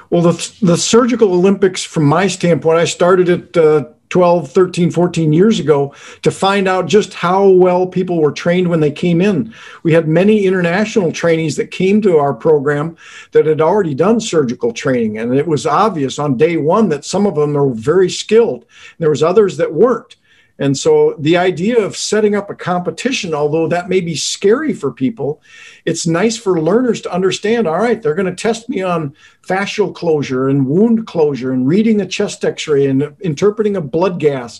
Well, 0.10 0.22
the, 0.24 0.54
the 0.62 0.78
surgical 0.78 1.34
Olympics, 1.34 1.84
from 1.84 2.06
my 2.06 2.28
standpoint, 2.28 2.80
I 2.80 2.86
started 2.86 3.30
it 3.30 3.58
uh, 3.58 3.86
12, 4.10 4.52
13, 4.52 4.90
14 4.90 5.34
years 5.34 5.60
ago 5.60 5.94
to 6.24 6.32
find 6.32 6.68
out 6.68 6.88
just 6.88 7.14
how 7.14 7.48
well 7.48 7.86
people 7.86 8.20
were 8.20 8.32
trained 8.32 8.68
when 8.68 8.80
they 8.80 8.92
came 8.92 9.22
in. 9.22 9.54
We 9.84 9.94
had 9.94 10.08
many 10.08 10.46
international 10.46 11.12
trainees 11.12 11.56
that 11.58 11.70
came 11.70 12.02
to 12.02 12.18
our 12.18 12.34
program 12.34 12.98
that 13.34 13.46
had 13.46 13.62
already 13.62 13.94
done 13.94 14.20
surgical 14.20 14.74
training. 14.74 15.20
And 15.20 15.36
it 15.36 15.48
was 15.48 15.68
obvious 15.68 16.18
on 16.18 16.38
day 16.38 16.58
one 16.58 16.90
that 16.90 17.06
some 17.06 17.28
of 17.28 17.36
them 17.36 17.54
were 17.54 17.70
very 17.72 18.10
skilled. 18.10 18.66
There 18.98 19.12
was 19.12 19.22
others 19.22 19.58
that 19.58 19.74
weren't. 19.74 20.16
And 20.60 20.78
so 20.78 21.16
the 21.18 21.38
idea 21.38 21.80
of 21.80 21.96
setting 21.96 22.36
up 22.36 22.50
a 22.50 22.56
competition, 22.56 23.34
although 23.34 23.68
that 23.70 23.88
may 23.88 24.02
be 24.02 24.16
scary 24.16 24.74
for 24.74 24.92
people, 24.92 25.42
it's 25.86 26.06
nice 26.06 26.38
for 26.38 26.62
learners 26.62 27.02
to 27.02 27.14
understand 27.14 27.66
all 27.66 27.78
right, 27.80 28.02
they're 28.02 28.14
going 28.14 28.26
to 28.26 28.36
test 28.36 28.68
me 28.68 28.82
on 28.82 29.16
fascial 29.42 29.96
closure 29.96 30.50
and 30.50 30.68
wound 30.68 31.08
closure 31.08 31.54
and 31.54 31.66
reading 31.66 32.02
a 32.02 32.06
chest 32.06 32.44
x 32.44 32.68
ray 32.68 32.88
and 32.88 33.16
interpreting 33.22 33.78
a 33.78 33.82
blood 33.82 34.20
gas 34.20 34.60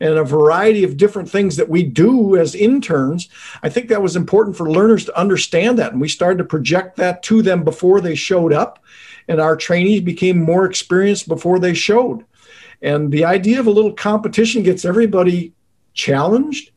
and 0.00 0.14
a 0.14 0.24
variety 0.24 0.84
of 0.84 0.98
different 0.98 1.30
things 1.30 1.56
that 1.56 1.68
we 1.68 1.82
do 1.82 2.36
as 2.36 2.54
interns. 2.54 3.28
I 3.62 3.70
think 3.70 3.88
that 3.88 4.02
was 4.02 4.16
important 4.16 4.56
for 4.56 4.70
learners 4.70 5.06
to 5.06 5.18
understand 5.18 5.78
that. 5.78 5.92
And 5.92 6.00
we 6.00 6.08
started 6.08 6.38
to 6.38 6.44
project 6.44 6.96
that 6.96 7.22
to 7.24 7.42
them 7.42 7.64
before 7.64 8.00
they 8.00 8.14
showed 8.14 8.52
up. 8.52 8.84
And 9.26 9.40
our 9.40 9.56
trainees 9.56 10.02
became 10.02 10.38
more 10.40 10.64
experienced 10.64 11.26
before 11.26 11.58
they 11.58 11.74
showed. 11.74 12.24
And 12.82 13.10
the 13.10 13.24
idea 13.24 13.60
of 13.60 13.66
a 13.66 13.72
little 13.72 13.92
competition 13.92 14.62
gets 14.62 14.84
everybody 14.84 15.52
challenged. 15.94 16.70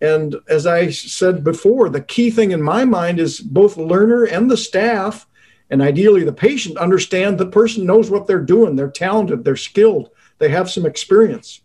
And 0.00 0.36
as 0.48 0.66
I 0.66 0.90
said 0.90 1.42
before, 1.42 1.88
the 1.88 2.00
key 2.00 2.30
thing 2.30 2.52
in 2.52 2.62
my 2.62 2.84
mind 2.84 3.18
is 3.18 3.40
both 3.40 3.76
learner 3.76 4.24
and 4.24 4.50
the 4.50 4.56
staff, 4.56 5.26
and 5.70 5.82
ideally 5.82 6.22
the 6.22 6.32
patient, 6.32 6.78
understand 6.78 7.36
the 7.38 7.46
person 7.46 7.84
knows 7.84 8.10
what 8.10 8.26
they're 8.26 8.40
doing. 8.40 8.76
They're 8.76 8.90
talented, 8.90 9.44
they're 9.44 9.56
skilled, 9.56 10.10
they 10.38 10.48
have 10.50 10.70
some 10.70 10.86
experience. 10.86 11.60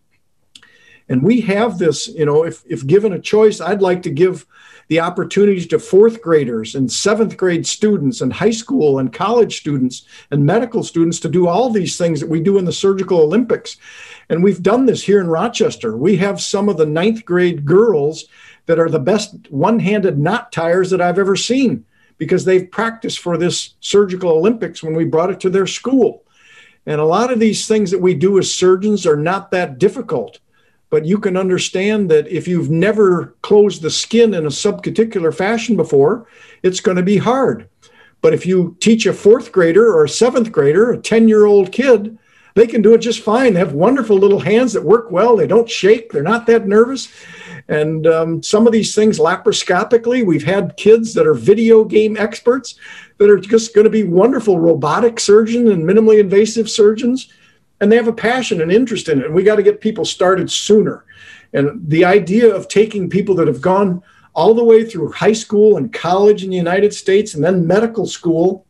And 1.08 1.22
we 1.22 1.42
have 1.42 1.78
this, 1.78 2.08
you 2.08 2.26
know, 2.26 2.44
if, 2.44 2.64
if 2.66 2.88
given 2.88 3.14
a 3.14 3.20
choice, 3.20 3.62
I'd 3.62 3.82
like 3.82 4.02
to 4.04 4.10
give 4.10 4.48
the 4.88 5.00
opportunities 5.00 5.68
to 5.68 5.80
fourth 5.80 6.22
graders 6.22 6.76
and 6.76 6.92
seventh 6.92 7.38
grade 7.38 7.66
students 7.66 8.22
and 8.22 8.34
high 8.34 8.52
school 8.52 9.00
and 9.00 9.14
college 9.14 9.58
students 9.58 10.06
and 10.32 10.46
medical 10.46 10.84
students 10.84 11.20
to 11.22 11.30
do 11.30 11.48
all 11.48 11.70
these 11.70 11.98
things 11.98 12.20
that 12.20 12.30
we 12.30 12.42
do 12.42 12.58
in 12.58 12.66
the 12.66 12.74
surgical 12.74 13.22
Olympics. 13.22 13.78
And 14.30 14.44
we've 14.44 14.62
done 14.62 14.86
this 14.86 15.04
here 15.04 15.20
in 15.20 15.28
Rochester. 15.28 15.96
We 15.96 16.18
have 16.18 16.42
some 16.42 16.70
of 16.70 16.78
the 16.78 16.86
ninth 16.86 17.26
grade 17.26 17.66
girls 17.66 18.26
that 18.66 18.80
are 18.80 18.90
the 18.90 19.00
best 19.00 19.52
one 19.52 19.80
handed 19.80 20.18
knot 20.18 20.52
tires 20.52 20.90
that 20.90 21.02
I've 21.02 21.20
ever 21.20 21.36
seen 21.36 21.86
because 22.18 22.46
they've 22.46 22.70
practiced 22.70 23.20
for 23.20 23.38
this 23.38 23.76
surgical 23.80 24.32
Olympics 24.32 24.84
when 24.84 24.96
we 24.96 25.06
brought 25.06 25.32
it 25.32 25.40
to 25.42 25.50
their 25.50 25.68
school. 25.68 26.24
And 26.86 27.00
a 27.00 27.06
lot 27.06 27.32
of 27.32 27.40
these 27.40 27.68
things 27.68 27.92
that 27.92 28.02
we 28.02 28.14
do 28.14 28.38
as 28.40 28.54
surgeons 28.54 29.06
are 29.06 29.16
not 29.16 29.52
that 29.52 29.78
difficult 29.78 30.40
but 30.94 31.06
you 31.08 31.18
can 31.18 31.36
understand 31.36 32.12
that 32.12 32.28
if 32.28 32.48
you've 32.48 32.70
never 32.70 33.34
closed 33.42 33.82
the 33.82 33.90
skin 33.90 34.36
in 34.36 34.46
a 34.46 34.50
subcuticular 34.50 35.36
fashion 35.36 35.76
before, 35.76 36.28
it's 36.62 36.80
going 36.82 36.98
to 36.98 37.02
be 37.02 37.18
hard. 37.18 37.68
But 38.22 38.36
if 38.36 38.46
you 38.46 38.78
teach 38.80 39.08
a 39.08 39.14
fourth 39.14 39.52
grader 39.52 39.92
or 39.92 40.04
a 40.04 40.10
seventh 40.10 40.52
grader, 40.52 40.92
a 40.92 40.98
10 41.00 41.28
year 41.28 41.48
old 41.48 41.72
kid, 41.72 42.16
they 42.54 42.68
can 42.68 42.84
do 42.84 42.94
it 42.94 43.00
just 43.00 43.22
fine. 43.22 43.54
They 43.54 43.60
have 43.60 43.74
wonderful 43.74 44.18
little 44.18 44.42
hands 44.42 44.72
that 44.74 44.84
work 44.84 45.10
well. 45.10 45.36
They 45.36 45.48
don't 45.48 45.68
shake. 45.68 46.12
They're 46.12 46.22
not 46.22 46.46
that 46.46 46.68
nervous. 46.68 47.12
And 47.68 48.06
um, 48.06 48.44
some 48.44 48.68
of 48.68 48.72
these 48.72 48.94
things 48.94 49.18
laparoscopically, 49.18 50.24
we've 50.24 50.46
had 50.46 50.78
kids 50.78 51.16
that 51.16 51.26
are 51.26 51.34
video 51.34 51.86
game 51.86 52.18
experts 52.18 52.76
that 53.18 53.32
are 53.32 53.40
just 53.40 53.74
going 53.74 53.86
to 53.86 53.90
be 53.90 54.04
wonderful 54.04 54.60
robotic 54.60 55.20
surgeons 55.20 55.72
and 55.72 55.90
minimally 55.90 56.20
invasive 56.20 56.70
surgeons 56.70 57.34
and 57.84 57.92
they 57.92 57.98
have 57.98 58.08
a 58.08 58.14
passion 58.14 58.62
and 58.62 58.72
interest 58.72 59.10
in 59.10 59.20
it. 59.20 59.26
And 59.26 59.36
we 59.36 59.44
got 59.44 59.58
to 59.58 59.62
get 59.62 59.82
people 59.82 60.06
started 60.06 60.50
sooner. 60.50 61.04
And 61.52 61.82
the 61.86 62.06
idea 62.06 62.56
of 62.56 62.70
taking 62.70 63.10
people 63.10 63.36
that 63.36 63.48
have 63.48 63.60
gone 63.60 64.02
all 64.34 64.54
the 64.54 64.64
way 64.64 64.86
through 64.86 65.12
high 65.12 65.34
school 65.34 65.76
and 65.76 65.92
college 65.92 66.46
in 66.46 66.50
the 66.50 66.56
United 66.56 66.94
States 66.94 67.34
and 67.34 67.44
then 67.44 67.68
medical 67.68 68.06
school. 68.06 68.66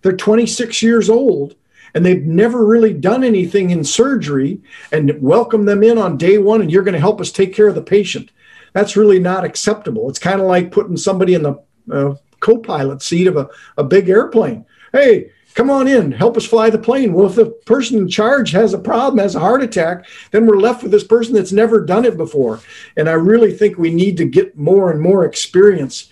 They're 0.00 0.16
26 0.16 0.82
years 0.82 1.10
old 1.10 1.56
and 1.94 2.06
they've 2.06 2.24
never 2.24 2.64
really 2.64 2.94
done 2.94 3.22
anything 3.22 3.68
in 3.68 3.84
surgery 3.84 4.62
and 4.90 5.20
welcome 5.20 5.66
them 5.66 5.82
in 5.82 5.98
on 5.98 6.16
day 6.16 6.38
one 6.38 6.62
and 6.62 6.72
you're 6.72 6.84
going 6.84 6.94
to 6.94 7.00
help 7.00 7.20
us 7.20 7.30
take 7.30 7.54
care 7.54 7.68
of 7.68 7.74
the 7.74 7.82
patient. 7.82 8.30
That's 8.72 8.96
really 8.96 9.18
not 9.18 9.44
acceptable. 9.44 10.08
It's 10.08 10.18
kind 10.18 10.40
of 10.40 10.46
like 10.46 10.72
putting 10.72 10.96
somebody 10.96 11.34
in 11.34 11.42
the 11.42 11.62
uh, 11.92 12.14
co 12.40 12.56
pilot 12.56 13.02
seat 13.02 13.26
of 13.26 13.36
a, 13.36 13.50
a 13.76 13.84
big 13.84 14.08
airplane. 14.08 14.64
Hey, 14.90 15.32
come 15.52 15.70
on 15.70 15.86
in, 15.86 16.12
help 16.12 16.36
us 16.36 16.46
fly 16.46 16.70
the 16.70 16.78
plane. 16.78 17.12
Well, 17.12 17.26
if 17.26 17.36
the 17.36 17.46
person 17.46 17.98
in 17.98 18.08
charge 18.08 18.50
has 18.52 18.74
a 18.74 18.78
problem, 18.78 19.18
has 19.18 19.34
a 19.34 19.40
heart 19.40 19.62
attack, 19.62 20.06
then 20.30 20.46
we're 20.46 20.58
left 20.58 20.82
with 20.82 20.92
this 20.92 21.04
person 21.04 21.34
that's 21.34 21.52
never 21.52 21.84
done 21.84 22.04
it 22.04 22.16
before. 22.16 22.60
And 22.96 23.08
I 23.08 23.12
really 23.12 23.52
think 23.52 23.76
we 23.78 23.92
need 23.92 24.16
to 24.18 24.24
get 24.24 24.56
more 24.56 24.90
and 24.90 25.00
more 25.00 25.24
experience 25.24 26.10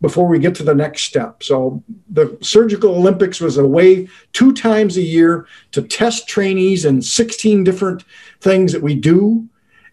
before 0.00 0.26
we 0.26 0.38
get 0.38 0.54
to 0.56 0.64
the 0.64 0.74
next 0.74 1.02
step. 1.02 1.42
So 1.42 1.82
the 2.10 2.36
Surgical 2.40 2.96
Olympics 2.96 3.40
was 3.40 3.56
a 3.56 3.66
way 3.66 4.08
two 4.32 4.52
times 4.52 4.96
a 4.96 5.02
year 5.02 5.46
to 5.70 5.82
test 5.82 6.28
trainees 6.28 6.84
in 6.84 7.00
16 7.00 7.62
different 7.62 8.04
things 8.40 8.72
that 8.72 8.82
we 8.82 8.96
do 8.96 9.48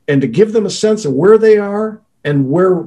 and 0.07 0.19
to 0.21 0.27
give 0.27 0.51
them 0.51 0.65
a 0.65 0.71
sense 0.71 1.05
of 1.05 1.13
where 1.13 1.37
they 1.37 1.57
are 1.57 2.01
and 2.23 2.49
where 2.49 2.85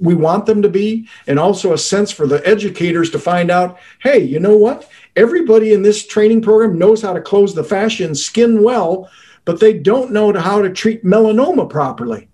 we 0.00 0.14
want 0.14 0.46
them 0.46 0.62
to 0.62 0.68
be 0.68 1.08
and 1.26 1.38
also 1.38 1.72
a 1.72 1.78
sense 1.78 2.10
for 2.10 2.26
the 2.26 2.46
educators 2.48 3.10
to 3.10 3.18
find 3.18 3.50
out 3.50 3.78
hey 4.00 4.18
you 4.18 4.40
know 4.40 4.56
what? 4.56 4.90
Everybody 5.16 5.72
in 5.72 5.82
this 5.82 6.06
training 6.06 6.42
program 6.42 6.78
knows 6.78 7.02
how 7.02 7.12
to 7.12 7.20
close 7.20 7.54
the 7.54 7.64
fascia 7.64 8.04
and 8.04 8.16
skin 8.16 8.62
well 8.62 9.10
but 9.44 9.60
they 9.60 9.72
don't 9.72 10.12
know 10.12 10.32
how 10.32 10.60
to 10.60 10.70
treat 10.70 11.04
melanoma 11.04 11.68
properly. 11.68 12.28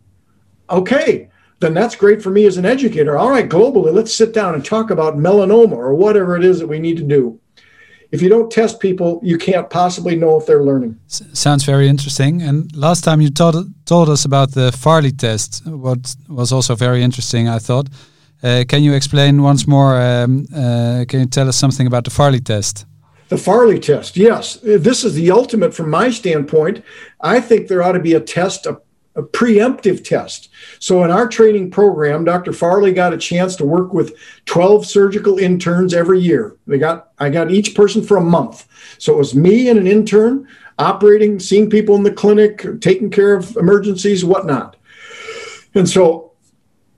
Okay 0.71 1.29
then 1.61 1.75
that's 1.75 1.97
great 1.97 2.23
for 2.23 2.31
me 2.31 2.45
as 2.47 2.57
an 2.57 2.67
educator. 2.67 3.17
All 3.17 3.31
right 3.31 3.49
globally 3.49 3.93
let's 3.93 4.15
sit 4.15 4.33
down 4.33 4.55
and 4.55 4.65
talk 4.65 4.91
about 4.91 5.17
melanoma 5.17 5.73
or 5.73 5.95
whatever 5.95 6.37
it 6.37 6.45
is 6.45 6.59
that 6.61 6.69
we 6.69 6.79
need 6.79 6.97
to 6.99 7.05
do 7.05 7.41
if 8.13 8.23
you 8.23 8.29
don't 8.29 8.51
test 8.51 8.81
people, 8.81 9.21
you 9.23 9.39
can't 9.39 9.69
possibly 9.71 10.17
know 10.17 10.39
if 10.41 10.47
they're 10.47 10.65
learning. 10.65 10.99
S 11.09 11.23
sounds 11.33 11.65
very 11.65 11.89
interesting. 11.89 12.43
And 12.43 12.75
last 12.77 13.05
time 13.05 13.21
you 13.21 13.31
told 13.31 13.55
told 13.85 14.09
us 14.09 14.25
about 14.25 14.53
the 14.53 14.73
Farley 14.73 15.13
test, 15.13 15.63
what 15.67 16.17
was 16.29 16.53
also 16.53 16.75
very 16.77 17.03
interesting, 17.03 17.49
I 17.49 17.59
thought. 17.59 17.89
Uh, 18.43 18.65
can 18.69 18.83
you 18.83 18.95
explain 18.95 19.43
once 19.43 19.67
more? 19.67 20.01
Um, 20.01 20.47
uh, 20.55 21.05
can 21.09 21.21
you 21.21 21.27
tell 21.27 21.49
us 21.49 21.57
something 21.57 21.87
about 21.87 22.05
the 22.05 22.11
Farley 22.11 22.41
test? 22.41 22.87
The 23.29 23.39
Farley 23.39 23.81
test, 23.81 24.17
yes. 24.17 24.59
This 24.63 25.03
is 25.03 25.15
the 25.15 25.31
ultimate 25.31 25.75
from 25.75 25.89
my 25.91 26.11
standpoint. 26.11 26.85
I 27.21 27.41
think 27.41 27.69
there 27.69 27.83
ought 27.83 27.93
to 27.93 28.01
be 28.01 28.15
a 28.15 28.21
test, 28.21 28.67
a 28.67 28.81
a 29.17 29.23
preemptive 29.23 30.05
test. 30.05 30.49
So 30.81 31.05
in 31.05 31.11
our 31.11 31.29
training 31.29 31.71
program, 31.71 32.25
Dr. 32.25 32.53
Farley 32.53 32.93
got 32.93 33.13
a 33.13 33.19
chance 33.19 33.55
to 33.57 33.65
work 33.65 33.93
with 33.93 34.17
12 34.47 34.87
surgical 34.87 35.39
interns 35.39 35.95
every 35.95 36.21
year. 36.21 36.57
They 36.67 36.79
got 36.79 37.13
I 37.19 37.31
got 37.31 37.51
each 37.51 37.75
person 37.75 38.03
for 38.03 38.17
a 38.17 38.25
month. 38.25 38.67
So 38.99 39.15
it 39.15 39.19
was 39.19 39.35
me 39.35 39.69
and 39.69 39.79
an 39.79 39.87
intern 39.87 40.49
operating, 40.79 41.39
seeing 41.39 41.71
people 41.71 41.95
in 41.95 42.03
the 42.03 42.13
clinic, 42.13 42.67
taking 42.81 43.11
care 43.11 43.35
of 43.35 43.57
emergencies, 43.57 44.25
whatnot. 44.25 44.77
And 45.75 45.89
so 45.89 46.33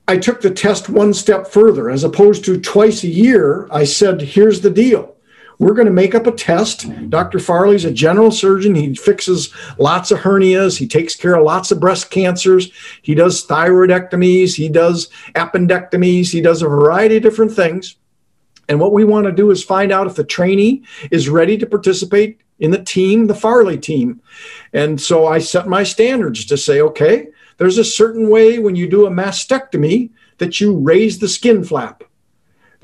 I 0.09 0.17
took 0.17 0.41
the 0.41 0.51
test 0.51 0.89
one 0.89 1.13
step 1.13 1.47
further. 1.47 1.91
As 1.91 2.05
opposed 2.05 2.45
to 2.45 2.61
twice 2.61 3.03
a 3.03 3.09
year, 3.09 3.69
I 3.71 3.85
said, 3.85 4.23
here's 4.23 4.61
the 4.61 4.71
deal. 4.71 5.16
We're 5.59 5.75
going 5.75 5.87
to 5.87 5.93
make 5.93 6.15
up 6.15 6.27
a 6.27 6.33
test. 6.33 6.87
Dr. 7.09 7.39
Farley's 7.39 7.85
a 7.85 7.91
general 7.91 8.31
surgeon. 8.31 8.75
He 8.75 8.95
fixes 8.95 9.53
lots 9.79 10.11
of 10.11 10.21
hernias. 10.21 10.79
He 10.79 10.87
takes 10.87 11.15
care 11.15 11.35
of 11.35 11.45
lots 11.45 11.71
of 11.71 11.81
breast 11.81 12.11
cancers. 12.11 12.71
He 13.03 13.15
does 13.15 13.47
thyroidectomies. 13.47 14.55
He 14.55 14.69
does 14.69 15.09
appendectomies. 15.35 16.31
He 16.31 16.41
does 16.41 16.63
a 16.63 16.69
variety 16.69 17.17
of 17.17 17.23
different 17.23 17.53
things. 17.53 17.97
And 18.69 18.81
what 18.81 18.93
we 18.93 19.05
want 19.05 19.27
to 19.27 19.33
do 19.33 19.51
is 19.51 19.63
find 19.63 19.93
out 19.93 20.07
if 20.07 20.17
the 20.17 20.25
trainee 20.25 20.85
is 21.11 21.29
ready 21.29 21.57
to 21.59 21.67
participate 21.67 22.41
in 22.59 22.71
the 22.71 22.83
team, 22.83 23.27
the 23.27 23.35
Farley 23.35 23.79
team. 23.79 24.21
And 24.73 25.01
so 25.01 25.27
I 25.27 25.39
set 25.39 25.69
my 25.69 25.83
standards 25.85 26.45
to 26.47 26.57
say, 26.57 26.81
okay, 26.81 27.29
there's 27.59 27.79
a 27.79 27.85
certain 27.85 28.29
way 28.29 28.59
when 28.59 28.77
you 28.77 28.89
do 28.89 29.07
a 29.07 29.11
mastectomy 29.11 30.11
that 30.39 30.61
you 30.61 30.77
raise 30.77 31.19
the 31.19 31.29
skin 31.29 31.65
flap. 31.65 32.05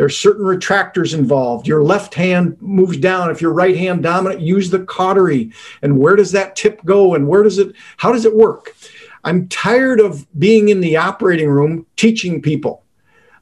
There's 0.03 0.19
certain 0.19 0.45
retractors 0.45 1.15
involved. 1.15 1.69
Your 1.69 1.85
left 1.85 2.15
hand 2.15 2.61
moves 2.61 2.97
down. 2.97 3.31
If 3.31 3.41
your 3.41 3.53
right 3.53 3.77
hand 3.77 4.03
dominant, 4.03 4.41
use 4.41 4.69
the 4.69 4.81
cautery. 4.81 5.53
And 5.81 5.97
where 5.97 6.17
does 6.17 6.33
that 6.33 6.57
tip 6.57 6.85
go? 6.85 7.15
And 7.15 7.29
where 7.29 7.45
does 7.45 7.59
it, 7.59 7.73
how 7.99 8.11
does 8.11 8.25
it 8.25 8.35
work? 8.35 8.75
I'm 9.23 9.47
tired 9.47 10.01
of 10.01 10.27
being 10.37 10.71
in 10.71 10.81
the 10.81 10.97
operating 10.97 11.49
room 11.49 11.87
teaching 11.95 12.43
people. 12.43 12.83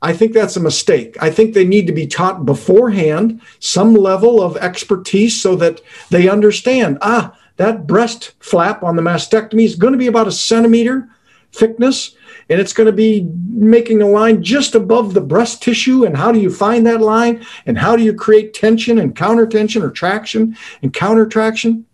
I 0.03 0.13
think 0.13 0.35
that's 0.35 0.59
a 0.59 0.61
mistake. 0.61 1.17
I 1.19 1.31
think 1.31 1.55
they 1.55 1.65
need 1.65 1.87
to 1.87 1.95
be 1.95 2.07
taught 2.07 2.45
beforehand 2.45 3.41
some 3.61 3.95
level 3.95 4.43
of 4.43 4.59
expertise 4.59 5.41
so 5.41 5.57
that 5.57 5.81
they 6.11 6.29
understand 6.29 6.99
ah, 7.01 7.35
that 7.57 7.87
breast 7.87 8.35
flap 8.39 8.83
on 8.83 8.97
the 8.97 9.03
mastectomy 9.03 9.65
is 9.65 9.77
going 9.77 9.95
to 9.95 9.99
be 9.99 10.09
about 10.09 10.29
a 10.29 10.33
centimeter 10.33 11.09
thickness 11.53 12.17
and 12.51 12.61
it's 12.61 12.73
going 12.73 12.89
to 12.89 12.93
be 12.93 13.31
making 13.49 14.03
a 14.03 14.09
line 14.09 14.43
just 14.43 14.75
above 14.75 15.15
the 15.15 15.21
breast 15.21 15.63
tissue. 15.63 16.05
And 16.05 16.17
how 16.17 16.33
do 16.33 16.41
you 16.41 16.53
find 16.53 16.85
that 16.87 17.01
line? 17.01 17.47
And 17.65 17.79
how 17.79 17.95
do 17.95 18.03
you 18.03 18.13
create 18.13 18.53
tension 18.53 18.99
and 18.99 19.15
counter 19.15 19.47
tension 19.47 19.83
or 19.83 19.91
traction 19.91 20.57
and 20.83 20.93
counter 20.93 21.27
traction? 21.27 21.87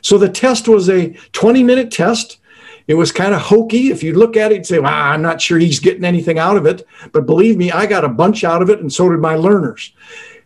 So 0.00 0.16
the 0.16 0.28
test 0.28 0.68
was 0.68 0.88
a 0.88 1.10
20 1.32 1.64
minute 1.64 1.90
test. 1.90 2.38
It 2.86 2.94
was 2.94 3.10
kind 3.10 3.34
of 3.34 3.40
hokey. 3.40 3.90
If 3.90 4.02
you 4.02 4.14
look 4.14 4.36
at 4.36 4.52
it 4.52 4.56
and 4.56 4.66
say, 4.66 4.78
well, 4.78 4.92
I'm 4.92 5.22
not 5.22 5.40
sure 5.40 5.58
he's 5.58 5.80
getting 5.80 6.04
anything 6.04 6.38
out 6.38 6.56
of 6.56 6.66
it. 6.66 6.86
But 7.12 7.26
believe 7.26 7.56
me, 7.56 7.72
I 7.72 7.86
got 7.86 8.04
a 8.04 8.08
bunch 8.08 8.42
out 8.44 8.62
of 8.62 8.70
it, 8.70 8.80
and 8.80 8.92
so 8.92 9.08
did 9.08 9.20
my 9.20 9.36
learners. 9.36 9.92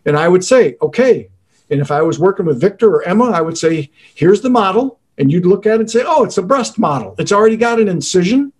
And 0.05 0.17
I 0.17 0.27
would 0.27 0.43
say, 0.43 0.75
okay. 0.81 1.29
And 1.71 1.81
if 1.81 1.89
I 1.89 2.03
was 2.03 2.19
working 2.19 2.45
with 2.45 2.61
Victor 2.61 2.87
or 2.93 3.03
Emma, 3.03 3.31
I 3.31 3.41
would 3.41 3.57
say, 3.57 3.89
here's 4.13 4.41
the 4.41 4.49
model. 4.49 4.99
And 5.17 5.31
you'd 5.31 5.45
look 5.45 5.65
at 5.65 5.75
it 5.75 5.79
and 5.79 5.91
say, 5.91 6.03
oh, 6.05 6.23
it's 6.23 6.37
a 6.37 6.43
breast 6.43 6.77
model. 6.77 7.15
It's 7.17 7.31
already 7.31 7.57
got 7.57 7.79
an 7.79 7.87
incision 7.87 8.51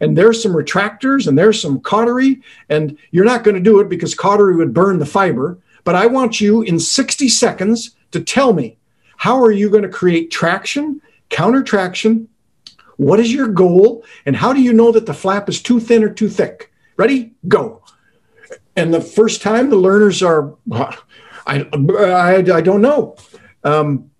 and 0.00 0.16
there's 0.16 0.42
some 0.42 0.52
retractors 0.52 1.26
and 1.26 1.38
there's 1.38 1.60
some 1.60 1.80
cautery 1.80 2.40
and 2.68 2.96
you're 3.10 3.24
not 3.24 3.44
going 3.44 3.54
to 3.54 3.60
do 3.60 3.80
it 3.80 3.88
because 3.88 4.14
cautery 4.14 4.56
would 4.56 4.74
burn 4.74 4.98
the 4.98 5.06
fiber 5.06 5.58
but 5.84 5.94
i 5.94 6.06
want 6.06 6.40
you 6.40 6.62
in 6.62 6.78
60 6.78 7.28
seconds 7.28 7.96
to 8.10 8.20
tell 8.20 8.52
me 8.52 8.76
how 9.16 9.42
are 9.42 9.50
you 9.50 9.68
going 9.68 9.82
to 9.82 9.88
create 9.88 10.30
traction 10.30 11.00
counter 11.28 11.62
traction? 11.62 12.28
What 12.96 13.20
is 13.20 13.32
your 13.32 13.48
goal 13.48 14.04
and 14.26 14.34
how 14.34 14.52
do 14.52 14.60
you 14.60 14.72
know 14.72 14.92
that 14.92 15.06
the 15.06 15.14
flap 15.14 15.48
is 15.48 15.62
too 15.62 15.80
thin 15.80 16.02
or 16.02 16.10
too 16.10 16.28
thick? 16.28 16.72
Ready? 16.96 17.32
Go. 17.46 17.82
And 18.76 18.92
the 18.92 19.00
first 19.00 19.42
time 19.42 19.70
the 19.70 19.76
learners 19.76 20.22
are 20.22 20.54
i 20.72 20.96
i, 21.46 22.36
I 22.36 22.60
don't 22.60 22.82
know. 22.82 23.16
Um, 23.64 24.10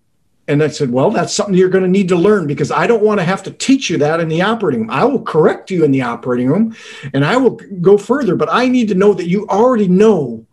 and 0.49 0.63
I 0.63 0.67
said, 0.67 0.89
Well, 0.89 1.11
that's 1.11 1.31
something 1.31 1.53
you're 1.53 1.69
going 1.69 1.83
to 1.83 1.89
need 1.89 2.09
to 2.09 2.15
learn 2.15 2.47
because 2.47 2.71
I 2.71 2.87
don't 2.87 3.03
want 3.03 3.19
to 3.19 3.23
have 3.23 3.43
to 3.43 3.51
teach 3.51 3.89
you 3.89 3.97
that 3.99 4.19
in 4.19 4.27
the 4.27 4.41
operating 4.41 4.81
room. 4.81 4.89
I 4.89 5.05
will 5.05 5.21
correct 5.21 5.69
you 5.69 5.83
in 5.83 5.91
the 5.91 6.01
operating 6.01 6.49
room 6.49 6.75
and 7.13 7.23
I 7.23 7.37
will 7.37 7.51
go 7.81 7.99
further, 7.99 8.35
but 8.35 8.49
I 8.51 8.67
need 8.67 8.87
to 8.87 8.95
know 8.95 9.13
that 9.13 9.27
you 9.27 9.47
already 9.47 9.87
know 9.87 10.45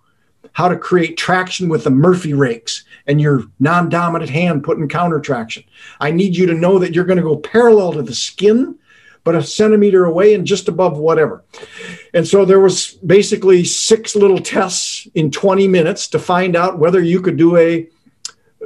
how 0.52 0.68
to 0.68 0.76
create 0.76 1.16
traction 1.16 1.70
with 1.70 1.84
the 1.84 1.90
Murphy 1.90 2.34
rakes 2.34 2.84
and 3.06 3.22
your 3.22 3.44
non 3.58 3.88
dominant 3.88 4.30
hand 4.30 4.64
putting 4.64 4.86
counter 4.86 5.18
traction. 5.18 5.64
I 5.98 6.10
need 6.10 6.36
you 6.36 6.44
to 6.46 6.54
know 6.54 6.78
that 6.78 6.94
you're 6.94 7.04
going 7.06 7.16
to 7.16 7.22
go 7.22 7.36
parallel 7.36 7.94
to 7.94 8.02
the 8.02 8.14
skin, 8.14 8.78
but 9.24 9.34
a 9.34 9.42
centimeter 9.42 10.04
away 10.04 10.34
and 10.34 10.46
just 10.46 10.68
above 10.68 10.98
whatever. 10.98 11.42
And 12.12 12.28
so 12.28 12.44
there 12.44 12.60
was 12.60 12.92
basically 13.06 13.64
six 13.64 14.14
little 14.14 14.40
tests 14.40 15.08
in 15.14 15.30
20 15.30 15.66
minutes 15.68 16.06
to 16.08 16.18
find 16.18 16.54
out 16.54 16.78
whether 16.78 17.00
you 17.00 17.22
could 17.22 17.38
do 17.38 17.56
a 17.56 17.88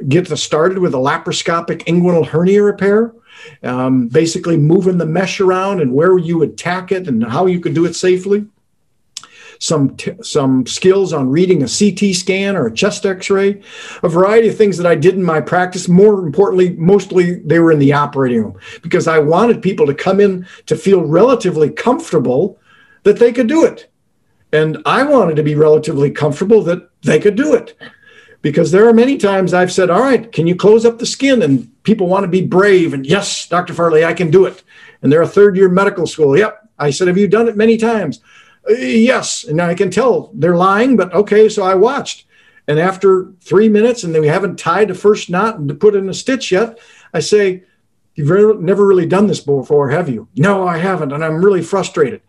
get 0.08 0.26
started 0.38 0.78
with 0.78 0.94
a 0.94 0.98
laparoscopic 0.98 1.84
inguinal 1.84 2.26
hernia 2.26 2.62
repair. 2.62 3.12
Um, 3.62 4.08
basically, 4.08 4.56
moving 4.56 4.98
the 4.98 5.06
mesh 5.06 5.40
around 5.40 5.80
and 5.80 5.94
where 5.94 6.18
you 6.18 6.38
would 6.38 6.58
tack 6.58 6.92
it 6.92 7.08
and 7.08 7.24
how 7.24 7.46
you 7.46 7.60
could 7.60 7.74
do 7.74 7.86
it 7.86 7.94
safely. 7.94 8.46
Some 9.58 9.96
some 10.22 10.66
skills 10.66 11.12
on 11.12 11.28
reading 11.28 11.62
a 11.62 11.68
CT 11.68 12.14
scan 12.14 12.56
or 12.56 12.66
a 12.66 12.74
chest 12.74 13.04
X-ray, 13.04 13.60
a 14.02 14.08
variety 14.08 14.48
of 14.48 14.56
things 14.56 14.78
that 14.78 14.86
I 14.86 14.94
did 14.94 15.14
in 15.14 15.22
my 15.22 15.40
practice. 15.40 15.88
More 15.88 16.18
importantly, 16.26 16.70
mostly 16.76 17.34
they 17.40 17.58
were 17.58 17.72
in 17.72 17.78
the 17.78 17.92
operating 17.92 18.42
room 18.42 18.58
because 18.82 19.06
I 19.06 19.18
wanted 19.18 19.62
people 19.62 19.86
to 19.86 19.94
come 19.94 20.18
in 20.20 20.46
to 20.66 20.76
feel 20.76 21.04
relatively 21.04 21.70
comfortable 21.70 22.58
that 23.02 23.18
they 23.18 23.32
could 23.32 23.48
do 23.48 23.64
it, 23.66 23.90
and 24.52 24.78
I 24.86 25.02
wanted 25.02 25.36
to 25.36 25.42
be 25.42 25.54
relatively 25.54 26.10
comfortable 26.10 26.62
that 26.62 26.88
they 27.02 27.18
could 27.18 27.36
do 27.36 27.54
it 27.54 27.76
because 28.42 28.70
there 28.70 28.88
are 28.88 28.94
many 28.94 29.16
times 29.16 29.52
I've 29.52 29.72
said, 29.72 29.90
All 29.90 30.00
right, 30.00 30.30
can 30.30 30.46
you 30.46 30.56
close 30.56 30.84
up 30.84 30.98
the 30.98 31.06
skin? 31.06 31.42
And 31.42 31.70
people 31.82 32.06
want 32.06 32.24
to 32.24 32.28
be 32.28 32.46
brave. 32.46 32.94
And 32.94 33.06
yes, 33.06 33.48
Dr. 33.48 33.74
Farley, 33.74 34.04
I 34.04 34.14
can 34.14 34.30
do 34.30 34.46
it. 34.46 34.62
And 35.02 35.12
they're 35.12 35.22
a 35.22 35.28
third 35.28 35.56
year 35.56 35.68
medical 35.68 36.06
school. 36.06 36.36
Yep. 36.36 36.68
I 36.78 36.90
said, 36.90 37.08
Have 37.08 37.18
you 37.18 37.28
done 37.28 37.48
it 37.48 37.56
many 37.56 37.76
times? 37.76 38.20
Uh, 38.68 38.74
yes. 38.74 39.44
And 39.44 39.60
I 39.60 39.74
can 39.74 39.90
tell 39.90 40.30
they're 40.34 40.56
lying, 40.56 40.96
but 40.96 41.12
okay. 41.12 41.48
So 41.48 41.62
I 41.62 41.74
watched. 41.74 42.26
And 42.68 42.78
after 42.78 43.32
three 43.40 43.68
minutes, 43.68 44.04
and 44.04 44.14
then 44.14 44.22
we 44.22 44.28
haven't 44.28 44.58
tied 44.58 44.88
the 44.88 44.94
first 44.94 45.28
knot 45.28 45.58
and 45.58 45.80
put 45.80 45.96
in 45.96 46.08
a 46.08 46.14
stitch 46.14 46.52
yet, 46.52 46.78
I 47.12 47.20
say, 47.20 47.64
You've 48.14 48.60
never 48.60 48.86
really 48.86 49.06
done 49.06 49.28
this 49.28 49.40
before, 49.40 49.90
have 49.90 50.08
you? 50.08 50.28
No, 50.36 50.66
I 50.66 50.78
haven't. 50.78 51.12
And 51.12 51.24
I'm 51.24 51.44
really 51.44 51.62
frustrated. 51.62 52.20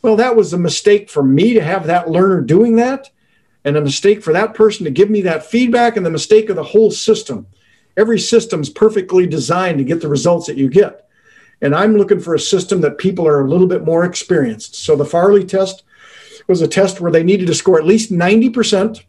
Well, 0.00 0.16
that 0.16 0.36
was 0.36 0.52
a 0.52 0.58
mistake 0.58 1.10
for 1.10 1.22
me 1.22 1.54
to 1.54 1.62
have 1.62 1.86
that 1.86 2.08
learner 2.08 2.40
doing 2.40 2.76
that, 2.76 3.10
and 3.64 3.76
a 3.76 3.80
mistake 3.80 4.22
for 4.22 4.32
that 4.32 4.54
person 4.54 4.84
to 4.84 4.90
give 4.90 5.10
me 5.10 5.22
that 5.22 5.46
feedback, 5.46 5.96
and 5.96 6.04
the 6.04 6.10
mistake 6.10 6.50
of 6.50 6.56
the 6.56 6.62
whole 6.62 6.90
system. 6.90 7.46
Every 7.96 8.18
system's 8.18 8.68
perfectly 8.68 9.26
designed 9.26 9.78
to 9.78 9.84
get 9.84 10.00
the 10.00 10.08
results 10.08 10.46
that 10.46 10.56
you 10.56 10.68
get. 10.68 11.08
And 11.60 11.74
I'm 11.74 11.96
looking 11.96 12.20
for 12.20 12.34
a 12.34 12.40
system 12.40 12.80
that 12.82 12.98
people 12.98 13.26
are 13.26 13.40
a 13.40 13.48
little 13.48 13.66
bit 13.66 13.84
more 13.84 14.04
experienced. 14.04 14.74
So 14.74 14.96
the 14.96 15.04
Farley 15.04 15.44
test 15.44 15.82
was 16.46 16.60
a 16.60 16.68
test 16.68 17.00
where 17.00 17.12
they 17.12 17.22
needed 17.22 17.46
to 17.46 17.54
score 17.54 17.78
at 17.78 17.86
least 17.86 18.12
90% 18.12 19.02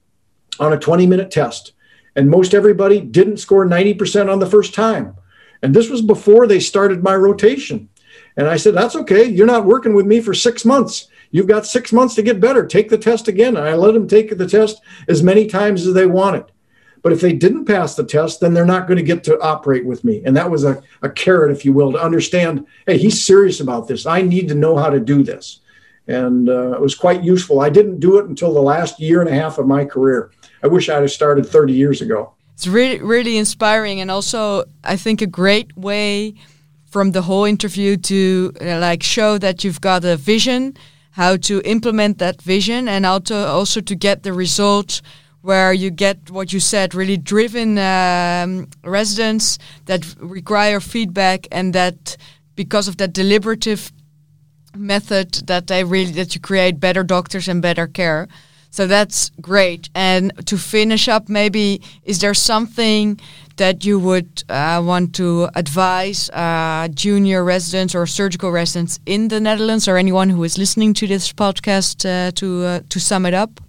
on 0.60 0.72
a 0.72 0.78
20 0.78 1.06
minute 1.08 1.32
test. 1.32 1.74
And 2.16 2.30
most 2.30 2.54
everybody 2.54 3.02
didn't 3.02 3.38
score 3.38 3.66
90% 3.66 4.32
on 4.32 4.40
the 4.40 4.46
first 4.46 4.74
time. 4.74 5.16
And 5.62 5.74
this 5.74 5.90
was 5.90 6.02
before 6.02 6.48
they 6.48 6.60
started 6.60 7.04
my 7.04 7.16
rotation. 7.16 7.90
And 8.38 8.48
I 8.48 8.58
said, 8.58 8.74
That's 8.74 8.96
okay. 8.96 9.26
You're 9.26 9.48
not 9.48 9.66
working 9.66 9.94
with 9.94 10.06
me 10.06 10.22
for 10.22 10.34
six 10.34 10.64
months. 10.64 11.08
You've 11.36 11.48
got 11.48 11.66
six 11.66 11.92
months 11.92 12.16
to 12.16 12.22
get 12.22 12.40
better. 12.40 12.66
Take 12.66 12.88
the 12.88 12.98
test 12.98 13.28
again. 13.28 13.58
And 13.58 13.68
I 13.68 13.76
let 13.76 13.94
them 13.94 14.08
take 14.08 14.38
the 14.38 14.48
test 14.48 14.80
as 15.10 15.22
many 15.22 15.48
times 15.48 15.86
as 15.86 15.94
they 15.94 16.06
wanted. 16.06 16.46
But 17.02 17.12
if 17.12 17.20
they 17.20 17.34
didn't 17.34 17.66
pass 17.66 17.94
the 17.94 18.06
test, 18.06 18.40
then 18.40 18.54
they're 18.54 18.66
not 18.66 18.88
going 18.88 18.96
to 19.00 19.04
get 19.04 19.26
to 19.26 19.38
operate 19.42 19.86
with 19.86 20.06
me. 20.06 20.22
And 20.24 20.34
that 20.38 20.50
was 20.50 20.64
a, 20.64 20.82
a 21.02 21.10
carrot, 21.10 21.52
if 21.52 21.66
you 21.66 21.74
will, 21.74 21.92
to 21.92 22.02
understand 22.02 22.66
hey, 22.88 22.98
he's 22.98 23.26
serious 23.26 23.60
about 23.60 23.90
this. 23.90 24.06
I 24.06 24.22
need 24.22 24.48
to 24.48 24.56
know 24.56 24.78
how 24.78 24.90
to 24.90 25.02
do 25.02 25.24
this. 25.24 25.60
And 26.08 26.48
uh, 26.48 26.72
it 26.72 26.80
was 26.80 26.96
quite 26.96 27.22
useful. 27.22 27.60
I 27.60 27.70
didn't 27.70 28.00
do 28.00 28.18
it 28.18 28.28
until 28.28 28.54
the 28.54 28.62
last 28.62 28.98
year 29.02 29.20
and 29.20 29.30
a 29.30 29.34
half 29.34 29.58
of 29.58 29.68
my 29.68 29.84
career. 29.84 30.32
I 30.64 30.68
wish 30.68 30.88
I'd 30.88 31.02
have 31.02 31.12
started 31.12 31.46
30 31.46 31.74
years 31.74 32.02
ago. 32.02 32.34
It's 32.54 32.66
really, 32.66 33.02
really 33.02 33.36
inspiring, 33.36 34.00
and 34.00 34.10
also 34.10 34.64
I 34.86 34.96
think 34.96 35.22
a 35.22 35.28
great 35.28 35.76
way 35.76 36.36
from 36.86 37.12
the 37.12 37.24
whole 37.24 37.44
interview 37.44 37.98
to 37.98 38.54
uh, 38.62 38.80
like 38.80 39.04
show 39.04 39.38
that 39.38 39.66
you've 39.66 39.82
got 39.82 40.06
a 40.06 40.16
vision, 40.16 40.78
how 41.16 41.38
to 41.38 41.62
implement 41.64 42.18
that 42.18 42.42
vision, 42.42 42.88
and 42.88 43.06
also 43.06 43.48
also 43.48 43.82
to 43.82 43.96
get 43.96 44.24
the 44.24 44.34
result 44.34 45.02
where 45.42 45.72
you 45.74 45.92
get 45.92 46.30
what 46.30 46.52
you 46.52 46.60
said, 46.60 46.94
really 46.94 47.18
driven 47.18 47.78
um, 47.78 48.68
residents 48.84 49.58
that 49.86 50.04
require 50.20 50.80
feedback, 50.80 51.48
and 51.52 51.74
that 51.74 52.18
because 52.56 52.90
of 52.90 52.98
that 52.98 53.14
deliberative 53.14 53.92
method, 54.76 55.48
that 55.48 55.68
they 55.68 55.84
really 55.84 56.12
that 56.12 56.36
you 56.36 56.42
create 56.42 56.80
better 56.80 57.04
doctors 57.04 57.48
and 57.48 57.62
better 57.62 57.88
care. 57.88 58.28
So 58.72 58.88
that's 58.88 59.32
great. 59.40 59.90
And 59.96 60.34
to 60.48 60.58
finish 60.58 61.08
up, 61.08 61.30
maybe 61.30 61.82
is 62.04 62.20
there 62.20 62.34
something 62.34 63.22
that 63.58 63.86
you 63.86 64.00
would 64.00 64.44
uh, 64.50 64.82
want 64.86 65.14
to 65.16 65.50
advise 65.56 66.30
uh, 66.32 66.88
junior 66.94 67.44
residents 67.44 67.96
or 67.96 68.06
surgical 68.06 68.52
residents 68.52 69.00
in 69.06 69.30
the 69.30 69.40
Netherlands, 69.40 69.88
or 69.88 69.98
anyone 69.98 70.30
who 70.30 70.44
is 70.44 70.58
listening 70.58 70.94
to 70.96 71.08
this 71.08 71.34
podcast, 71.34 72.06
uh, 72.06 72.32
to 72.32 72.64
uh, 72.64 72.80
to 72.90 73.00
sum 73.00 73.26
it 73.26 73.34
up? 73.34 73.62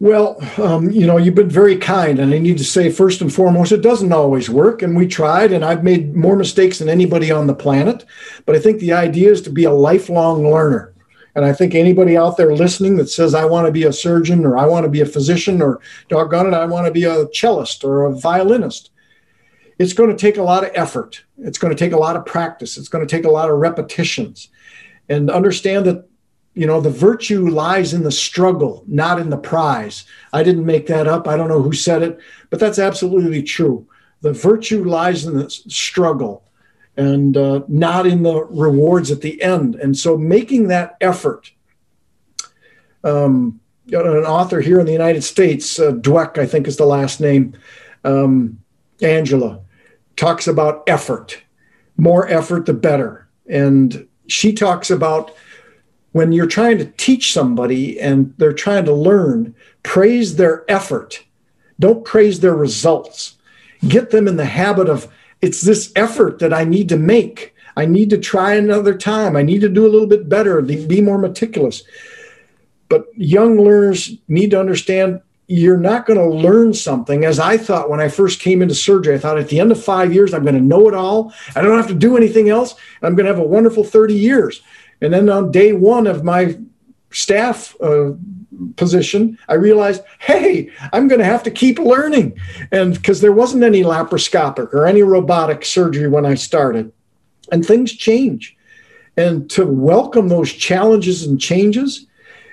Well, 0.00 0.38
um, 0.62 0.90
you 0.90 1.06
know, 1.06 1.16
you've 1.16 1.34
been 1.34 1.50
very 1.50 1.76
kind, 1.76 2.20
and 2.20 2.32
I 2.32 2.38
need 2.38 2.58
to 2.58 2.64
say 2.64 2.88
first 2.88 3.20
and 3.20 3.34
foremost, 3.34 3.72
it 3.72 3.82
doesn't 3.82 4.12
always 4.12 4.48
work, 4.48 4.80
and 4.80 4.96
we 4.96 5.08
tried, 5.08 5.52
and 5.52 5.64
I've 5.64 5.82
made 5.82 6.14
more 6.14 6.36
mistakes 6.36 6.78
than 6.78 6.88
anybody 6.88 7.32
on 7.32 7.48
the 7.48 7.54
planet. 7.54 8.04
But 8.46 8.54
I 8.54 8.60
think 8.60 8.78
the 8.78 8.92
idea 8.92 9.32
is 9.32 9.42
to 9.42 9.50
be 9.50 9.64
a 9.64 9.72
lifelong 9.72 10.48
learner. 10.48 10.92
And 11.34 11.44
I 11.44 11.52
think 11.52 11.74
anybody 11.74 12.16
out 12.16 12.36
there 12.36 12.54
listening 12.54 12.96
that 12.96 13.08
says, 13.08 13.34
I 13.34 13.44
want 13.44 13.66
to 13.66 13.72
be 13.72 13.84
a 13.84 13.92
surgeon 13.92 14.44
or 14.44 14.56
I 14.56 14.66
want 14.66 14.84
to 14.84 14.90
be 14.90 15.00
a 15.00 15.06
physician 15.06 15.62
or 15.62 15.80
doggone 16.08 16.48
it, 16.48 16.54
I 16.54 16.64
want 16.64 16.86
to 16.86 16.92
be 16.92 17.04
a 17.04 17.26
cellist 17.32 17.84
or 17.84 18.04
a 18.04 18.12
violinist, 18.12 18.90
it's 19.78 19.92
going 19.92 20.10
to 20.10 20.16
take 20.16 20.36
a 20.36 20.42
lot 20.42 20.64
of 20.64 20.70
effort. 20.74 21.24
It's 21.38 21.58
going 21.58 21.74
to 21.74 21.78
take 21.78 21.92
a 21.92 21.98
lot 21.98 22.16
of 22.16 22.26
practice. 22.26 22.76
It's 22.76 22.88
going 22.88 23.06
to 23.06 23.16
take 23.16 23.24
a 23.24 23.30
lot 23.30 23.50
of 23.50 23.58
repetitions. 23.58 24.48
And 25.08 25.30
understand 25.30 25.86
that, 25.86 26.08
you 26.54 26.66
know, 26.66 26.80
the 26.80 26.90
virtue 26.90 27.48
lies 27.48 27.94
in 27.94 28.02
the 28.02 28.10
struggle, 28.10 28.84
not 28.86 29.20
in 29.20 29.30
the 29.30 29.38
prize. 29.38 30.04
I 30.32 30.42
didn't 30.42 30.66
make 30.66 30.86
that 30.88 31.06
up. 31.06 31.28
I 31.28 31.36
don't 31.36 31.48
know 31.48 31.62
who 31.62 31.72
said 31.72 32.02
it, 32.02 32.18
but 32.50 32.58
that's 32.58 32.78
absolutely 32.78 33.42
true. 33.42 33.86
The 34.20 34.32
virtue 34.32 34.84
lies 34.84 35.24
in 35.24 35.36
the 35.36 35.48
struggle 35.48 36.44
and 36.96 37.36
uh, 37.36 37.60
not 37.68 38.06
in 38.06 38.24
the 38.24 38.44
rewards 38.46 39.12
at 39.12 39.20
the 39.20 39.40
end. 39.40 39.76
And 39.76 39.96
so 39.96 40.18
making 40.18 40.68
that 40.68 40.96
effort. 41.00 41.52
Um, 43.04 43.60
an 43.90 44.24
author 44.24 44.60
here 44.60 44.80
in 44.80 44.86
the 44.86 44.92
United 44.92 45.22
States, 45.22 45.78
uh, 45.78 45.92
Dweck, 45.92 46.36
I 46.36 46.44
think 46.44 46.66
is 46.66 46.76
the 46.76 46.84
last 46.84 47.20
name, 47.20 47.56
um, 48.04 48.58
Angela, 49.00 49.60
talks 50.18 50.46
about 50.46 50.82
effort. 50.86 51.42
More 51.96 52.28
effort, 52.28 52.66
the 52.66 52.74
better. 52.74 53.28
And 53.48 54.06
she 54.26 54.52
talks 54.52 54.90
about 54.90 55.34
when 56.12 56.32
you're 56.32 56.46
trying 56.46 56.78
to 56.78 56.86
teach 56.96 57.32
somebody 57.32 57.98
and 58.00 58.34
they're 58.36 58.52
trying 58.52 58.84
to 58.84 58.92
learn, 58.92 59.54
praise 59.82 60.36
their 60.36 60.70
effort. 60.70 61.24
Don't 61.80 62.04
praise 62.04 62.40
their 62.40 62.54
results. 62.54 63.38
Get 63.86 64.10
them 64.10 64.26
in 64.26 64.36
the 64.36 64.44
habit 64.44 64.88
of 64.88 65.12
it's 65.40 65.62
this 65.62 65.92
effort 65.94 66.40
that 66.40 66.52
I 66.52 66.64
need 66.64 66.88
to 66.88 66.96
make. 66.96 67.54
I 67.76 67.86
need 67.86 68.10
to 68.10 68.18
try 68.18 68.54
another 68.54 68.96
time. 68.96 69.36
I 69.36 69.42
need 69.42 69.60
to 69.60 69.68
do 69.68 69.86
a 69.86 69.88
little 69.88 70.08
bit 70.08 70.28
better, 70.28 70.60
be 70.60 71.00
more 71.00 71.18
meticulous. 71.18 71.84
But 72.88 73.06
young 73.14 73.56
learners 73.56 74.16
need 74.26 74.50
to 74.50 74.60
understand 74.60 75.20
you're 75.48 75.78
not 75.78 76.04
going 76.04 76.18
to 76.18 76.28
learn 76.28 76.74
something 76.74 77.24
as 77.24 77.38
I 77.38 77.56
thought 77.56 77.88
when 77.88 78.00
I 78.00 78.08
first 78.08 78.38
came 78.38 78.60
into 78.60 78.74
surgery. 78.74 79.14
I 79.14 79.18
thought 79.18 79.38
at 79.38 79.48
the 79.48 79.58
end 79.58 79.72
of 79.72 79.82
five 79.82 80.12
years, 80.12 80.34
I'm 80.34 80.42
going 80.42 80.54
to 80.54 80.60
know 80.60 80.86
it 80.88 80.94
all. 80.94 81.32
I 81.56 81.62
don't 81.62 81.76
have 81.76 81.88
to 81.88 81.94
do 81.94 82.18
anything 82.18 82.50
else. 82.50 82.74
I'm 83.02 83.14
going 83.14 83.24
to 83.24 83.32
have 83.32 83.42
a 83.42 83.48
wonderful 83.48 83.82
30 83.82 84.14
years. 84.14 84.60
And 85.00 85.12
then 85.12 85.30
on 85.30 85.50
day 85.50 85.72
one 85.72 86.06
of 86.06 86.22
my 86.22 86.58
staff 87.10 87.74
uh, 87.80 88.10
position, 88.76 89.38
I 89.48 89.54
realized, 89.54 90.02
hey, 90.18 90.70
I'm 90.92 91.08
going 91.08 91.20
to 91.20 91.24
have 91.24 91.44
to 91.44 91.50
keep 91.50 91.78
learning. 91.78 92.38
And 92.70 92.94
because 92.94 93.22
there 93.22 93.32
wasn't 93.32 93.64
any 93.64 93.82
laparoscopic 93.82 94.74
or 94.74 94.86
any 94.86 95.02
robotic 95.02 95.64
surgery 95.64 96.08
when 96.08 96.26
I 96.26 96.34
started, 96.34 96.92
and 97.50 97.64
things 97.64 97.94
change. 97.94 98.54
And 99.16 99.48
to 99.50 99.64
welcome 99.64 100.28
those 100.28 100.52
challenges 100.52 101.24
and 101.24 101.40
changes, 101.40 102.06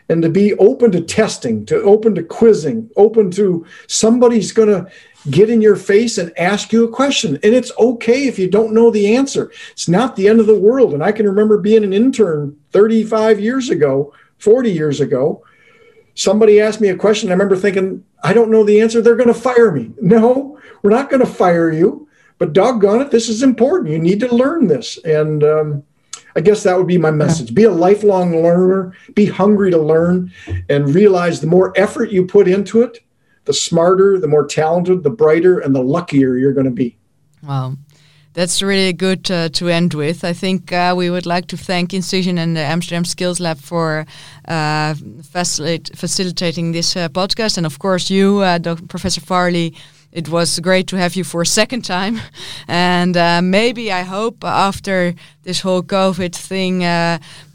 and 0.09 0.21
to 0.21 0.29
be 0.29 0.53
open 0.55 0.91
to 0.91 1.01
testing, 1.01 1.65
to 1.65 1.81
open 1.81 2.15
to 2.15 2.23
quizzing, 2.23 2.89
open 2.95 3.31
to 3.31 3.65
somebody's 3.87 4.51
going 4.51 4.69
to 4.69 4.89
get 5.31 5.49
in 5.49 5.61
your 5.61 5.75
face 5.75 6.17
and 6.17 6.37
ask 6.37 6.71
you 6.71 6.83
a 6.83 6.91
question. 6.91 7.39
And 7.41 7.55
it's 7.55 7.71
okay 7.79 8.27
if 8.27 8.37
you 8.37 8.49
don't 8.49 8.73
know 8.73 8.91
the 8.91 9.15
answer. 9.15 9.51
It's 9.71 9.87
not 9.87 10.15
the 10.15 10.27
end 10.27 10.39
of 10.39 10.47
the 10.47 10.59
world. 10.59 10.93
And 10.93 11.03
I 11.03 11.11
can 11.11 11.25
remember 11.25 11.57
being 11.57 11.83
an 11.83 11.93
intern 11.93 12.57
35 12.71 13.39
years 13.39 13.69
ago, 13.69 14.13
40 14.37 14.71
years 14.71 15.01
ago, 15.01 15.43
somebody 16.13 16.61
asked 16.61 16.81
me 16.81 16.89
a 16.89 16.95
question. 16.95 17.29
I 17.29 17.33
remember 17.33 17.55
thinking, 17.55 18.03
I 18.23 18.33
don't 18.33 18.51
know 18.51 18.63
the 18.63 18.81
answer. 18.81 19.01
They're 19.01 19.15
going 19.15 19.27
to 19.27 19.33
fire 19.33 19.71
me. 19.71 19.91
No, 20.01 20.59
we're 20.83 20.91
not 20.91 21.09
going 21.09 21.21
to 21.21 21.31
fire 21.31 21.71
you. 21.71 22.07
But 22.37 22.53
doggone 22.53 23.01
it, 23.01 23.11
this 23.11 23.29
is 23.29 23.41
important. 23.41 23.91
You 23.91 23.99
need 23.99 24.19
to 24.19 24.35
learn 24.35 24.67
this. 24.67 24.97
And 25.03 25.43
um, 25.43 25.83
I 26.35 26.41
guess 26.41 26.63
that 26.63 26.77
would 26.77 26.87
be 26.87 26.97
my 26.97 27.11
message. 27.11 27.53
Be 27.53 27.63
a 27.63 27.71
lifelong 27.71 28.43
learner, 28.43 28.93
be 29.13 29.25
hungry 29.25 29.71
to 29.71 29.77
learn, 29.77 30.33
and 30.69 30.93
realize 30.93 31.39
the 31.39 31.47
more 31.47 31.71
effort 31.77 32.11
you 32.11 32.25
put 32.25 32.47
into 32.47 32.81
it, 32.81 32.99
the 33.45 33.53
smarter, 33.53 34.19
the 34.19 34.27
more 34.27 34.45
talented, 34.45 35.03
the 35.03 35.09
brighter, 35.09 35.59
and 35.59 35.73
the 35.73 35.81
luckier 35.81 36.35
you're 36.35 36.53
going 36.53 36.65
to 36.65 36.71
be. 36.71 36.97
Wow. 37.41 37.77
That's 38.33 38.61
really 38.61 38.91
good 38.91 39.31
uh, 39.31 39.47
to 39.49 39.69
end 39.69 39.93
with. 39.93 40.25
I 40.25 40.33
think 40.33 40.73
uh, 40.73 40.93
we 40.97 41.09
would 41.09 41.25
like 41.25 41.47
to 41.47 41.57
thank 41.57 41.93
Incision 41.93 42.37
and 42.37 42.57
the 42.57 42.59
Amsterdam 42.59 43.05
Skills 43.05 43.39
Lab 43.39 43.59
for 43.59 44.05
uh, 44.49 44.93
facilitate, 45.23 45.95
facilitating 45.95 46.73
this 46.73 46.97
uh, 46.97 47.07
podcast, 47.07 47.57
and 47.57 47.65
of 47.65 47.79
course 47.79 48.09
you, 48.09 48.39
uh, 48.39 48.57
Dr. 48.57 48.87
Professor 48.87 49.21
Farley. 49.21 49.73
It 50.15 50.29
was 50.29 50.59
great 50.61 50.87
to 50.87 50.95
have 50.95 51.17
you 51.17 51.25
for 51.25 51.41
a 51.41 51.45
second 51.45 51.83
time, 51.83 52.21
and 52.69 53.17
uh, 53.17 53.41
maybe 53.41 53.91
I 53.91 54.03
hope 54.03 54.45
after 54.45 55.13
this 55.43 55.59
whole 55.59 55.83
COVID 55.83 56.33
thing 56.33 56.79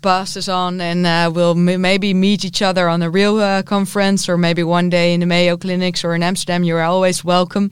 passes 0.03 0.49
on, 0.49 0.81
and 0.81 1.35
we'll 1.35 1.55
maybe 1.55 2.13
meet 2.13 2.45
each 2.45 2.61
other 2.61 2.87
on 2.87 3.03
a 3.03 3.09
real 3.09 3.63
conference, 3.63 4.29
or 4.29 4.37
maybe 4.37 4.63
one 4.63 4.91
day 4.91 5.15
in 5.15 5.21
the 5.21 5.27
Mayo 5.27 5.57
clinics 5.57 6.05
or 6.05 6.15
in 6.15 6.23
Amsterdam. 6.23 6.63
You're 6.63 6.83
always 6.83 7.25
welcome. 7.25 7.71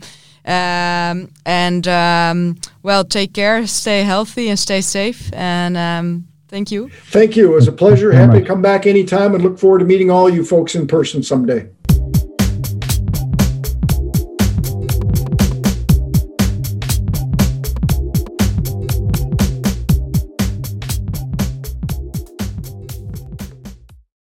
Um, 0.49 1.30
and 1.45 1.86
um, 1.86 2.57
well, 2.82 3.05
take 3.05 3.34
care, 3.34 3.66
stay 3.66 4.03
healthy, 4.03 4.49
and 4.49 4.59
stay 4.59 4.80
safe. 4.80 5.30
And 5.34 5.76
um, 5.76 6.28
thank 6.49 6.72
you. 6.72 6.89
Thank 7.11 7.36
you. 7.36 7.53
It 7.53 7.55
was 7.55 7.68
a 7.68 7.72
pleasure. 7.72 8.12
Happy 8.12 8.41
to 8.41 8.47
come 8.47 8.62
back 8.62 8.86
anytime 8.86 9.34
and 9.34 9.45
look 9.45 9.59
forward 9.59 9.80
to 9.80 9.84
meeting 9.84 10.11
all 10.11 10.30
you 10.30 10.43
folks 10.43 10.74
in 10.74 10.86
person 10.86 11.22
someday. 11.22 11.68